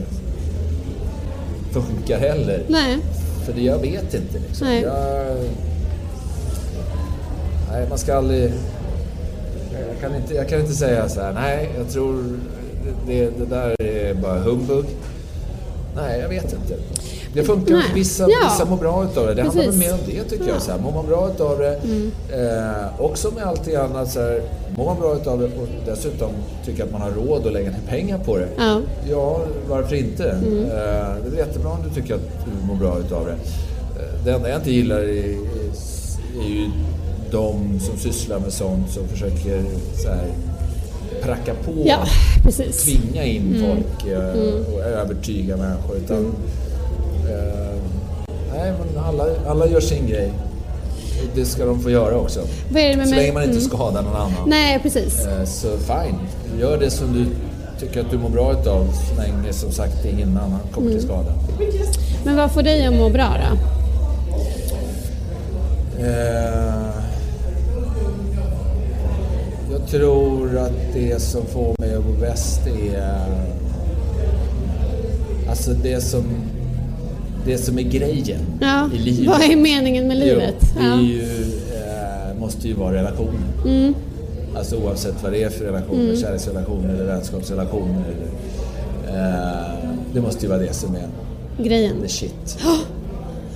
[1.71, 2.63] funkar heller.
[2.67, 2.97] Nej.
[3.45, 4.67] För det, jag vet inte liksom.
[4.67, 4.81] Nej.
[4.81, 5.37] Jag,
[7.71, 8.53] nej, man ska aldrig...
[9.89, 12.23] Jag kan inte, jag kan inte säga så här, nej, jag tror
[13.07, 14.85] det, det där är bara humbug.
[15.95, 16.75] Nej, jag vet inte.
[17.33, 17.83] Det funkar, Nej.
[17.95, 18.37] vissa, Ja.
[18.43, 19.33] vissa mår bra utav det.
[19.33, 19.79] Det handlar Precis.
[19.85, 20.61] mer om det tycker jag.
[20.61, 21.75] Så här, mår man bra utav det,
[22.33, 24.41] eh, också med allting annat, så här,
[24.77, 26.29] mår man bra utav det och dessutom
[26.65, 28.47] tycker att man har råd att lägga ner pengar på det.
[28.57, 28.79] Ja.
[29.09, 30.23] Ja, varför inte?
[30.29, 33.31] Eh, Det är jättebra om du tycker att du mår bra utav det.
[33.31, 35.35] Eh, Det enda jag inte gillar är, är,
[36.41, 36.69] är ju
[37.31, 39.63] de som sysslar med sånt som försöker
[40.03, 40.27] så här,
[41.21, 41.97] pracka på, Ja,
[42.43, 42.83] precis.
[42.83, 45.95] tvinga in folk eh, och övertyga människor.
[45.97, 46.17] Utan,
[47.29, 47.75] eh,
[48.53, 50.31] nej, men alla, alla gör sin grej.
[51.35, 52.39] Det ska de få göra också.
[52.67, 52.73] Så
[53.15, 53.61] länge man inte Mm.
[53.69, 54.49] skadar någon annan.
[54.49, 55.25] Nej, precis.
[55.25, 56.15] Eh, Så fine,
[56.59, 57.25] gör det som du
[57.79, 60.99] tycker att du mår bra utav så länge som sagt ingen annan kommer Mm.
[60.99, 61.33] till skada.
[62.25, 63.57] Men vad får dig att må bra då?
[66.05, 66.70] Eh,
[69.81, 73.25] Jag tror att det som får mig att må bäst är
[75.49, 76.23] alltså det som,
[77.45, 78.89] det som är grejen Ja.
[78.95, 79.27] i livet.
[79.27, 80.55] Vad är meningen med livet?
[80.61, 81.01] Jo, det är Ja.
[81.01, 83.41] ju, eh, måste ju vara relationer.
[83.65, 83.95] Mm.
[84.55, 88.05] Alltså oavsett vad det är för relationer, kärleksrelationer eller vänskapsrelationer.
[89.07, 91.07] Eh, det måste ju vara det som är
[91.63, 91.95] Grejen.
[92.01, 92.57] the shit.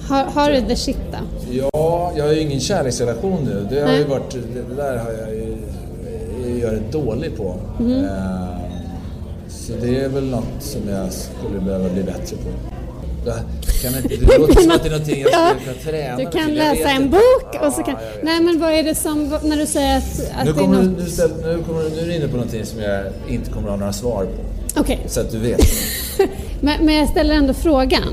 [0.10, 1.18] Har, har du the shit då?
[1.52, 3.68] Ja, jag har ju ingen kärleksrelation nu.
[3.70, 4.06] Det, har ju Nej.
[4.10, 5.56] varit, det, det där har jag ju
[6.66, 7.56] jag är dålig på.
[7.80, 8.06] Mm.
[9.50, 12.50] Så det är väl något som jag skulle behöva bli bättre på.
[13.82, 16.38] Kan inte, det låter som att det är någonting jag Ja, skulle kunna träna Du
[16.38, 17.96] kan läsa en bok och så kan...
[18.24, 20.98] Nej men vad är det som, när du säger att, att Nu, det är något...
[20.98, 23.72] nu, ställ, nu, kommer nu är du inne på någonting som jag inte kommer att
[23.72, 24.80] ha några svar på.
[24.80, 25.62] Okej, Så att du vet.
[26.62, 28.04] men, men jag ställer ändå frågan.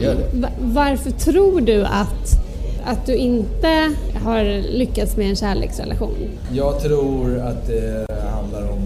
[0.60, 2.41] Varför tror du att,
[2.84, 3.92] att du inte
[4.24, 6.16] har lyckats med en kärleksrelation?
[6.52, 8.82] Jag tror att det handlar om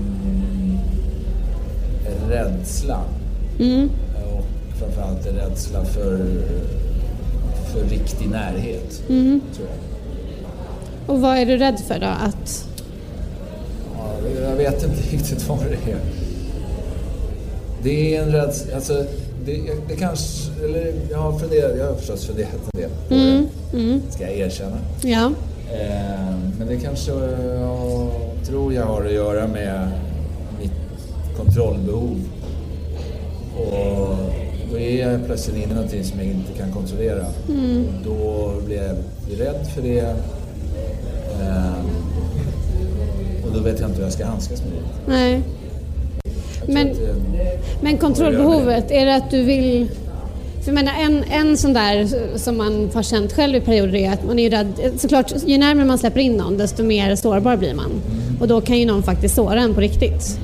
[2.29, 3.01] rädsla.
[3.61, 3.91] Mm.
[4.35, 4.45] Och
[4.79, 6.19] framförallt en rädsla för,
[7.73, 9.03] för riktig närhet.
[9.09, 9.41] Mm.
[9.55, 11.15] Tror jag.
[11.15, 12.07] Och vad är du rädd för då?
[12.07, 12.69] Att...
[13.99, 15.99] Ja, jag vet inte riktigt vad det är.
[17.83, 19.05] Det är en rädsla, alltså
[19.45, 23.43] det, det kanske, eller jag har funderat, jag har förstås funderat en del på Mm.
[23.43, 23.49] det.
[24.11, 24.77] Ska jag erkänna.
[25.03, 25.31] Ja.
[25.73, 28.09] Eh, men det kanske jag
[28.47, 29.89] tror jag har att göra med
[30.61, 30.73] mitt
[31.37, 32.21] kontrollbehov.
[33.57, 34.17] Och
[34.71, 37.27] då är jag plötsligt inne i någonting som jag inte kan kontrollera.
[37.27, 38.97] Och då blir jag
[39.41, 40.01] rädd för det.
[41.41, 41.75] Eh,
[43.47, 45.13] och då vet jag inte hur jag ska handskas med det.
[45.13, 45.43] Nej.
[46.69, 47.15] Men- det-
[47.81, 49.89] Men kontrollbehovet, är det att du vill...
[50.67, 52.09] För jag menar, en, en sån där
[52.39, 54.73] som man har känt själv i perioder är att man är ju rädd.
[54.99, 57.91] Såklart, ju närmare man släpper in någon desto mer sårbar blir man.
[58.41, 60.39] Och då kan ju någon faktiskt såra en på riktigt.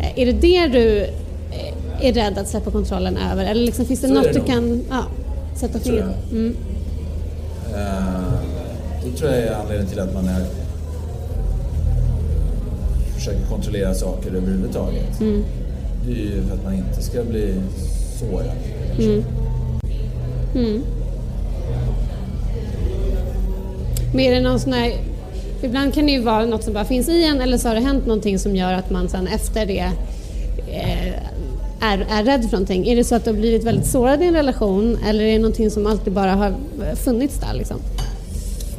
[0.00, 3.44] Eh, Är det det du eh, är rädd att släppa kontrollen över?
[3.44, 4.46] Eller liksom, finns det Så något det du nog.
[4.46, 5.04] kan ja,
[5.56, 6.38] sätta fingret jag.
[6.38, 6.56] mm.
[7.74, 8.32] Eh,
[9.04, 10.44] det tror jag är anledningen till att man är,
[13.14, 15.20] försöker kontrollera saker överhuvudtaget.
[15.20, 15.44] Mm.
[16.06, 17.54] Det är ju för att man inte ska bli
[18.20, 18.50] sårad.
[24.12, 24.92] Men är det någon sån här,
[25.62, 27.80] ibland kan det ju vara något som bara finns i en eller så har det
[27.80, 29.92] hänt någonting som gör att man sen efter det
[30.68, 31.12] eh,
[31.80, 32.86] är, är rädd för någonting.
[32.86, 35.38] Är det så att du har blivit väldigt sårad i en relation eller är det
[35.38, 36.54] någonting som alltid bara har
[36.94, 37.76] funnits där liksom?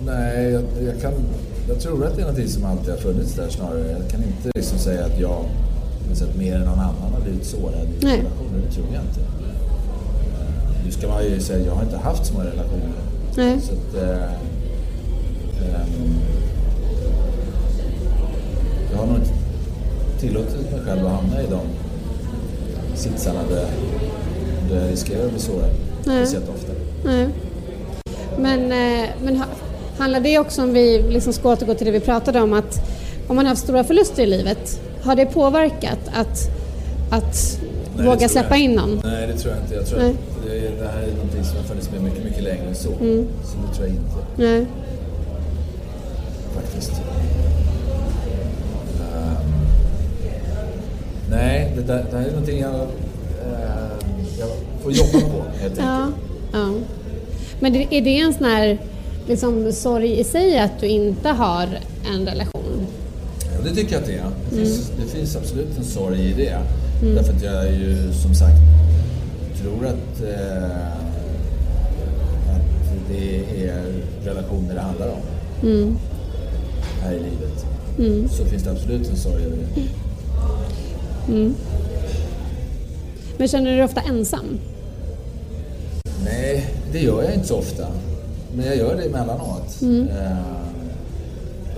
[0.05, 1.13] Nej, jag, jag, kan,
[1.67, 3.91] jag tror att det är någonting som alltid har funnits där snarare.
[3.91, 5.45] Jag kan inte liksom säga att jag
[6.17, 8.17] sätt, mer än någon annan har blivit sårad i Nej.
[8.17, 8.61] relationer.
[8.67, 9.36] Det tror jag inte.
[10.87, 12.89] Nu ska man ju säga jag har inte haft så många relationer.
[13.35, 13.59] Nej.
[13.61, 14.23] Så att, eh,
[15.63, 16.15] ehm,
[18.91, 19.29] jag har nog inte
[20.19, 21.59] tillåtit mig själv att hamna i de
[22.95, 23.65] sitsarna där,
[24.69, 25.69] där jag riskerar att bli sårad.
[26.01, 26.71] Speciellt ofta.
[27.05, 27.27] Nej.
[28.37, 29.45] Men, eh, men ha-
[29.97, 32.79] handlar det också om vi liksom ska återgå till det vi pratade om att
[33.27, 36.39] om man har haft stora förluster i livet, har det påverkat att,
[37.11, 37.59] att
[37.97, 39.01] Nej, våga släppa in någon?
[39.03, 39.75] Nej, det tror jag inte.
[39.75, 40.15] Jag tror Nej.
[40.49, 42.89] Det, det här är någonting som har funnits med mycket, mycket längre än så.
[43.01, 43.27] Mm.
[43.43, 44.65] Så det tror jag inte Nej.
[46.55, 46.91] faktiskt.
[49.01, 49.51] Ehm,
[51.29, 54.49] nej, det, där, det här är någonting jag, ehm, jag
[54.83, 56.01] får jobba på helt Ja.
[56.03, 56.15] enkelt.
[56.53, 56.69] ja.
[57.59, 58.77] Men det, är det en sån här
[59.27, 61.67] liksom, sorg i sig att du inte har
[62.13, 62.87] en relation?
[63.55, 64.23] Ja, det tycker jag att det är.
[64.49, 64.65] Det, Mm.
[64.65, 66.57] finns, det finns absolut en sorg i det.
[67.15, 68.57] Därför att jag är ju som sagt
[69.67, 70.87] tror att, eh,
[72.55, 73.83] att det är
[74.23, 75.19] relationer det handlar om
[75.69, 75.97] Mm.
[77.01, 77.65] här i livet.
[78.31, 79.81] Så finns det absolut en sorg över det.
[83.37, 84.59] Men känner du dig ofta ensam?
[86.25, 87.87] Nej, det gör jag inte så ofta.
[88.55, 89.81] Men jag gör det emellanåt.
[90.09, 90.31] Eh,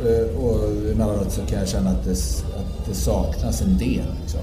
[0.08, 4.06] eh, och emellanåt så kan jag känna att det, att det saknas en del.
[4.22, 4.40] Liksom.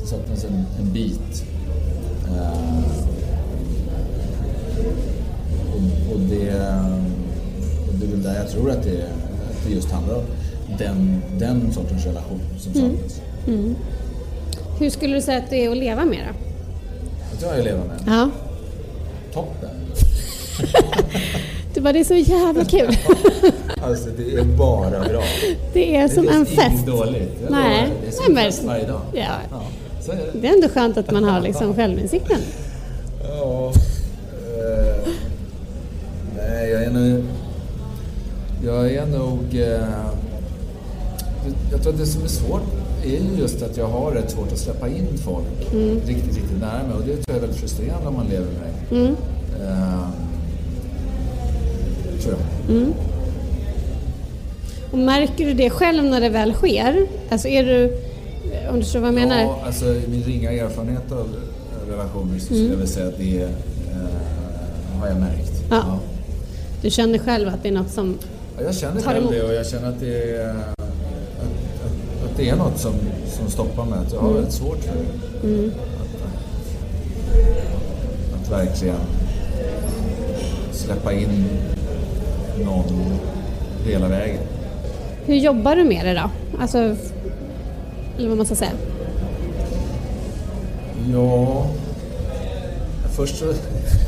[0.00, 1.44] Det saknas en, en bit.
[2.36, 2.84] Eh,
[5.74, 6.50] och, och, det,
[7.88, 10.24] och det är väl där jag tror att det, att det just handlar om.
[10.78, 13.20] Den, den sortens relation som saknas.
[14.78, 16.34] Hur skulle du säga att det är att leva med det?
[17.32, 17.98] Det tror jag jag lever med.
[18.06, 18.30] Ja.
[19.32, 19.70] Toppen!
[21.74, 22.96] Du bara, det är så jävla kul.
[23.82, 25.22] Alltså det är bara bra.
[25.72, 26.86] Det är som det en finns inget fest.
[26.86, 27.38] dåligt.
[27.42, 27.82] Jag Nej.
[27.88, 27.96] lovar.
[28.02, 29.00] Det är som Nej, en fest varje dag.
[29.12, 29.24] Ja.
[29.50, 29.62] Ja,
[30.10, 30.38] så är det.
[30.40, 32.38] Det är ändå skönt att man har liksom självinsikten.
[33.22, 33.72] Ja.
[34.32, 35.08] eh,
[36.36, 37.24] nej, jag är nog...
[38.64, 39.44] Jag är nog...
[39.52, 39.80] eh,
[41.70, 42.62] jag tror att det som är svårt
[43.04, 45.74] är ju just att jag har rätt svårt att släppa in folk
[46.06, 46.96] riktigt, riktigt nära mig.
[46.96, 49.14] Och det tror jag är väldigt frustrerande om man lever med mig.
[49.62, 50.08] Eh,
[52.22, 52.34] tror
[52.68, 52.86] jag.
[54.92, 57.06] Och märker du det själv när det väl sker?
[57.30, 57.96] Alltså är du,
[58.70, 59.40] om du förstår vad jag menar?
[59.40, 61.28] Ja, alltså min ringa erfarenhet av
[61.90, 63.48] relationer så skulle jag väl säga att det eh,
[65.00, 65.52] har jag märkt.
[65.70, 65.98] Ja.
[66.82, 68.18] Du känner själv att det är något som...
[68.58, 69.32] Ja, jag känner Tar emot.
[69.32, 72.92] det och jag känner att det är, att, att, att det är något som,
[73.38, 73.98] som stoppar mig.
[73.98, 75.00] Att jag har väldigt svårt för det.
[75.66, 75.74] Att,
[78.34, 78.96] att, att verkligen
[80.72, 81.44] släppa in
[82.64, 83.04] någon
[83.86, 84.40] hela vägen.
[85.26, 86.30] Hur jobbar du med det då?
[86.60, 86.96] Alltså,
[88.20, 88.72] eller vad man ska säga.
[91.12, 91.66] Ja,
[93.16, 93.44] först så,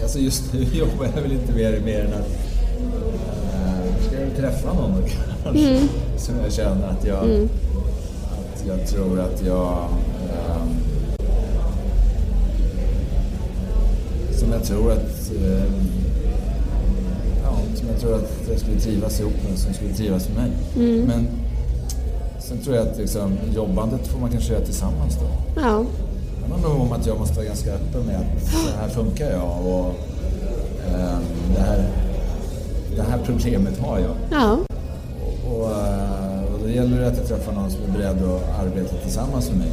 [0.03, 2.29] alltså just nu jobbar jag väl inte mer, mer än att
[3.55, 5.03] äh, ska jag träffa någon
[5.45, 5.89] kanske?
[6.17, 9.89] Som jag känner att jag, att jag tror att jag
[10.29, 10.77] ehm,
[14.33, 15.89] som jag tror att ehm,
[17.45, 20.51] ja, som jag tror att jag skulle trivas ihop med, som skulle trivas med mig.
[21.07, 21.27] Men
[22.49, 25.61] sen tror jag att liksom, jobbandet får man kanske göra tillsammans då.
[25.61, 25.85] Ja.
[26.47, 29.31] Det handlar nog om att jag måste vara ganska öppen med att så här funkar
[29.31, 29.87] jag och
[30.95, 31.23] ehm,
[31.57, 31.89] det, här,
[32.97, 34.15] det här problemet har jag.
[34.41, 34.59] Ja.
[35.25, 38.61] Och, och, eh, och då gäller det att jag träffar någon som är beredd att
[38.61, 39.73] arbeta tillsammans med mig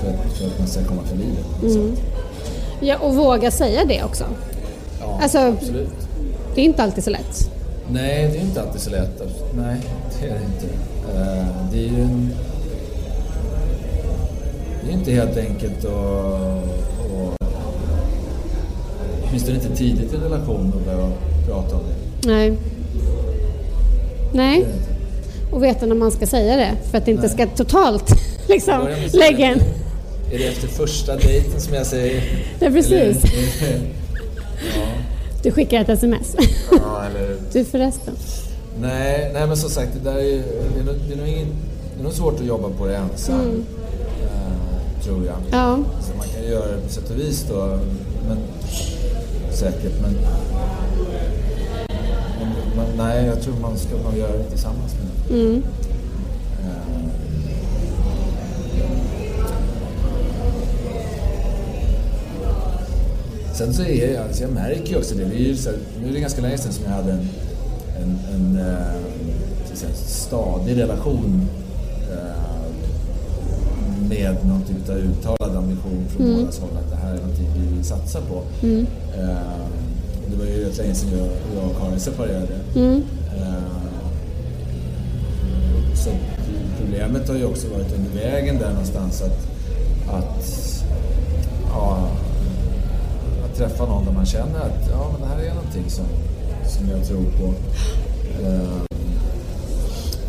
[0.00, 1.24] för att, för att man ska komma förbi
[1.62, 1.70] det.
[1.72, 1.90] Så,
[2.80, 2.96] ja.
[2.98, 4.24] Och våga säga det också.
[5.00, 6.08] ja, Alltså- absolut.
[6.54, 7.50] Det är inte alltid så lätt.
[7.92, 9.22] Nej, det är inte alltid så lätt.
[9.56, 9.76] Nej,
[10.20, 10.66] det är det inte.
[11.18, 12.30] Eh, Det är ju en...
[14.84, 15.92] Det är inte helt enkelt att...
[15.92, 17.38] att
[19.28, 21.10] Åtminstone inte tidigt i en relation att börja
[21.46, 22.28] prata om det.
[22.28, 22.52] Nej.
[24.32, 24.66] Nej.
[25.52, 28.10] Och veta när man ska säga det för att det inte ska totalt
[28.48, 29.60] liksom lägga en...
[30.32, 32.22] Är det efter första dejten som jag säger?
[32.60, 32.92] Ja, precis.
[32.92, 33.16] Eller,
[34.76, 34.86] ja,
[35.42, 36.36] Du skickar ett sms.
[36.70, 38.14] ja, eller Du förresten.
[38.80, 40.42] Nej, nej men som sagt, det, där är,
[40.74, 41.48] det, är nog, det, är nog ingen,
[41.94, 43.64] det är nog svårt att jobba på det ensam.
[44.22, 45.36] Eh, tror jag.
[45.50, 45.78] Ja.
[46.00, 47.78] Så man kan göra det på sätt och vis då,
[48.28, 48.38] men,
[49.52, 49.92] säkert.
[50.02, 50.16] Men,
[52.76, 55.62] men, nej, jag tror man ska nog göra det tillsammans med Mm.
[63.62, 66.08] Sen så är jag, alltså jag märker ju också det, det är så här, nu
[66.08, 67.20] är det ganska länge sedan som jag hade en,
[68.02, 68.94] en, en eh,
[69.72, 71.48] att säga, stadig relation
[72.12, 72.68] eh,
[74.08, 76.38] med någon typ av uttalad ambition från Mm.
[76.40, 78.42] bådas håll att det här är någonting vi vill satsa på.
[79.18, 79.62] Eh,
[80.24, 82.54] och det var ju rätt länge sedan jag, jag och Karin separerade.
[82.76, 83.02] Mm.
[83.36, 83.62] Eh,
[86.04, 86.10] så
[86.80, 89.48] problemet har ju också varit under vägen där någonstans att,
[90.14, 90.61] att
[93.56, 96.04] träffa någon där man känner att ja, men det här är någonting som,
[96.68, 97.54] som jag tror på.
[98.46, 98.82] Eh,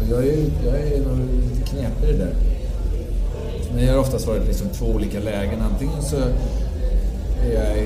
[0.01, 2.33] och jag är, jag är nog lite knepig i det där.
[3.75, 5.61] Men jag har oftast varit liksom två olika lägen.
[5.61, 6.15] Antingen så
[7.45, 7.77] är jag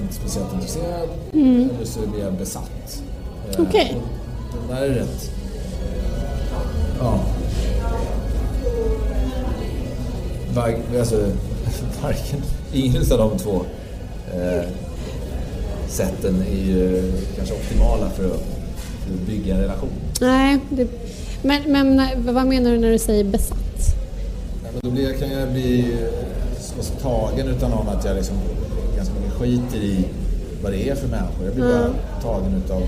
[0.00, 3.02] inte speciellt intresserad eller så blir jag besatt.
[3.50, 3.96] Eh, Okej.
[4.50, 5.30] och Den där är rätt...
[7.00, 7.20] Ja.
[10.54, 11.16] Var, alltså,
[12.02, 12.42] varken,
[12.72, 13.64] ingen av de två
[14.34, 14.85] eh,
[15.96, 18.42] sätten är ju kanske optimala för att,
[19.26, 19.88] bygga en relation.
[20.20, 20.86] Nej, det,
[21.42, 22.00] men, men
[22.34, 23.58] vad menar du när du säger besatt?
[24.64, 28.16] Ja, men då blir, jag- kan jag bli eh, så tagen utan någon att jag
[28.16, 28.36] liksom
[28.96, 30.04] ganska mycket skiter i
[30.62, 31.44] vad det är för människor.
[31.44, 31.90] Jag blir bara
[32.22, 32.82] tagen utav,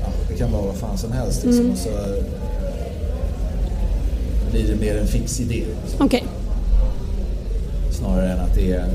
[0.00, 1.70] ja, det kan vara vad fan som helst liksom.
[1.70, 2.24] Och så eh,
[4.50, 5.64] blir det mer en fix idé
[5.98, 6.24] Okej.
[7.90, 8.86] snarare än att det är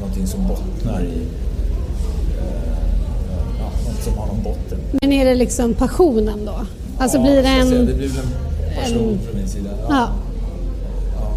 [0.00, 1.43] någonting som bottnar i eh,
[4.04, 4.78] som har någon botten.
[5.02, 6.66] Men är det liksom passionen då?
[6.98, 7.86] Alltså Ja, blir det att säga, en...
[7.86, 9.70] Det blir väl en passion från min sida.
[9.88, 10.08] Ja.
[11.16, 11.32] Ja.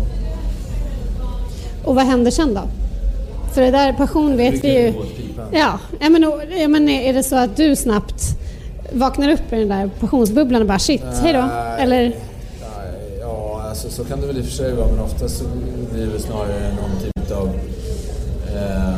[1.85, 2.61] Och vad händer sen då?
[3.53, 4.93] För det där passion vet vi ju...
[5.51, 8.23] Ja, ja, men, och- ja, men är det så att du snabbt
[8.93, 11.49] vaknar upp i den där passionsbubblan och bara shit, hej då?
[11.79, 12.15] Eller?
[13.21, 15.43] Ja, alltså, så kan det väl i och för sig vara, men oftast så
[15.93, 17.47] blir det snarare någon typ av...
[18.55, 18.93] Eh,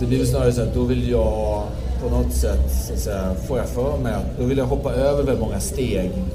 [0.00, 1.62] det blir väl snarare så att då vill jag
[2.02, 4.92] på något sätt, så att säga, får jag för mig att då vill jag hoppa
[4.92, 6.10] över väldigt många steg.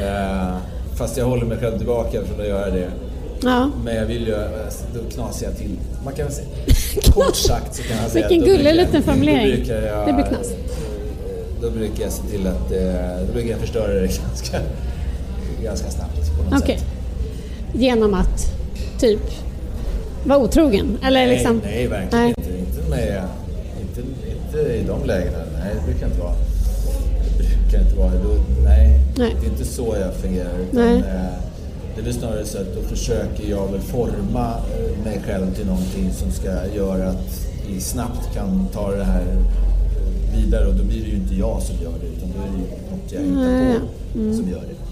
[0.00, 0.56] eh,
[0.94, 2.90] fast jag håller mig själv tillbaka från att göra det.
[3.42, 3.70] Ja.
[3.84, 5.78] Men jag vill ju, alltså, då knasar jag till.
[6.04, 6.48] Man kan säga,
[7.14, 9.64] kort sagt så kan jag säga Vilken gullig liten formulering.
[10.06, 10.52] Det blir knas.
[11.62, 14.58] Då brukar jag se till att, eh, då brukar jag förstöra det ganska,
[15.62, 16.78] ganska snabbt på något Okej.
[16.78, 16.86] sätt.
[17.72, 18.52] Genom att
[19.00, 19.20] typ
[20.24, 20.98] vara otrogen?
[21.02, 21.60] Eller Nej, liksom...
[21.64, 22.34] nej, verkligen Nej.
[22.38, 22.58] inte.
[22.58, 23.22] Inte, med,
[23.80, 25.38] inte, inte i de lägena.
[25.58, 26.34] Nej, det brukar inte vara.
[27.38, 28.10] Det brukar inte vara.
[28.10, 28.34] Då,
[28.64, 29.36] nej, Nej.
[29.40, 30.58] det är inte så jag fungerar.
[30.70, 30.98] Utan, Nej.
[30.98, 31.40] eh,
[31.94, 35.66] det är väl snarare så att då försöker jag väl forma eh, mig själv till
[35.66, 40.84] någonting som ska göra att vi snabbt kan ta det här eh, vidare och då
[40.84, 43.20] blir det ju inte jag som gör det utan då är det ju något jag
[43.20, 44.89] hittar på som gör det.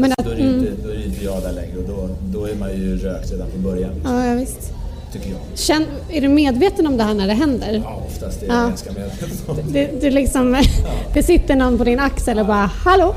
[0.00, 1.78] Men att, Då är det ju mm, inte, då är det inte jag där längre
[1.78, 2.08] och då,
[2.38, 4.72] då är man ju rökt redan från början, ja, ja, visst.
[5.12, 5.38] tycker jag.
[5.58, 7.82] Känn, är du medveten om det här när det händer?
[7.84, 8.60] Ja, oftast är jag Ja.
[8.68, 9.62] ganska medveten om det.
[9.72, 10.56] Det, det, liksom,
[11.14, 13.14] det sitter någon på din axel och bara Hallå?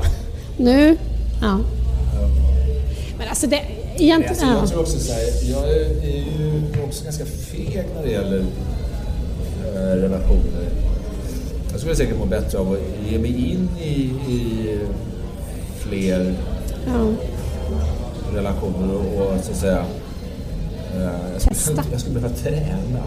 [0.58, 0.96] Nu?
[1.42, 1.60] Ja.
[3.18, 3.60] Men alltså det...
[3.98, 4.28] Egentligen...
[4.28, 4.66] Alltså, jag Ja.
[4.66, 5.20] tror också så här,
[5.50, 8.44] jag är är ju också ganska feg när det gäller
[9.74, 10.68] eh, relationer.
[11.70, 12.78] Jag skulle säkert må bättre av att
[13.12, 13.90] ge mig in i,
[14.32, 14.68] i
[15.78, 16.34] fler
[16.86, 17.12] Ja.
[18.34, 19.84] relationer och, och så att säga
[20.94, 21.02] eh,
[21.32, 21.84] jag skulle, Testa.
[21.92, 23.02] jag skulle behöva träna.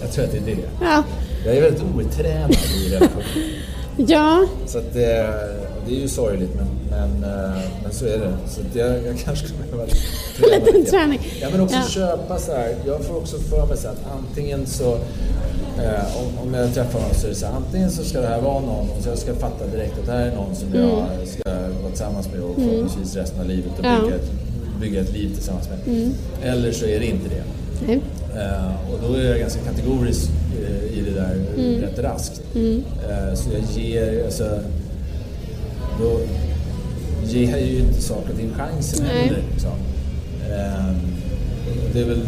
[0.00, 0.62] Jag tror att det är det.
[0.80, 1.02] Ja.
[1.46, 3.62] Jag är väldigt otränad i relationer.
[3.96, 4.46] ja.
[4.66, 5.34] Så att det,
[5.88, 8.32] det är ju sorgligt men, men, eh, men så är det.
[8.48, 9.86] Så att jag, jag kanske skulle behöva
[10.36, 11.20] träna Lite träning.
[11.40, 11.88] Ja men också Ja.
[11.88, 12.74] köpa så här.
[12.86, 14.94] Jag får också för mig så att antingen så
[15.78, 18.26] eh, om, om jag träffar någon så är det så här, antingen så ska det
[18.26, 20.68] här vara någon och så jag ska fatta direkt att det här är någon som
[20.74, 21.50] jag ska
[21.82, 23.96] vara tillsammans med och förhoppningsvis resten av livet och Mm.
[23.96, 24.02] Ja.
[24.04, 24.30] bygga, ett,
[24.80, 26.10] bygga ett liv tillsammans med.
[26.42, 27.42] Eller så är det inte det.
[27.86, 28.00] Nej.
[28.36, 30.30] Eh, och då är jag ganska kategorisk
[30.62, 31.80] eh, i det där Mm.
[31.80, 32.40] rätt raskt.
[32.54, 34.58] Eh, så jag ger, alltså,
[36.00, 36.20] då
[37.26, 39.42] ger jag ju inte saker och ting chansen heller.
[39.52, 39.70] Liksom.
[41.92, 42.20] Det är väl,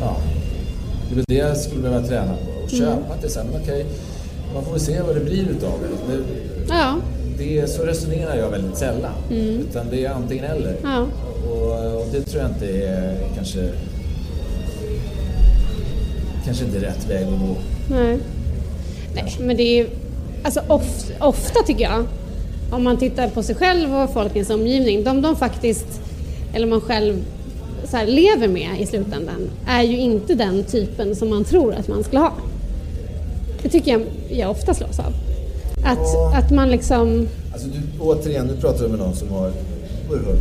[0.00, 0.16] ja,
[1.08, 2.50] det är väl det jag skulle behöva träna på.
[2.64, 2.84] Och Mm.
[2.84, 3.86] köpa det sen, okej,
[4.54, 6.12] man får väl se vad det blir utav det.
[6.12, 6.22] det
[6.68, 6.96] Ja.
[7.38, 9.12] det, så resonerar jag väldigt sällan.
[9.30, 10.70] Utan det är antingen eller.
[10.70, 10.80] Mm.
[10.84, 11.06] Ja.
[11.50, 13.68] Och, och det tror jag inte är kanske,
[16.44, 17.56] kanske inte rätt väg att gå.
[17.90, 18.18] Nej.
[19.14, 19.88] Nej, men det är ju...
[20.42, 22.04] Alltså of, ofta tycker jag,
[22.70, 26.00] om man tittar på sig själv och folk i sin omgivning, de, de faktiskt
[26.54, 27.24] eller man själv
[27.84, 31.88] så här, lever med i slutändan är ju inte den typen som man tror att
[31.88, 32.32] man skulle ha.
[33.62, 35.12] Det tycker jag jag ofta slås av.
[35.84, 36.32] Att, Ja.
[36.36, 37.28] att man liksom...
[37.52, 39.52] Alltså du, återigen, nu pratar du med någon som har
[40.10, 40.40] oerhört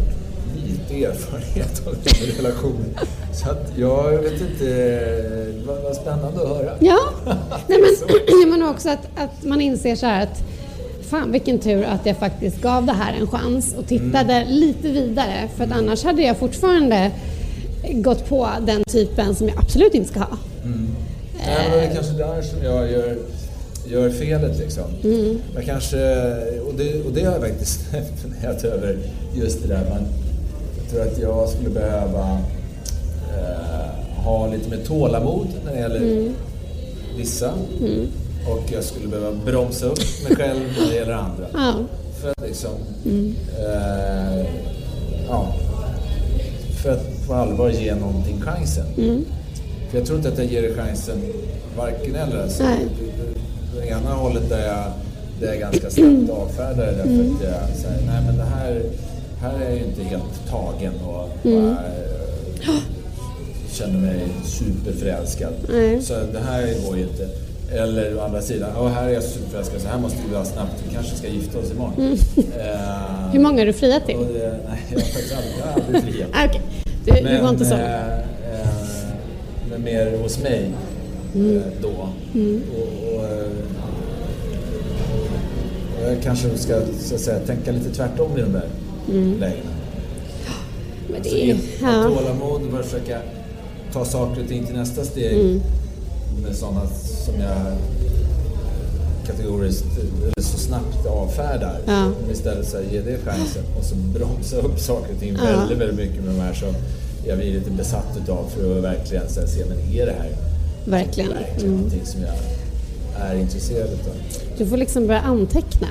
[0.68, 2.86] lite erfarenhet av en relation.
[3.34, 6.72] Så att jag vet inte, vad, vad spännande att höra.
[6.80, 7.00] Ja,
[7.68, 10.44] Nej, men, men också att, att man inser så här att
[11.10, 14.48] fan vilken tur att jag faktiskt gav det här en chans och tittade Mm.
[14.54, 17.12] lite vidare för att annars hade jag fortfarande
[17.94, 20.38] gått på den typen som jag absolut inte ska ha.
[21.46, 23.18] Nej, men det är kanske där som jag gör,
[23.88, 24.84] gör felet liksom.
[25.56, 25.98] Jag kanske,
[26.68, 27.80] och det, och det har jag faktiskt
[28.24, 28.98] funderat över,
[29.36, 30.06] just det där man,
[30.82, 32.38] jag tror att jag skulle behöva
[33.38, 36.32] eh, ha lite mer tålamod när det gäller
[37.18, 37.54] vissa.
[38.52, 41.46] Och jag skulle behöva bromsa upp mig själv när det gäller andra.
[41.54, 41.74] Ja,
[42.22, 42.72] För att liksom,
[43.60, 44.46] eh,
[45.28, 45.54] ja,
[46.84, 48.86] för att på allvar ge någonting chansen.
[49.90, 51.18] För jag tror inte att jag ger det chansen
[51.78, 52.44] varken eller.
[52.44, 52.64] Alltså,
[53.76, 54.86] det, ena hållet där jag,
[55.40, 58.82] där jag ganska snabbt avfärdar det därför att jag säger, nej men det här,
[59.42, 62.80] här är jag ju inte helt tagen och bara, eh,
[63.72, 65.54] känner mig superförälskad.
[65.70, 66.02] Nej.
[66.02, 67.30] Så det här går ju inte.
[67.72, 70.84] Eller å andra sidan, oh, här är jag superförälskad så här måste vi vara snabbt,
[70.88, 72.18] vi kanske ska gifta oss imorgon.
[72.38, 74.16] Eh, hur många är du friat till?
[74.16, 76.30] och det, nej, jag har faktiskt aldrig, jag har aldrig friat.
[76.34, 76.62] Ah, Okej,
[77.06, 77.74] du, du var inte så.
[77.74, 78.68] eh, eh,
[79.70, 80.72] men mer hos mig
[81.36, 81.62] Mm.
[81.82, 81.88] då.
[81.88, 83.48] Och, och, eh,
[85.98, 88.68] och jag kanske ska så att säga, tänka lite tvärtom i de där
[89.40, 89.70] lägena.
[91.08, 91.56] Men Alltså, det är,
[91.86, 92.04] ha ja.
[92.16, 93.20] tålamod och försöka
[93.94, 95.62] ta saker och ting till nästa steg Mm.
[96.44, 96.82] Med sådana
[97.26, 97.78] som jag
[99.28, 99.86] kategoriskt
[100.24, 101.80] eller så snabbt avfärdar.
[101.86, 102.06] Ja.
[102.22, 105.44] Men istället så här, ge det chansen och så bromsa upp saker och ting Ja.
[105.46, 106.74] väldigt, väldigt mycket med de här som
[107.28, 110.30] jag blir lite besatt utav för att verkligen så här, se, men är det här
[110.86, 111.30] Verkligen.
[111.30, 111.76] verkligen Mm.
[111.76, 112.34] någonting som jag
[113.30, 114.14] är intresserad utav?
[114.58, 115.88] Du får liksom börja anteckna.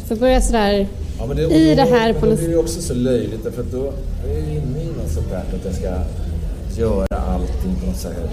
[0.00, 0.88] Du får börja sådär
[1.18, 2.94] Ja, men det, i och det då- här men på då blir det också så
[2.94, 3.92] löjligt därför att då
[4.26, 5.88] är jag inne i något sånt där att jag ska
[6.82, 8.30] göra allting på något så här...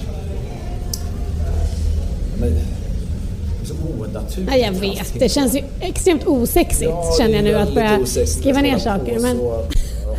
[2.39, 2.53] Men,
[3.65, 4.51] så onaturligt.
[4.51, 8.61] Ja, jag vet, det känns ju extremt osexigt Ja, känner jag nu att börja skriva
[8.61, 9.19] ner hålla på saker.
[9.19, 9.65] Men så.
[10.05, 10.15] Ja.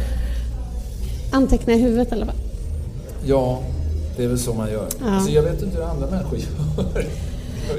[1.31, 2.35] anteckna i huvudet i alla fall.
[3.27, 3.59] Ja,
[4.17, 4.87] det är väl så man gör.
[5.05, 5.11] Ja.
[5.11, 7.07] Alltså, jag vet inte hur andra människor gör.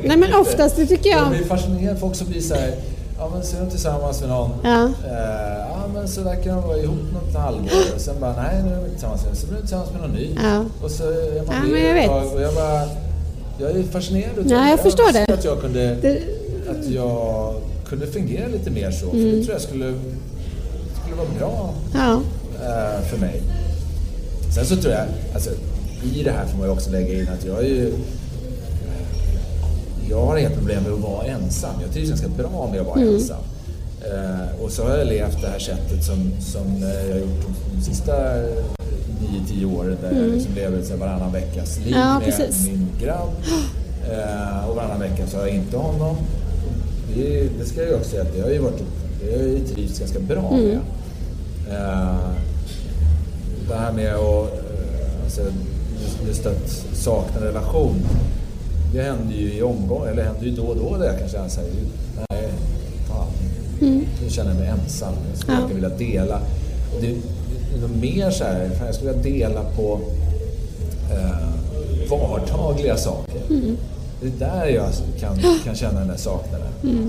[0.03, 1.30] Nej men oftast, det tycker Jag jag.
[1.30, 1.99] blir fascinerad.
[1.99, 2.73] Folk som blir så här,
[3.18, 4.49] ja men så är de tillsammans med någon.
[4.63, 4.84] Ja.
[4.85, 7.69] Eh, ja men så verkar de vara ihop något halvår.
[7.95, 10.01] Och sen bara, nej nu är de inte tillsammans med Så blir de tillsammans med
[10.01, 10.35] någon ny.
[10.43, 10.65] Ja.
[10.84, 12.34] Och så är man Ja, det men jag vet.
[12.34, 12.81] Och jag bara,
[13.62, 15.34] jag är fascinerad utav Ja, jag förstår det.
[15.34, 16.22] att jag kunde, Det-
[16.70, 17.56] att jag
[17.90, 19.10] kunde fungera lite mer så.
[19.10, 19.32] För Mm.
[19.32, 19.94] det tror jag skulle,
[21.04, 22.14] skulle vara bra Ja,
[22.56, 23.42] eh, för mig.
[24.56, 25.50] Sen så tror jag, alltså
[26.16, 27.94] i det här får man ju också lägga in att jag är ju...
[30.10, 31.76] Jag har inga problem med att vara ensam.
[31.82, 33.16] Jag trivs ganska bra med att vara Mm.
[33.16, 33.38] ensam.
[34.06, 37.46] Eh, och så har jag levt det här sättet som, som eh, jag har gjort
[37.76, 38.14] de sista
[39.32, 41.99] 9-10 åren där jag liksom lever ett varannan veckas liv Mm.
[41.99, 42.68] Ja, med precis.
[42.68, 43.30] min grabb.
[44.12, 46.16] Eh, och varannan vecka så har jag inte honom.
[47.16, 48.84] Det, det ska jag också säga att det har ju varit,
[49.24, 50.66] det har ju trivts ganska bra Mm.
[50.68, 50.80] med.
[51.70, 52.16] Eh,
[53.70, 55.41] det här med att, eh, alltså,
[56.28, 57.95] just, att sakna relation.
[58.94, 61.49] Det händer ju i omgång, eller händer ju då och då där jag kan känna
[61.49, 61.70] såhär,
[62.30, 62.49] nej,
[63.08, 63.28] fan.
[64.30, 65.14] Känner jag mig ensam.
[65.30, 65.62] Jag skulle Ja.
[65.68, 66.40] verkligen vilja dela.
[67.02, 67.16] Det,
[68.02, 69.99] mer så här, jag skulle vilja dela på
[71.11, 71.49] eh,
[72.10, 73.41] vardagliga saker.
[74.22, 74.88] Det är där jag
[75.19, 76.68] kan, kan känna den där saknaden.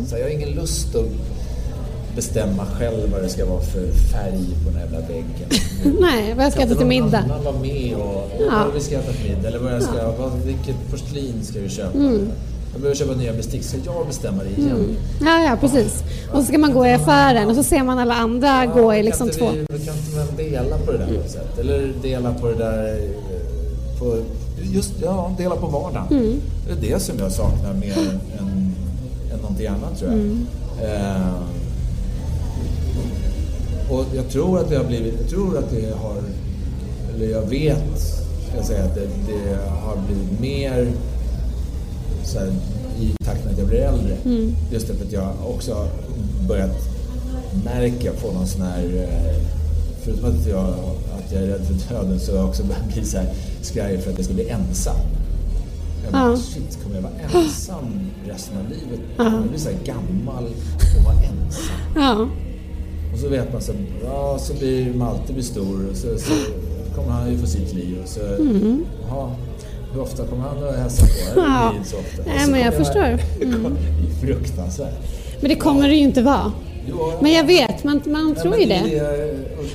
[0.09, 1.07] Så jag har ingen lust att
[2.17, 5.49] bestämma själv vad det ska vara för färg på den här jävla väggen.
[6.01, 7.19] nej, vad jag ska äta till middag.
[7.21, 8.65] Kan någon vara med och Ja.
[8.65, 9.49] vad vi ska äta till middag?
[9.49, 11.99] Eller vad jag ska, vad, vilket porslin ska vi köpa?
[11.99, 12.29] Mm.
[12.73, 13.65] Jag behöver köpa nya bestick.
[13.65, 14.97] Ska jag bestämma det igen?
[15.21, 16.03] Ja, ja, precis.
[16.33, 19.03] Och så ska man gå i affären och så ser man alla andra gå i
[19.03, 19.51] liksom två.
[19.51, 21.59] Vi, kan inte man dela på det där sätt?
[21.59, 24.17] Eller dela på det där eh, på,
[24.63, 26.07] just, ja, dela på vardagen.
[26.11, 26.41] Mm.
[26.67, 28.75] Det är det som jag saknar mer än,
[29.33, 30.21] än någonting annat tror jag.
[30.21, 30.47] Mm.
[30.83, 31.33] Eh,
[33.91, 36.17] och jag tror att det har blivit, jag tror att det har,
[37.15, 38.01] eller jag vet,
[38.49, 41.12] ska jag säga, att det, det har blivit mer så
[42.39, 42.53] här,
[43.01, 44.17] i takt med att jag blir äldre.
[44.25, 44.55] Mm.
[44.73, 45.89] Just därför att jag också har
[46.49, 46.77] börjat
[47.65, 49.43] märka på någon sån här, eh,
[50.05, 50.69] förutom att jag,
[51.19, 53.29] att jag är rädd för döden så har jag också börjat bli så här
[53.63, 54.97] skraj för att jag ska bli ensam.
[56.05, 56.37] Jag bara, Ja.
[56.37, 59.01] shit, kommer jag vara ensam resten av livet?
[59.17, 60.45] Jag blir så här gammal
[60.99, 61.77] och vara ensam.
[61.97, 62.29] Ja,
[63.13, 63.73] Och så vet man så,
[64.05, 66.33] ja, så blir Malte blir stor och så, så
[66.95, 67.97] kommer han ju få sitt liv.
[68.03, 68.85] Och så, Mm.
[69.09, 69.31] jaha,
[69.95, 71.41] hur ofta kommer han att hälsa på?
[71.41, 71.73] Ja.
[71.85, 72.23] så ofta?
[72.27, 73.19] Nej, men jag förstår.
[73.43, 73.77] Mm.
[74.21, 74.95] Det är fruktansvärt.
[75.41, 76.53] Men det kommer det ju inte vara.
[76.89, 78.83] Jo, Men jag vet, man, man tror ju det.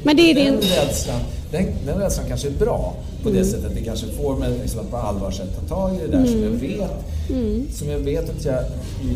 [0.03, 1.19] Men det är den, din- rädslan,
[1.51, 3.41] den, den rädslan kanske är bra på Mm.
[3.41, 3.71] det sättet.
[3.75, 6.27] Det kanske får mig liksom att på allvar ta tag i det där Mm.
[6.27, 6.91] som jag vet
[7.73, 8.63] som jag vet att jag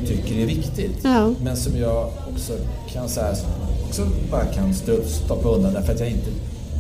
[0.08, 0.98] tycker är viktigt.
[1.04, 1.34] Ja.
[1.44, 2.54] Men som jag också
[2.94, 3.36] kan så här,
[3.88, 4.02] också
[4.32, 4.74] bara kan
[5.06, 6.30] stoppa undan därför att jag inte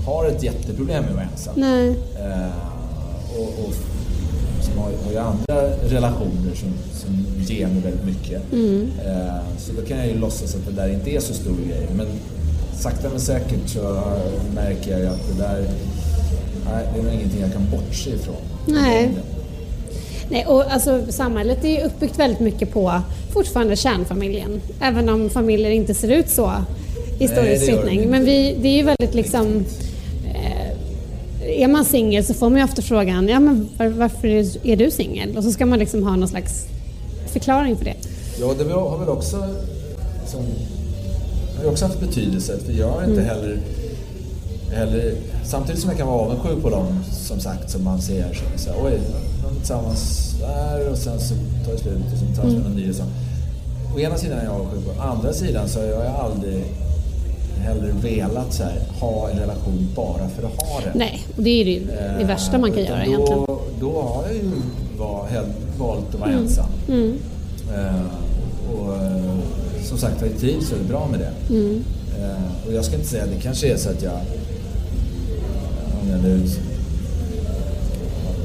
[0.06, 1.54] har ett jätteproblem med att vara ensam.
[1.58, 1.90] Nej.
[2.20, 3.74] Eh, och, och
[4.62, 8.42] som har, har ju andra relationer som, som ger mig väldigt mycket.
[9.06, 11.88] Eh, så då kan jag ju låtsas att det där inte är så stor grej.
[11.96, 12.08] Men
[12.80, 14.02] sakta men säkert så
[14.56, 15.68] märker jag ju att det där
[16.66, 18.36] nej, det är nog ingenting jag kan bortse ifrån.
[18.66, 19.10] Nej.
[20.30, 23.02] Nej, och alltså, samhället är ju uppbyggt väldigt mycket på
[23.34, 24.62] fortfarande kärnfamiljen.
[24.82, 26.52] Även om familjer inte ser ut så
[27.20, 28.10] i stor utsträckning.
[28.10, 29.66] Men vi, det är ju väldigt liksom...
[31.52, 34.28] Är man singel så får man ju ofta frågan ja, men var, varför
[34.68, 35.38] är, du singel?
[35.38, 36.66] Och så ska man liksom ha någon slags
[37.28, 37.96] förklaring för det.
[38.40, 39.48] Ja, det har väl också,
[40.22, 40.40] liksom,
[41.58, 42.58] har också haft betydelse.
[42.66, 43.60] För jag har inte heller,
[44.74, 45.16] heller...
[45.44, 48.34] Samtidigt som jag kan vara avundsjuk på dem, som sagt, som man ser.
[48.34, 49.00] Så, så, Oj,
[49.44, 51.34] de är tillsammans där och sen så
[51.66, 52.90] tar det slut och sen tar man en ny.
[52.90, 53.04] och så.
[53.96, 54.92] Å ena sidan är jag avundsjuk på.
[54.92, 56.64] Å andra sidan så har jag aldrig
[57.62, 60.92] heller velat så här, ha en relation bara för att ha den.
[60.96, 61.80] Nej, och det är det,
[62.20, 63.46] det värsta man kan Eh, göra utan egentligen.
[63.48, 64.52] Då, då har jag ju
[64.98, 65.28] var,
[65.78, 66.44] valt att vara Mm.
[66.44, 66.66] ensam.
[67.74, 68.02] Eh,
[68.74, 69.36] och eh,
[69.84, 71.54] som sagt, har jag trivs väldigt bra med det.
[71.56, 71.84] Mm.
[72.68, 74.14] Och jag ska inte säga, det kanske är så att jag...
[76.02, 76.34] Om jag nu...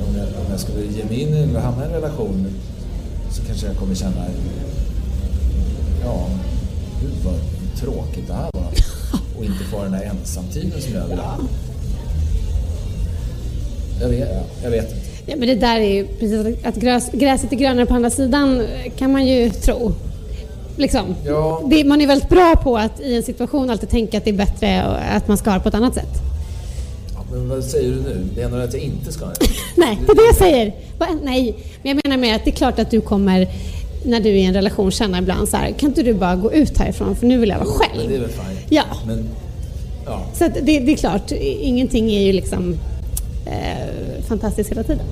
[0.09, 2.47] Om jag, om jag skulle ge mig in i eller hamna i en relation
[3.31, 4.25] så kanske jag kommer känna...
[6.05, 6.29] Ja,
[7.01, 7.35] gud vad
[7.81, 8.67] tråkigt det här var.
[9.39, 11.39] Och inte få den där ensamtiden som jag vill ha.
[14.01, 14.29] Jag vet,
[14.63, 15.07] jag vet inte.
[15.27, 18.63] Ja, men det där är ju precis att gräs, gräset är grönare på andra sidan
[18.97, 19.93] kan man ju tro.
[20.77, 21.15] Liksom.
[21.25, 21.63] Ja.
[21.71, 24.35] Det, man är väldigt bra på att i en situation alltid tänka att det är
[24.35, 26.15] bättre och att man ska ha det på ett annat sätt.
[27.15, 28.27] Ja, men vad säger du nu?
[28.37, 29.35] Menar du att jag inte ska det?
[29.77, 30.75] Nej, det är det jag säger.
[30.99, 31.07] Va?
[31.23, 33.49] Nej, men jag menar med att det är klart att du kommer
[34.07, 36.79] när du i en relation känna ibland så här, kan inte du bara gå ut
[36.79, 38.21] härifrån för nu vill jag vara Men det är själv.
[38.23, 38.59] väl fine.
[38.69, 38.85] Ja.
[39.07, 39.29] Men,
[40.07, 40.23] ja.
[40.35, 42.77] Så det, det är klart, ingenting är ju liksom
[43.47, 45.07] eh, fantastiskt hela tiden.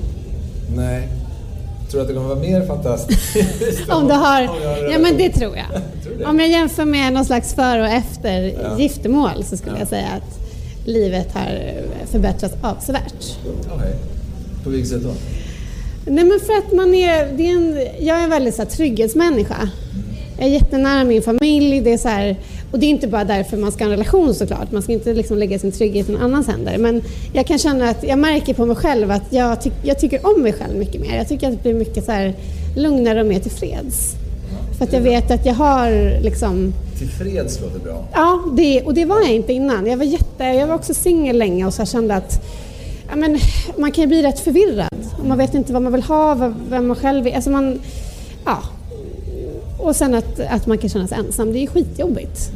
[0.76, 1.08] Nej.
[1.90, 3.36] Tror du att det kommer vara mer fantastiskt?
[3.90, 4.54] Om du har, Om
[4.92, 5.80] ja men det tror jag.
[6.04, 6.24] Tror det.
[6.24, 8.78] Om jag jämför med någon slags före och efter Ja.
[8.78, 9.78] giftermål så skulle Ja.
[9.80, 10.38] jag säga att
[10.86, 11.60] livet har
[12.10, 13.36] förbättrats avsevärt.
[13.74, 13.94] Okej.
[14.64, 15.10] På vilket sätt då?
[16.06, 18.68] Nej men för att man är, det är en, jag är en väldigt så här,
[18.68, 19.68] trygghetsmänniska.
[20.38, 21.80] Jag är jättenära min familj.
[21.80, 22.36] Det är så här,
[22.72, 24.72] och det är inte bara därför man ska ha en relation såklart.
[24.72, 26.78] Man ska inte liksom lägga sin trygghet i någon annans händer.
[26.78, 27.02] Men
[27.32, 30.42] jag kan känna att jag märker på mig själv att jag, tyck, jag tycker om
[30.42, 31.16] mig själv mycket mer.
[31.16, 32.34] Jag tycker att det blir mycket så här,
[32.76, 34.14] lugnare och mer tillfreds.
[34.78, 38.04] För att jag vet att jag har liksom Tillfreds låter bra.
[38.12, 39.86] Ja, det, och det var jag inte innan.
[39.86, 42.44] Jag var, jätte, jag var också singel länge och så kände att
[43.10, 43.38] ja, men,
[43.78, 44.88] man kan ju bli rätt förvirrad.
[45.28, 47.34] Man vet inte vad man vill ha, vad- vem man själv är.
[47.34, 47.78] Alltså man,
[48.44, 48.58] ja.
[49.78, 52.50] Och sen att, att man kan känna sig ensam, det är skitjobbigt.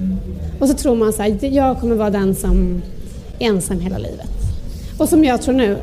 [0.60, 2.82] Och så tror man så här, jag kommer vara den som
[3.38, 4.30] är ensam hela livet.
[4.98, 5.76] Och som jag tror nu,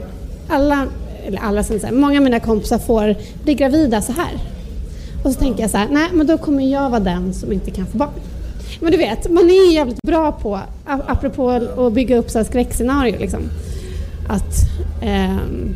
[0.50, 0.86] alla,
[1.28, 4.32] eller alla som säger, många av mina kompisar får bli gravida så här.
[5.24, 7.72] Och så tänker jag så här, nej men då kommer jag vara den som inte
[7.72, 8.10] kan få barn.
[8.80, 12.46] Men du vet, man är ju jävligt bra på, apropå att bygga upp så här
[12.46, 13.40] skräckscenario liksom.
[14.30, 14.56] Att
[15.02, 15.76] ehm,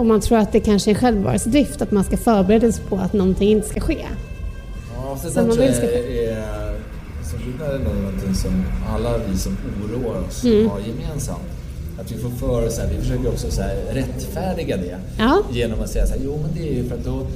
[0.00, 3.12] om man tror att det kanske är självbevarelsedrift, att man ska förbereda sig på att
[3.12, 4.06] någonting inte ska ske.
[4.96, 6.44] Ja, det Som man vill ska är,
[7.30, 8.64] som det där är nog någonting som
[8.94, 10.68] alla vi som oroar oss Mm.
[10.70, 11.40] har gemensamt.
[12.00, 15.38] Att vi får för oss, så vi försöker också så här, rättfärdiga det Ja.
[15.52, 17.26] genom att säga så här, jo men det är ju för att då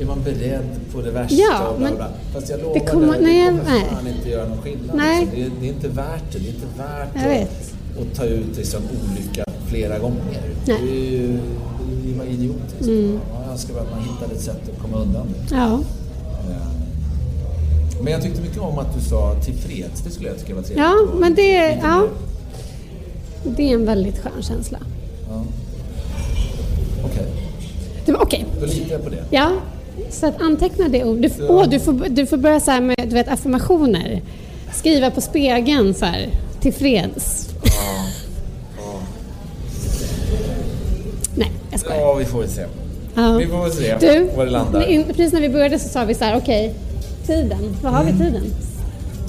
[0.00, 2.08] är man beredd på det värsta Ja, och men bla.
[2.34, 3.84] Fast jag lovar det kommer- dig, nej, det kommer nej.
[3.90, 4.96] fan inte göra någon skillnad.
[4.96, 5.20] Nej.
[5.20, 5.38] Liksom.
[5.40, 6.38] Det, är, det är inte värt det.
[6.38, 10.42] Det är inte värt att, att ta ut liksom, olycka flera gånger.
[10.66, 10.76] Nej.
[10.82, 11.38] Det är ju
[12.12, 12.80] är bara idiotiskt.
[12.82, 13.18] Mm.
[13.44, 15.54] Jag önskar att man hittade ett sätt att komma undan det.
[15.56, 15.72] Ja.
[16.50, 20.00] Eh, Men jag tyckte mycket om att du sa tillfreds.
[20.04, 20.78] Det skulle jag tycka var trevligt.
[20.84, 22.02] Ja, men det, lite ja,
[23.56, 24.78] det är en väldigt skön känsla.
[25.30, 25.44] ja.
[27.04, 27.26] Okej,
[28.06, 29.24] var Okej, då litar jag på det.
[29.30, 29.50] ja.
[30.10, 31.18] Så att anteckna det ord.
[31.18, 34.22] Du, åh, du, får, du får börja så med du vet, affirmationer.
[34.74, 36.28] Skriva på spegeln så här,
[36.60, 37.48] tillfreds.
[37.64, 38.04] Ja,
[41.70, 42.00] jag skojar.
[42.00, 42.64] ja vi får väl se.
[43.14, 43.36] Ja.
[43.36, 44.86] Vi får väl se Du, var det landar.
[44.86, 46.74] in- precis när vi började så sa vi så här, okej,
[47.26, 48.44] tiden, vad har vi tiden?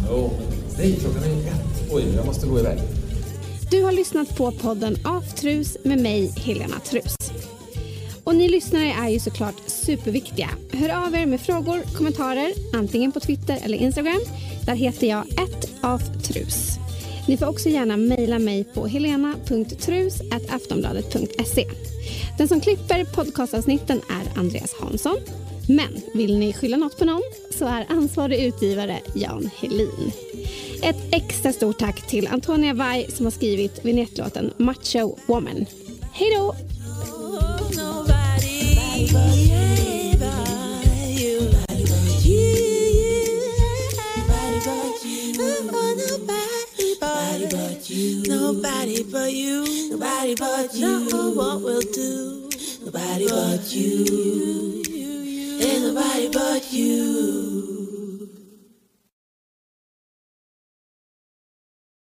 [0.10, 0.30] Jo,
[0.78, 1.92] Nej, klockan är ett.
[1.92, 2.80] Oj, jag måste gå iväg.
[3.72, 7.16] Du har lyssnat på podden Aftrus med mig, Helena Trus.
[8.24, 10.50] Och ni lyssnare är ju såklart superviktiga.
[10.74, 14.22] Hör av er med frågor, kommentarer, antingen på Twitter eller Instagram.
[14.66, 15.24] Där heter jag
[15.82, 16.78] aftrus.
[17.28, 21.66] Ni får också gärna mejla mig på helena.trus.aftonbladet.se.
[22.42, 25.18] Den som klipper podcastavsnitten är Andreas Hansson.
[25.68, 30.12] Men vill ni skylla något på någon så är ansvarig utgivare Jan Helin.
[30.84, 35.66] Ett extra stort tack till Antonia Vai som har skrivit vinjettlåten Macho Woman.
[36.14, 36.56] Hej då!
[47.54, 49.90] Nobody but you.
[49.90, 51.10] Nobody but you.
[51.10, 52.50] Know what we'll do.
[52.86, 54.82] Nobody but you.
[55.60, 57.81] Ain't nobody but you.